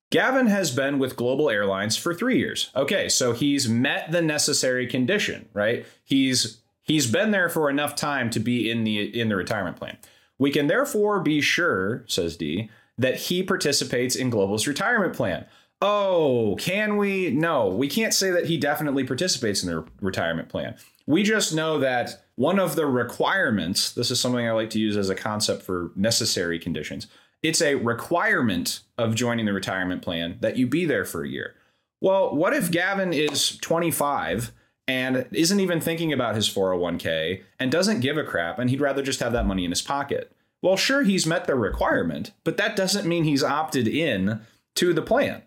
Gavin 0.10 0.48
has 0.48 0.72
been 0.72 1.00
with 1.00 1.15
Global 1.15 1.50
Airlines 1.50 1.96
for 1.96 2.13
3 2.13 2.38
years. 2.38 2.70
Okay, 2.76 3.08
so 3.08 3.32
he's 3.32 3.70
met 3.70 4.12
the 4.12 4.22
necessary 4.22 4.86
condition, 4.86 5.48
right? 5.54 5.86
He's 6.04 6.62
he's 6.82 7.10
been 7.10 7.32
there 7.32 7.48
for 7.48 7.70
enough 7.70 7.96
time 7.96 8.30
to 8.32 8.39
be 8.39 8.70
in 8.70 8.84
the 8.84 9.20
in 9.20 9.30
the 9.30 9.38
retirement 9.38 9.78
plan. 9.78 9.98
We 10.38 10.52
can 10.52 10.67
therefore 10.67 11.22
be 11.22 11.39
sure, 11.39 12.04
says 12.08 12.36
D, 12.36 12.70
that 12.98 13.15
he 13.15 13.41
participates 13.41 14.15
in 14.15 14.30
Global's 14.30 14.67
retirement 14.67 15.13
plan. 15.13 15.46
Oh, 15.82 16.56
can 16.60 16.98
we? 16.98 17.32
No, 17.32 17.67
we 17.67 17.88
can't 17.88 18.13
say 18.13 18.30
that 18.30 18.46
he 18.46 18.58
definitely 18.58 19.04
participates 19.04 19.63
in 19.63 19.70
the 19.70 19.84
retirement 20.00 20.50
plan. 20.50 20.76
We 21.08 21.24
just 21.24 21.56
know 21.56 21.80
that 21.80 22.24
one 22.36 22.60
of 22.60 22.76
the 22.76 22.86
requirements, 22.86 23.91
this 23.91 24.12
is 24.12 24.20
something 24.20 24.48
I 24.48 24.52
like 24.52 24.70
to 24.72 24.80
use 24.80 24.96
as 24.96 25.10
a 25.10 25.15
concept 25.15 25.63
for 25.63 25.91
necessary 25.96 26.60
conditions. 26.60 27.08
It's 27.41 27.62
a 27.62 27.76
requirement 27.76 28.82
of 29.00 29.15
joining 29.15 29.48
the 29.48 29.54
retirement 29.54 30.04
plan 30.04 30.38
that 30.41 30.58
you 30.58 30.67
be 30.67 30.86
there 30.86 31.06
for 31.06 31.24
a 31.24 31.30
year. 31.30 31.56
Well, 32.00 32.36
what 32.36 32.54
if 32.54 32.70
Gavin 32.70 33.13
is 33.13 33.58
25 33.58 34.52
and 34.88 35.26
isn't 35.32 35.60
even 35.60 35.82
thinking 35.82 36.13
about 36.13 36.36
his 36.36 36.48
401k 36.48 37.41
and 37.60 37.72
doesn't 37.72 38.02
give 38.02 38.17
a 38.17 38.24
crap 38.24 38.60
and 38.60 38.70
he'd 38.70 38.82
rather 38.82 39.02
just 39.02 39.20
have 39.20 39.34
that 39.34 39.48
money 39.48 39.65
in 39.65 39.72
his 39.72 39.82
pocket? 39.82 40.32
Well, 40.62 40.78
sure, 40.78 41.02
he's 41.02 41.26
met 41.26 41.46
the 41.46 41.56
requirement, 41.56 42.32
but 42.44 42.58
that 42.58 42.76
doesn't 42.76 43.08
mean 43.08 43.24
he's 43.24 43.44
opted 43.44 43.88
in 43.88 44.41
to 44.76 44.94
the 44.94 45.02
plan. 45.02 45.41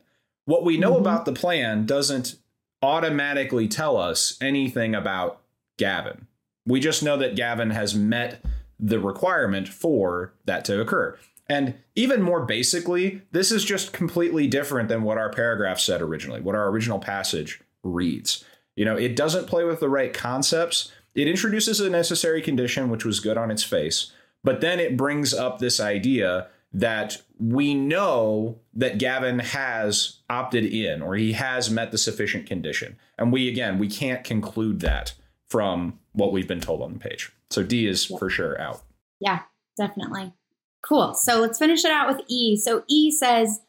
What 0.45 0.65
we 0.65 0.77
know 0.77 0.93
mm-hmm. 0.93 1.01
about 1.01 1.25
the 1.25 1.33
plan 1.33 1.87
doesn't 1.87 2.37
automatically 2.83 3.67
tell 3.67 3.97
us 3.97 4.37
anything 4.41 4.95
about 4.95 5.41
Gavin. 5.79 6.27
We 6.67 6.81
just 6.81 7.03
know 7.03 7.17
that 7.17 7.37
Gavin 7.37 7.71
has 7.71 7.95
met 7.95 8.45
the 8.79 8.99
requirement 8.99 9.69
for 9.69 10.35
that 10.45 10.65
to 10.67 10.81
occur. 10.81 11.19
And 11.49 11.75
even 11.95 12.23
more 12.23 12.45
basically, 12.45 13.23
this 13.33 13.53
is 13.53 13.65
just 13.65 13.93
completely 13.93 14.47
different 14.47 14.89
than 14.89 15.03
what 15.03 15.19
our 15.19 15.31
paragraph 15.31 15.79
said 15.79 16.01
originally, 16.01 16.41
what 16.41 16.55
our 16.55 16.69
original 16.69 16.99
passage 16.99 17.61
reads. 17.83 18.45
You 18.77 18.85
know, 18.85 18.97
it 18.97 19.15
doesn't 19.15 19.47
play 19.47 19.65
with 19.65 19.81
the 19.81 19.89
right 19.89 20.13
concepts. 20.13 20.91
It 21.15 21.29
introduces 21.29 21.81
a 21.81 21.91
necessary 21.91 22.43
condition, 22.43 22.91
which 22.91 23.05
was 23.05 23.21
good 23.21 23.37
on 23.37 23.51
its 23.51 23.63
face, 23.63 24.11
but 24.43 24.61
then 24.61 24.81
it 24.81 24.97
brings 24.97 25.33
up 25.33 25.59
this 25.59 25.81
idea 25.81 26.49
that 26.75 27.23
we 27.39 27.75
know 27.75 28.59
that 28.75 28.99
Gavin 28.99 29.39
has 29.39 30.19
opted 30.29 30.65
in 30.65 31.01
or 31.01 31.15
he 31.15 31.33
has 31.33 31.71
met 31.71 31.93
the 31.93 31.99
sufficient 31.99 32.47
condition. 32.47 32.97
And 33.19 33.33
we, 33.33 33.49
again, 33.49 33.79
we 33.79 33.89
can't 33.89 34.25
conclude 34.25 34.81
that 34.81 35.15
from 35.49 35.99
what 36.13 36.33
we've 36.33 36.49
been 36.49 36.61
told 36.61 36.83
on 36.83 36.93
the 36.93 36.99
page. 36.99 37.33
So 37.51 37.63
D 37.63 37.87
is 37.87 38.05
for 38.05 38.29
sure 38.29 38.61
out. 38.61 38.83
Yeah, 39.21 39.41
definitely. 39.79 40.33
Cool. 40.83 41.15
So 41.15 41.41
let's 41.41 41.59
finish 41.59 41.85
it 41.85 41.91
out 41.91 42.09
with 42.09 42.27
E. 42.29 42.57
So 42.57 42.83
E 42.89 43.11
says 43.11 43.61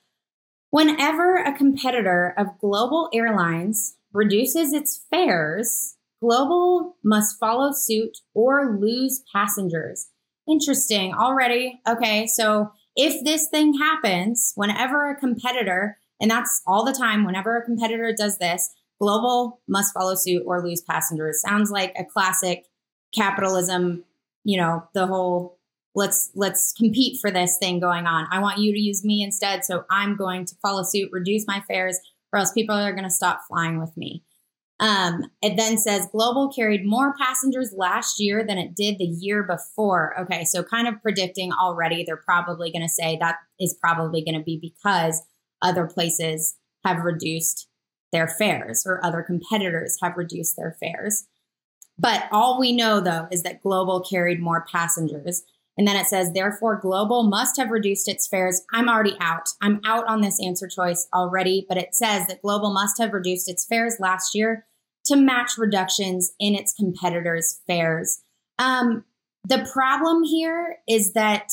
whenever 0.72 1.38
a 1.38 1.56
competitor 1.56 2.34
of 2.38 2.60
global 2.60 3.10
airlines 3.14 3.96
reduces 4.12 4.74
its 4.74 5.06
fares, 5.10 5.96
Global 6.22 6.96
must 7.04 7.38
follow 7.40 7.72
suit 7.72 8.18
or 8.34 8.80
lose 8.80 9.24
passengers. 9.32 10.08
Interesting 10.48 11.14
already. 11.14 11.82
Okay, 11.88 12.26
so 12.26 12.72
if 12.96 13.24
this 13.24 13.48
thing 13.50 13.78
happens, 13.78 14.54
whenever 14.56 15.10
a 15.10 15.16
competitor, 15.16 15.98
and 16.22 16.32
that's 16.32 16.62
all 16.66 16.86
the 16.86 16.94
time, 16.94 17.26
whenever 17.26 17.58
a 17.58 17.66
competitor 17.66 18.14
does 18.18 18.38
this, 18.38 18.74
global 19.00 19.60
must 19.68 19.94
follow 19.94 20.16
suit 20.16 20.44
or 20.46 20.64
lose 20.64 20.82
passengers. 20.82 21.42
Sounds 21.42 21.72
like 21.72 21.94
a 21.98 22.06
classic 22.06 22.66
capitalism, 23.14 24.04
you 24.44 24.60
know, 24.60 24.88
the 24.94 25.08
whole 25.08 25.58
let's 25.94 26.30
let's 26.36 26.74
compete 26.74 27.20
for 27.20 27.32
this 27.32 27.58
thing 27.60 27.80
going 27.80 28.06
on. 28.06 28.28
I 28.32 28.40
want 28.40 28.60
you 28.60 28.74
to 28.74 28.80
use 28.80 29.04
me 29.04 29.24
instead, 29.24 29.66
so 29.66 29.86
I'm 29.90 30.16
going 30.16 30.46
to 30.46 30.56
follow 30.62 30.84
suit, 30.84 31.10
reduce 31.12 31.48
my 31.48 31.62
fares, 31.68 32.00
or 32.32 32.40
else 32.40 32.52
people 32.52 32.76
are 32.76 32.92
going 32.92 33.06
to 33.06 33.10
stop 33.10 33.42
flying 33.48 33.80
with 33.80 33.96
me. 33.98 34.24
Um, 34.80 35.24
it 35.42 35.56
then 35.56 35.78
says 35.78 36.10
Global 36.12 36.52
carried 36.54 36.86
more 36.86 37.14
passengers 37.18 37.74
last 37.76 38.20
year 38.20 38.46
than 38.46 38.58
it 38.58 38.76
did 38.76 38.98
the 38.98 39.06
year 39.06 39.42
before. 39.44 40.20
Okay, 40.20 40.44
so 40.44 40.64
kind 40.64 40.88
of 40.88 41.02
predicting 41.02 41.54
already, 41.54 42.04
they're 42.04 42.18
probably 42.18 42.72
going 42.72 42.82
to 42.82 42.90
say 42.90 43.18
that 43.22 43.38
is 43.60 43.78
probably 43.80 44.24
going 44.24 44.38
to 44.38 44.44
be 44.44 44.60
because 44.60 45.24
other 45.62 45.88
places 45.88 46.56
have 46.86 47.06
reduced 47.06 47.68
their 48.12 48.28
fares 48.28 48.84
or 48.86 49.04
other 49.04 49.22
competitors 49.22 49.98
have 50.02 50.18
reduced 50.18 50.56
their 50.58 50.76
fares. 50.80 51.26
But 51.98 52.26
all 52.32 52.60
we 52.60 52.72
know 52.72 53.00
though 53.00 53.28
is 53.32 53.44
that 53.44 53.62
Global 53.62 54.02
carried 54.02 54.42
more 54.42 54.66
passengers. 54.70 55.44
And 55.78 55.88
then 55.88 55.98
it 55.98 56.08
says, 56.08 56.32
therefore, 56.32 56.80
Global 56.80 57.24
must 57.24 57.58
have 57.58 57.70
reduced 57.70 58.08
its 58.08 58.28
fares. 58.28 58.64
I'm 58.72 58.88
already 58.88 59.18
out. 59.20 59.50
I'm 59.62 59.82
out 59.86 60.08
on 60.08 60.22
this 60.22 60.40
answer 60.44 60.68
choice 60.68 61.08
already, 61.14 61.66
but 61.68 61.78
it 61.78 61.94
says 61.94 62.28
that 62.28 62.42
Global 62.42 62.74
must 62.74 62.98
have 63.00 63.12
reduced 63.12 63.50
its 63.50 63.66
fares 63.66 63.98
last 64.00 64.34
year 64.34 64.66
to 65.06 65.16
match 65.16 65.58
reductions 65.58 66.32
in 66.40 66.56
its 66.56 66.74
competitors' 66.74 67.62
fares. 67.68 68.22
Um, 68.58 69.04
the 69.48 69.70
problem 69.72 70.24
here 70.24 70.78
is 70.88 71.14
that 71.14 71.52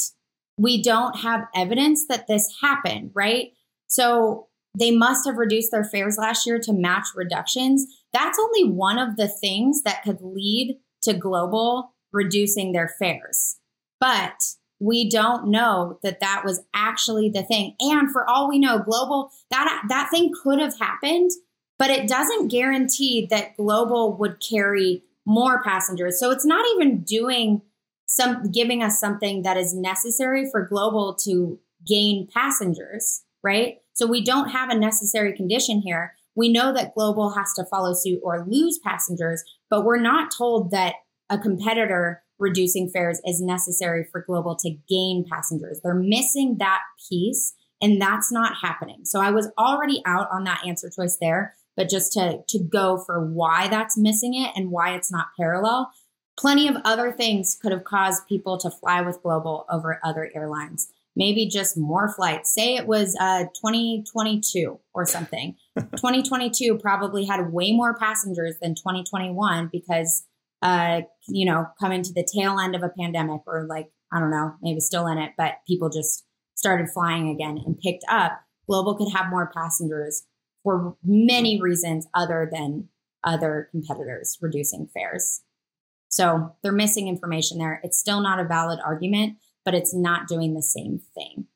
we 0.56 0.82
don't 0.82 1.16
have 1.20 1.48
evidence 1.54 2.06
that 2.08 2.26
this 2.28 2.54
happened, 2.62 3.11
right? 3.14 3.52
So 3.88 4.48
they 4.78 4.90
must 4.90 5.26
have 5.26 5.37
reduced 5.37 5.70
their 5.70 5.85
fares 5.85 6.16
last 6.16 6.46
year 6.46 6.58
to 6.61 6.72
match 6.72 7.08
reductions. 7.14 7.87
That's 8.12 8.38
only 8.38 8.70
one 8.70 8.98
of 8.98 9.16
the 9.16 9.28
things 9.28 9.82
that 9.82 10.02
could 10.02 10.20
lead 10.22 10.78
to 11.02 11.12
global 11.12 11.94
reducing 12.12 12.72
their 12.72 12.88
fares. 12.98 13.56
But 14.02 14.42
we 14.80 15.08
don't 15.08 15.46
know 15.46 16.00
that 16.02 16.18
that 16.18 16.42
was 16.44 16.60
actually 16.74 17.30
the 17.30 17.44
thing. 17.44 17.76
And 17.78 18.10
for 18.10 18.28
all 18.28 18.48
we 18.48 18.58
know, 18.58 18.80
global 18.80 19.30
that 19.50 19.84
that 19.88 20.10
thing 20.10 20.32
could 20.42 20.58
have 20.58 20.76
happened, 20.76 21.30
but 21.78 21.88
it 21.88 22.08
doesn't 22.08 22.48
guarantee 22.48 23.28
that 23.30 23.56
global 23.56 24.16
would 24.16 24.40
carry 24.40 25.05
more 25.24 25.62
passengers. 25.62 26.18
So 26.18 26.32
it's 26.32 26.44
not 26.44 26.64
even 26.74 27.05
doing 27.05 27.62
some 28.07 28.50
giving 28.50 28.82
us 28.82 28.98
something 28.98 29.42
that 29.42 29.57
is 29.57 29.72
necessary 29.72 30.50
for 30.50 30.66
global 30.66 31.14
to 31.22 31.61
gain 31.86 32.26
passengers, 32.34 33.22
right? 33.44 33.76
So 33.92 34.05
we 34.09 34.24
don't 34.24 34.48
have 34.48 34.68
a 34.68 34.78
necessary 34.78 35.32
condition 35.32 35.80
here. 35.80 36.14
We 36.34 36.53
know 36.53 36.72
that 36.72 36.94
global 36.94 37.30
has 37.34 37.53
to 37.55 37.64
follow 37.66 37.94
suit 37.94 38.18
or 38.24 38.44
lose 38.48 38.80
passengers, 38.82 39.44
but 39.70 39.84
we're 39.84 40.00
not 40.00 40.34
told 40.36 40.72
that 40.72 40.94
a 41.30 41.38
competitor 41.38 42.22
reducing 42.43 42.90
fares 42.90 43.20
is 43.24 43.40
necessary 43.40 44.05
for 44.11 44.24
global 44.26 44.57
to 44.57 44.76
gain 44.88 45.24
passengers. 45.30 45.80
They're 45.82 45.95
missing 45.95 46.57
that 46.59 46.80
piece 47.09 47.55
and 47.82 48.01
that's 48.01 48.30
not 48.30 48.57
happening. 48.62 49.05
So 49.05 49.20
I 49.20 49.30
was 49.30 49.51
already 49.59 50.03
out 50.07 50.28
on 50.30 50.45
that 50.45 50.62
answer 50.66 50.88
choice 50.88 51.18
there, 51.20 51.55
but 51.76 51.88
just 51.88 52.12
to 52.12 52.43
to 52.49 52.59
go 52.61 52.97
for 52.97 53.26
why 53.26 53.68
that's 53.68 53.99
missing 53.99 54.34
it 54.34 54.53
and 54.55 54.70
why 54.70 54.95
it's 54.95 55.11
not 55.11 55.28
parallel. 55.38 55.90
Plenty 56.38 56.68
of 56.68 56.76
other 56.84 57.12
things 57.12 57.59
could 57.61 57.72
have 57.72 57.84
caused 57.84 58.26
people 58.28 58.57
to 58.59 58.70
fly 58.70 59.03
with 59.03 59.22
global 59.22 59.66
over 59.70 60.01
other 60.03 60.30
airlines. 60.34 60.88
Maybe 61.14 61.47
just 61.47 61.76
more 61.76 62.09
flights. 62.09 62.55
Say 62.55 62.76
it 62.76 62.86
was 62.86 63.16
uh 63.20 63.45
2022 63.61 64.78
or 64.95 65.05
something 65.05 65.57
2022 65.76 66.78
probably 66.78 67.24
had 67.24 67.53
way 67.53 67.72
more 67.72 67.95
passengers 67.97 68.57
than 68.61 68.74
2021 68.74 69.70
because, 69.72 70.24
uh, 70.62 71.02
you 71.28 71.44
know, 71.44 71.66
coming 71.80 72.02
to 72.02 72.12
the 72.12 72.26
tail 72.34 72.58
end 72.58 72.74
of 72.74 72.82
a 72.82 72.88
pandemic 72.88 73.42
or 73.46 73.66
like, 73.68 73.88
I 74.12 74.20
don't 74.20 74.30
know, 74.30 74.54
maybe 74.62 74.80
still 74.80 75.06
in 75.06 75.18
it, 75.18 75.32
but 75.36 75.56
people 75.66 75.90
just 75.90 76.24
started 76.54 76.88
flying 76.88 77.28
again 77.28 77.58
and 77.64 77.78
picked 77.78 78.04
up. 78.08 78.40
Global 78.68 78.94
could 78.94 79.12
have 79.12 79.30
more 79.30 79.50
passengers 79.54 80.24
for 80.62 80.96
many 81.04 81.60
reasons 81.60 82.06
other 82.14 82.48
than 82.50 82.88
other 83.24 83.68
competitors 83.72 84.38
reducing 84.40 84.88
fares. 84.94 85.42
So 86.08 86.54
they're 86.62 86.72
missing 86.72 87.08
information 87.08 87.58
there. 87.58 87.80
It's 87.82 87.98
still 87.98 88.20
not 88.20 88.38
a 88.38 88.44
valid 88.44 88.78
argument, 88.84 89.38
but 89.64 89.74
it's 89.74 89.94
not 89.94 90.28
doing 90.28 90.54
the 90.54 90.62
same 90.62 91.00
thing. 91.14 91.46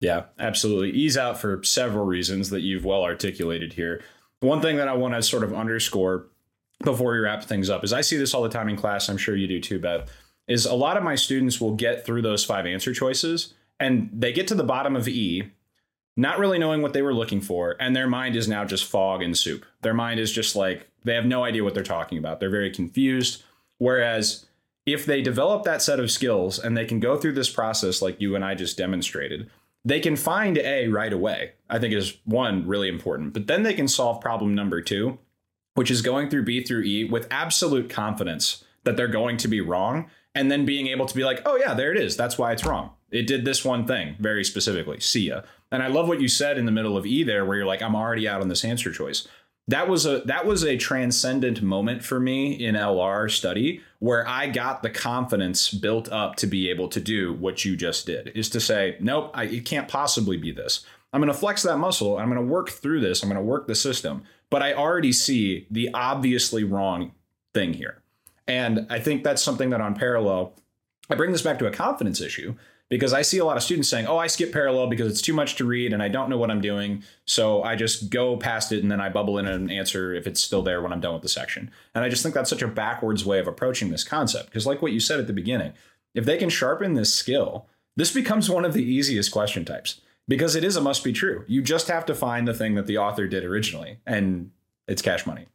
Yeah, 0.00 0.24
absolutely. 0.38 0.90
Ease 0.90 1.18
out 1.18 1.38
for 1.38 1.62
several 1.62 2.06
reasons 2.06 2.50
that 2.50 2.62
you've 2.62 2.84
well 2.84 3.04
articulated 3.04 3.74
here. 3.74 4.02
One 4.40 4.62
thing 4.62 4.76
that 4.78 4.88
I 4.88 4.94
want 4.94 5.14
to 5.14 5.22
sort 5.22 5.44
of 5.44 5.52
underscore 5.52 6.28
before 6.82 7.12
we 7.12 7.18
wrap 7.18 7.44
things 7.44 7.70
up 7.70 7.84
is 7.84 7.92
I 7.92 8.00
see 8.00 8.16
this 8.16 8.34
all 8.34 8.42
the 8.42 8.48
time 8.48 8.68
in 8.68 8.76
class. 8.76 9.08
I'm 9.08 9.16
sure 9.16 9.36
you 9.36 9.46
do 9.46 9.60
too, 9.60 9.78
Beth. 9.78 10.10
Is 10.48 10.66
a 10.66 10.74
lot 10.74 10.96
of 10.96 11.04
my 11.04 11.14
students 11.14 11.60
will 11.60 11.74
get 11.74 12.04
through 12.04 12.22
those 12.22 12.44
five 12.44 12.66
answer 12.66 12.92
choices 12.92 13.54
and 13.78 14.10
they 14.12 14.32
get 14.32 14.48
to 14.48 14.54
the 14.54 14.64
bottom 14.64 14.96
of 14.96 15.08
E, 15.08 15.50
not 16.16 16.38
really 16.38 16.58
knowing 16.58 16.82
what 16.82 16.92
they 16.92 17.02
were 17.02 17.14
looking 17.14 17.40
for, 17.40 17.76
and 17.80 17.94
their 17.94 18.08
mind 18.08 18.36
is 18.36 18.48
now 18.48 18.64
just 18.64 18.84
fog 18.84 19.22
and 19.22 19.36
soup. 19.38 19.64
Their 19.82 19.94
mind 19.94 20.20
is 20.20 20.32
just 20.32 20.56
like 20.56 20.88
they 21.04 21.14
have 21.14 21.24
no 21.24 21.44
idea 21.44 21.64
what 21.64 21.74
they're 21.74 21.82
talking 21.82 22.18
about. 22.18 22.40
They're 22.40 22.50
very 22.50 22.70
confused. 22.70 23.42
Whereas 23.78 24.46
if 24.84 25.06
they 25.06 25.22
develop 25.22 25.64
that 25.64 25.82
set 25.82 26.00
of 26.00 26.10
skills 26.10 26.58
and 26.58 26.76
they 26.76 26.84
can 26.84 27.00
go 27.00 27.16
through 27.16 27.32
this 27.32 27.48
process 27.48 28.02
like 28.02 28.20
you 28.20 28.34
and 28.34 28.44
I 28.44 28.54
just 28.54 28.76
demonstrated, 28.76 29.48
they 29.84 30.00
can 30.00 30.16
find 30.16 30.58
A 30.58 30.88
right 30.88 31.12
away, 31.12 31.52
I 31.70 31.78
think 31.78 31.94
is 31.94 32.18
one 32.24 32.66
really 32.66 32.88
important. 32.88 33.32
But 33.32 33.46
then 33.46 33.62
they 33.62 33.72
can 33.72 33.88
solve 33.88 34.20
problem 34.20 34.54
number 34.54 34.82
two, 34.82 35.18
which 35.74 35.90
is 35.90 36.02
going 36.02 36.28
through 36.28 36.44
B 36.44 36.62
through 36.62 36.82
E 36.82 37.04
with 37.04 37.26
absolute 37.30 37.88
confidence 37.88 38.64
that 38.84 38.96
they're 38.96 39.08
going 39.08 39.36
to 39.38 39.48
be 39.48 39.60
wrong. 39.60 40.10
And 40.34 40.50
then 40.50 40.64
being 40.64 40.86
able 40.86 41.06
to 41.06 41.14
be 41.14 41.24
like, 41.24 41.42
oh, 41.44 41.56
yeah, 41.56 41.74
there 41.74 41.90
it 41.90 42.00
is. 42.00 42.16
That's 42.16 42.38
why 42.38 42.52
it's 42.52 42.64
wrong. 42.64 42.90
It 43.10 43.26
did 43.26 43.44
this 43.44 43.64
one 43.64 43.84
thing 43.84 44.14
very 44.20 44.44
specifically. 44.44 45.00
See 45.00 45.28
ya. 45.28 45.42
And 45.72 45.82
I 45.82 45.88
love 45.88 46.06
what 46.06 46.20
you 46.20 46.28
said 46.28 46.56
in 46.56 46.66
the 46.66 46.72
middle 46.72 46.96
of 46.96 47.04
E 47.04 47.24
there, 47.24 47.44
where 47.44 47.56
you're 47.56 47.66
like, 47.66 47.82
I'm 47.82 47.96
already 47.96 48.28
out 48.28 48.40
on 48.40 48.48
this 48.48 48.64
answer 48.64 48.92
choice 48.92 49.26
that 49.70 49.88
was 49.88 50.04
a 50.04 50.20
that 50.22 50.46
was 50.46 50.64
a 50.64 50.76
transcendent 50.76 51.62
moment 51.62 52.04
for 52.04 52.18
me 52.18 52.52
in 52.52 52.74
LR 52.74 53.30
study 53.30 53.80
where 54.00 54.26
I 54.26 54.48
got 54.48 54.82
the 54.82 54.90
confidence 54.90 55.70
built 55.70 56.10
up 56.10 56.36
to 56.36 56.46
be 56.46 56.68
able 56.70 56.88
to 56.88 57.00
do 57.00 57.32
what 57.34 57.64
you 57.64 57.76
just 57.76 58.06
did 58.06 58.32
is 58.34 58.48
to 58.50 58.60
say 58.60 58.96
nope 59.00 59.30
I, 59.32 59.44
it 59.44 59.64
can't 59.64 59.88
possibly 59.88 60.36
be 60.36 60.50
this 60.50 60.84
I'm 61.12 61.20
going 61.20 61.32
to 61.32 61.38
flex 61.38 61.62
that 61.62 61.78
muscle 61.78 62.18
I'm 62.18 62.30
going 62.30 62.40
to 62.40 62.52
work 62.52 62.70
through 62.70 63.00
this 63.00 63.22
I'm 63.22 63.28
going 63.28 63.40
to 63.40 63.44
work 63.44 63.66
the 63.66 63.74
system 63.74 64.22
but 64.48 64.62
I 64.62 64.74
already 64.74 65.12
see 65.12 65.66
the 65.70 65.90
obviously 65.94 66.64
wrong 66.64 67.12
thing 67.54 67.74
here 67.74 68.02
and 68.46 68.86
I 68.90 68.98
think 68.98 69.24
that's 69.24 69.42
something 69.42 69.70
that 69.70 69.80
on 69.80 69.94
parallel 69.94 70.54
I 71.08 71.16
bring 71.16 71.32
this 71.32 71.42
back 71.42 71.58
to 71.58 71.66
a 71.66 71.72
confidence 71.72 72.20
issue 72.20 72.54
because 72.90 73.12
I 73.12 73.22
see 73.22 73.38
a 73.38 73.44
lot 73.44 73.56
of 73.56 73.62
students 73.62 73.88
saying, 73.88 74.06
"Oh, 74.06 74.18
I 74.18 74.26
skip 74.26 74.52
parallel 74.52 74.88
because 74.88 75.10
it's 75.10 75.22
too 75.22 75.32
much 75.32 75.54
to 75.56 75.64
read 75.64 75.92
and 75.92 76.02
I 76.02 76.08
don't 76.08 76.28
know 76.28 76.36
what 76.36 76.50
I'm 76.50 76.60
doing, 76.60 77.02
so 77.24 77.62
I 77.62 77.76
just 77.76 78.10
go 78.10 78.36
past 78.36 78.72
it 78.72 78.82
and 78.82 78.90
then 78.90 79.00
I 79.00 79.08
bubble 79.08 79.38
in 79.38 79.46
an 79.46 79.70
answer 79.70 80.12
if 80.12 80.26
it's 80.26 80.40
still 80.40 80.62
there 80.62 80.82
when 80.82 80.92
I'm 80.92 81.00
done 81.00 81.14
with 81.14 81.22
the 81.22 81.28
section." 81.28 81.70
And 81.94 82.04
I 82.04 82.08
just 82.08 82.22
think 82.22 82.34
that's 82.34 82.50
such 82.50 82.62
a 82.62 82.68
backwards 82.68 83.24
way 83.24 83.38
of 83.38 83.46
approaching 83.46 83.90
this 83.90 84.04
concept 84.04 84.46
because 84.46 84.66
like 84.66 84.82
what 84.82 84.92
you 84.92 85.00
said 85.00 85.20
at 85.20 85.28
the 85.28 85.32
beginning, 85.32 85.72
if 86.14 86.24
they 86.24 86.36
can 86.36 86.50
sharpen 86.50 86.94
this 86.94 87.14
skill, 87.14 87.66
this 87.96 88.12
becomes 88.12 88.50
one 88.50 88.64
of 88.64 88.74
the 88.74 88.84
easiest 88.84 89.30
question 89.30 89.64
types 89.64 90.00
because 90.30 90.54
it 90.54 90.62
is 90.62 90.76
a 90.76 90.80
must 90.80 91.02
be 91.02 91.12
true. 91.12 91.44
You 91.48 91.60
just 91.60 91.88
have 91.88 92.06
to 92.06 92.14
find 92.14 92.46
the 92.46 92.54
thing 92.54 92.76
that 92.76 92.86
the 92.86 92.98
author 92.98 93.26
did 93.26 93.44
originally 93.44 93.98
and 94.06 94.52
it's 94.86 95.02
cash 95.02 95.26
money. 95.26 95.46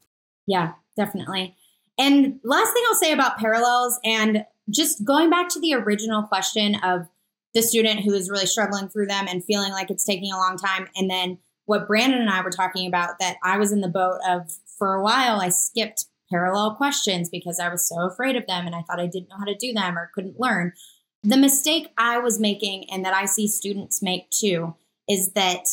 Yeah, 0.47 0.73
definitely. 0.97 1.55
And 1.97 2.41
last 2.43 2.73
thing 2.73 2.83
I'll 2.89 2.95
say 2.95 3.13
about 3.13 3.37
parallels 3.37 3.97
and 4.03 4.45
just 4.69 5.05
going 5.05 5.29
back 5.29 5.47
to 5.49 5.61
the 5.61 5.73
original 5.75 6.23
question 6.23 6.75
of 6.83 7.07
the 7.53 7.61
student 7.61 8.01
who 8.01 8.13
is 8.13 8.29
really 8.29 8.47
struggling 8.47 8.89
through 8.89 9.07
them 9.07 9.27
and 9.29 9.45
feeling 9.45 9.71
like 9.71 9.89
it's 9.89 10.03
taking 10.03 10.33
a 10.33 10.37
long 10.37 10.57
time. 10.57 10.89
And 10.97 11.09
then 11.09 11.37
what 11.67 11.87
Brandon 11.87 12.19
and 12.19 12.29
I 12.29 12.41
were 12.41 12.49
talking 12.49 12.85
about 12.85 13.17
that 13.21 13.37
I 13.45 13.57
was 13.57 13.71
in 13.71 13.79
the 13.79 13.87
boat 13.87 14.19
of 14.27 14.51
for 14.77 14.93
a 14.93 15.01
while, 15.01 15.39
I 15.39 15.49
skipped 15.49 16.03
parallel 16.29 16.75
questions 16.75 17.29
because 17.29 17.61
I 17.61 17.69
was 17.69 17.87
so 17.87 18.01
afraid 18.01 18.35
of 18.35 18.45
them 18.45 18.65
and 18.65 18.75
I 18.75 18.81
thought 18.81 18.99
I 18.99 19.07
didn't 19.07 19.29
know 19.29 19.37
how 19.37 19.45
to 19.45 19.55
do 19.55 19.71
them 19.71 19.97
or 19.97 20.11
couldn't 20.13 20.37
learn. 20.37 20.73
The 21.25 21.37
mistake 21.37 21.87
I 21.97 22.19
was 22.19 22.39
making 22.39 22.85
and 22.91 23.03
that 23.03 23.15
I 23.15 23.25
see 23.25 23.47
students 23.47 23.99
make 23.99 24.29
too 24.29 24.75
is 25.09 25.31
that 25.31 25.63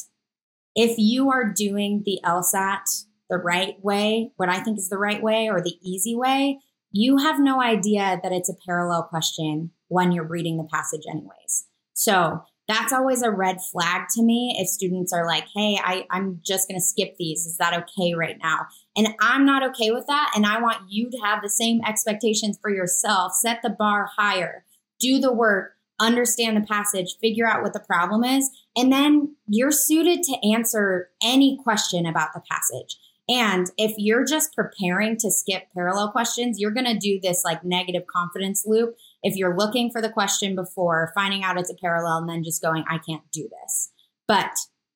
if 0.75 0.97
you 0.97 1.31
are 1.31 1.53
doing 1.53 2.03
the 2.07 2.21
LSAT 2.25 3.05
the 3.29 3.37
right 3.37 3.77
way, 3.85 4.33
what 4.37 4.49
I 4.49 4.61
think 4.61 4.79
is 4.79 4.89
the 4.89 4.97
right 4.97 5.23
way 5.23 5.51
or 5.51 5.61
the 5.61 5.77
easy 5.83 6.17
way, 6.17 6.59
you 6.91 7.19
have 7.19 7.39
no 7.39 7.61
idea 7.61 8.19
that 8.23 8.33
it's 8.33 8.49
a 8.49 8.57
parallel 8.67 9.03
question 9.03 9.73
when 9.89 10.11
you're 10.11 10.27
reading 10.27 10.57
the 10.57 10.69
passage, 10.73 11.03
anyways. 11.07 11.67
So 11.93 12.45
that's 12.67 12.93
always 12.95 13.21
a 13.21 13.31
red 13.31 13.59
flag 13.61 14.09
to 14.15 14.23
me 14.23 14.57
if 14.59 14.69
students 14.69 15.13
are 15.13 15.27
like, 15.27 15.45
hey, 15.55 15.79
I, 15.85 16.07
I'm 16.11 16.41
just 16.43 16.67
going 16.67 16.81
to 16.81 16.85
skip 16.85 17.17
these. 17.19 17.45
Is 17.45 17.59
that 17.59 17.75
okay 17.75 18.15
right 18.15 18.39
now? 18.43 18.61
And 18.97 19.09
I'm 19.21 19.45
not 19.45 19.63
okay 19.71 19.91
with 19.91 20.07
that. 20.07 20.33
And 20.35 20.47
I 20.47 20.63
want 20.63 20.79
you 20.89 21.11
to 21.11 21.19
have 21.19 21.43
the 21.43 21.51
same 21.51 21.83
expectations 21.87 22.59
for 22.63 22.71
yourself. 22.71 23.33
Set 23.35 23.61
the 23.63 23.69
bar 23.69 24.09
higher, 24.17 24.65
do 25.03 25.19
the 25.19 25.33
work, 25.33 25.73
understand 26.01 26.57
the 26.57 26.67
passage, 26.67 27.17
figure 27.21 27.47
out 27.47 27.63
what 27.63 27.73
the 27.73 27.81
problem 27.81 28.25
is. 28.25 28.49
And 28.77 28.93
then 28.93 29.37
you're 29.47 29.73
suited 29.73 30.23
to 30.23 30.53
answer 30.55 31.11
any 31.23 31.59
question 31.63 32.07
about 32.07 32.31
the 32.35 32.43
passage. 32.51 32.97
And 33.29 33.71
if 33.79 33.95
you're 33.99 34.25
just 34.25 34.55
preparing 34.55 35.17
to 35.19 35.31
skip 35.31 35.65
parallel 35.75 36.11
questions, 36.11 36.59
you're 36.59 36.73
going 36.73 36.87
to 36.87 36.99
do 36.99 37.21
this 37.23 37.43
like 37.45 37.65
negative 37.65 38.03
confidence 38.13 38.65
loop 38.67 38.97
if 39.23 39.37
you're 39.37 39.57
looking 39.57 39.91
for 39.91 40.03
the 40.03 40.11
question 40.11 40.57
before, 40.57 41.13
finding 41.15 41.45
out 41.45 41.59
it's 41.59 41.71
a 41.71 41.75
parallel, 41.75 42.19
and 42.19 42.29
then 42.29 42.43
just 42.43 42.63
going, 42.63 42.85
I 42.89 42.99
can't 42.99 43.23
do 43.33 43.49
this. 43.63 43.93
But 44.27 44.51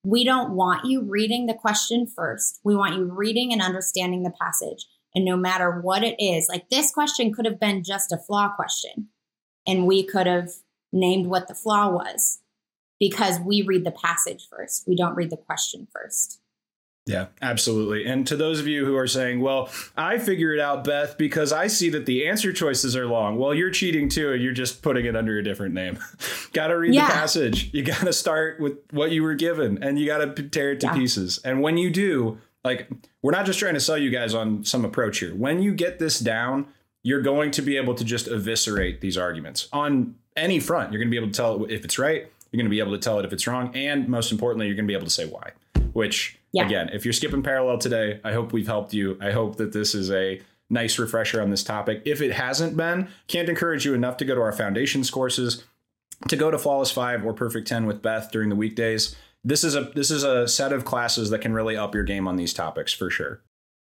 we 0.05 0.25
don't 0.25 0.53
want 0.53 0.85
you 0.85 1.03
reading 1.03 1.47
the 1.47 1.55
question 1.55 2.07
first. 2.07 2.61
We 2.65 2.75
want 2.75 2.97
you 2.97 3.05
reading 3.05 3.53
and 3.53 3.63
understanding 3.63 4.23
the 4.23 4.35
passage. 4.41 4.87
And 5.15 5.25
no 5.25 5.37
matter 5.37 5.81
what 5.81 6.05
it 6.05 6.17
is, 6.19 6.47
like 6.49 6.69
this 6.69 6.93
question 6.93 7.33
could 7.33 7.45
have 7.45 7.59
been 7.59 7.83
just 7.83 8.13
a 8.13 8.19
flaw 8.19 8.51
question, 8.55 9.09
and 9.67 9.87
we 9.87 10.03
could 10.03 10.27
have 10.27 10.51
named 10.93 11.27
what 11.27 11.49
the 11.49 11.55
flaw 11.55 11.91
was 11.91 12.41
because 12.99 13.39
we 13.41 13.63
read 13.63 13.85
the 13.85 13.91
passage 13.91 14.47
first. 14.49 14.85
We 14.87 14.97
don't 14.97 15.15
read 15.15 15.31
the 15.31 15.37
question 15.37 15.87
first. 15.93 16.41
Yeah, 17.07 17.27
absolutely. 17.41 18.05
And 18.05 18.27
to 18.27 18.37
those 18.37 18.59
of 18.59 18.67
you 18.67 18.85
who 18.85 18.97
are 18.97 19.07
saying, 19.07 19.41
well, 19.41 19.71
I 19.97 20.19
figure 20.19 20.53
it 20.53 20.59
out, 20.59 20.83
Beth, 20.83 21.17
because 21.17 21.53
I 21.53 21.69
see 21.69 21.89
that 21.91 22.05
the 22.05 22.27
answer 22.27 22.53
choices 22.53 22.97
are 22.97 23.07
long. 23.07 23.39
Well, 23.39 23.55
you're 23.55 23.71
cheating 23.71 24.09
too, 24.09 24.33
and 24.33 24.43
you're 24.43 24.53
just 24.53 24.83
putting 24.83 25.07
it 25.07 25.15
under 25.15 25.39
a 25.39 25.45
different 25.45 25.73
name. 25.73 26.01
got 26.53 26.69
to 26.69 26.77
read 26.77 26.95
yeah. 26.95 27.07
the 27.07 27.13
passage. 27.13 27.73
You 27.73 27.85
got 27.85 28.01
to 28.01 28.13
start 28.13 28.59
with 28.59 28.79
what 28.91 29.13
you 29.13 29.23
were 29.23 29.37
given, 29.37 29.81
and 29.85 30.01
you 30.01 30.07
got 30.07 30.37
to 30.37 30.43
tear 30.49 30.73
it 30.73 30.81
to 30.81 30.87
yeah. 30.87 30.95
pieces. 30.95 31.39
And 31.45 31.63
when 31.63 31.79
you 31.79 31.91
do, 31.91 32.39
like, 32.65 32.89
we're 33.23 33.31
not 33.31 33.47
just 33.47 33.61
trying 33.61 33.75
to 33.75 33.81
sell 33.81 33.97
you 33.97 34.11
guys 34.11 34.35
on 34.35 34.65
some 34.65 34.85
approach 34.85 35.21
here. 35.21 35.33
When 35.33 35.63
you 35.63 35.75
get 35.75 36.01
this 36.01 36.19
down, 36.19 36.67
you're 37.07 37.23
going 37.23 37.53
to 37.53 37.63
be 37.63 37.77
able 37.77 37.95
to 37.95 38.05
just 38.05 38.27
eviscerate 38.27 39.01
these 39.01 39.17
arguments 39.17 39.69
on 39.73 40.17
any 40.37 40.59
front. 40.59 40.91
You're 40.91 40.99
going 40.99 41.07
to 41.07 41.11
be 41.13 41.17
able 41.17 41.29
to 41.29 41.33
tell 41.33 41.65
if 41.67 41.85
it's 41.85 42.01
right. 42.01 42.23
You're 42.51 42.59
going 42.59 42.67
to 42.67 42.71
be 42.71 42.81
able 42.81 42.91
to 42.91 42.99
tell 42.99 43.21
it 43.21 43.25
if 43.25 43.33
it's 43.33 43.47
wrong. 43.47 43.71
And 43.77 44.09
most 44.09 44.33
importantly, 44.33 44.67
you're 44.67 44.75
going 44.75 44.89
to 44.89 44.91
be 44.91 44.97
able 44.97 45.07
to 45.07 45.13
say 45.13 45.25
why, 45.25 45.53
which 45.93 46.37
yeah. 46.51 46.67
Again, 46.67 46.91
if 46.93 47.05
you're 47.05 47.13
skipping 47.13 47.45
parallel 47.45 47.79
today, 47.79 48.19
I 48.25 48.33
hope 48.33 48.53
we've 48.53 48.67
helped 48.67 48.93
you. 48.93 49.17
I 49.21 49.31
hope 49.31 49.57
that 49.59 49.73
this 49.73 49.95
is 49.95 50.11
a 50.11 50.41
nice 50.69 50.99
refresher 50.99 51.41
on 51.41 51.51
this 51.51 51.63
topic. 51.63 52.03
If 52.05 52.21
it 52.21 52.33
hasn't 52.33 52.77
been, 52.77 53.09
can't 53.29 53.49
encourage 53.49 53.85
you 53.85 53.95
enough 53.95 54.17
to 54.17 54.25
go 54.25 54.35
to 54.35 54.41
our 54.41 54.53
foundations 54.53 55.09
courses, 55.09 55.65
to 56.27 56.35
go 56.35 56.51
to 56.51 56.59
Flawless 56.59 56.91
5 56.91 57.25
or 57.25 57.35
Perfect 57.35 57.69
10 57.69 57.87
with 57.87 58.03
Beth 58.03 58.33
during 58.33 58.49
the 58.49 58.57
weekdays. 58.57 59.15
This 59.45 59.63
is 59.63 59.77
a 59.77 59.93
this 59.95 60.11
is 60.11 60.25
a 60.25 60.49
set 60.49 60.73
of 60.73 60.85
classes 60.85 61.31
that 61.31 61.41
can 61.41 61.53
really 61.53 61.77
up 61.77 61.95
your 61.95 62.03
game 62.03 62.27
on 62.27 62.35
these 62.35 62.53
topics 62.53 62.93
for 62.93 63.11
sure. 63.11 63.43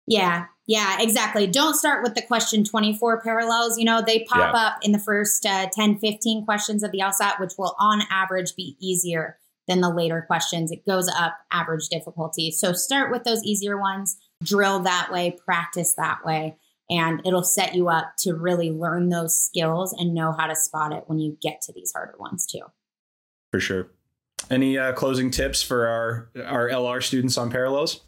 Yeah, 0.06 0.46
yeah, 0.66 1.00
exactly. 1.00 1.46
Don't 1.46 1.74
start 1.74 2.02
with 2.02 2.14
the 2.14 2.22
question 2.22 2.64
24 2.64 3.20
parallels. 3.22 3.78
You 3.78 3.84
know, 3.84 4.02
they 4.04 4.24
pop 4.24 4.52
yeah. 4.52 4.60
up 4.60 4.78
in 4.82 4.92
the 4.92 4.98
first 4.98 5.46
uh, 5.46 5.68
10, 5.72 5.98
15 5.98 6.44
questions 6.44 6.82
of 6.82 6.90
the 6.92 7.00
LSAT, 7.00 7.40
which 7.40 7.52
will 7.56 7.74
on 7.78 8.02
average 8.10 8.54
be 8.56 8.76
easier 8.80 9.38
than 9.68 9.80
the 9.80 9.90
later 9.90 10.24
questions. 10.26 10.70
It 10.70 10.86
goes 10.86 11.08
up 11.08 11.36
average 11.52 11.88
difficulty. 11.88 12.50
So 12.50 12.72
start 12.72 13.12
with 13.12 13.24
those 13.24 13.42
easier 13.44 13.80
ones, 13.80 14.16
drill 14.42 14.80
that 14.80 15.10
way, 15.12 15.36
practice 15.44 15.94
that 15.94 16.24
way, 16.24 16.56
and 16.90 17.20
it'll 17.24 17.42
set 17.42 17.74
you 17.74 17.88
up 17.88 18.12
to 18.18 18.34
really 18.34 18.70
learn 18.70 19.08
those 19.08 19.36
skills 19.36 19.92
and 19.92 20.14
know 20.14 20.32
how 20.32 20.46
to 20.46 20.56
spot 20.56 20.92
it 20.92 21.04
when 21.06 21.18
you 21.18 21.36
get 21.40 21.60
to 21.62 21.72
these 21.72 21.92
harder 21.92 22.16
ones 22.18 22.46
too. 22.46 22.62
For 23.52 23.60
sure. 23.60 23.90
Any 24.50 24.78
uh, 24.78 24.92
closing 24.92 25.30
tips 25.30 25.62
for 25.62 25.86
our 25.86 26.30
our 26.44 26.68
LR 26.68 27.02
students 27.02 27.36
on 27.36 27.50
parallels? 27.50 28.00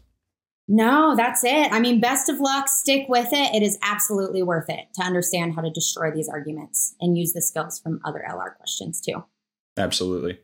No, 0.71 1.15
that's 1.15 1.43
it. 1.43 1.71
I 1.71 1.79
mean, 1.79 1.99
best 1.99 2.29
of 2.29 2.39
luck. 2.39 2.69
Stick 2.69 3.07
with 3.09 3.29
it. 3.33 3.55
It 3.55 3.63
is 3.63 3.79
absolutely 3.81 4.43
worth 4.43 4.69
it 4.69 4.85
to 4.93 5.01
understand 5.01 5.55
how 5.55 5.63
to 5.63 5.71
destroy 5.71 6.11
these 6.11 6.29
arguments 6.29 6.93
and 7.01 7.17
use 7.17 7.33
the 7.33 7.41
skills 7.41 7.79
from 7.79 7.99
other 8.05 8.23
LR 8.29 8.55
questions 8.55 9.01
too. 9.01 9.23
Absolutely. 9.77 10.37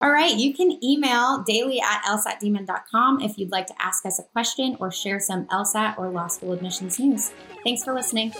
All 0.00 0.12
right, 0.12 0.36
you 0.36 0.54
can 0.54 0.78
email 0.84 1.42
daily 1.42 1.80
at 1.80 2.02
lsatdemon.com 2.02 3.20
if 3.20 3.36
you'd 3.36 3.50
like 3.50 3.66
to 3.66 3.74
ask 3.80 4.06
us 4.06 4.18
a 4.18 4.22
question 4.22 4.76
or 4.78 4.92
share 4.92 5.18
some 5.18 5.46
LSAT 5.46 5.98
or 5.98 6.08
law 6.08 6.28
school 6.28 6.52
admissions 6.52 7.00
news. 7.00 7.32
Thanks 7.64 7.82
for 7.82 7.94
listening. 7.94 8.32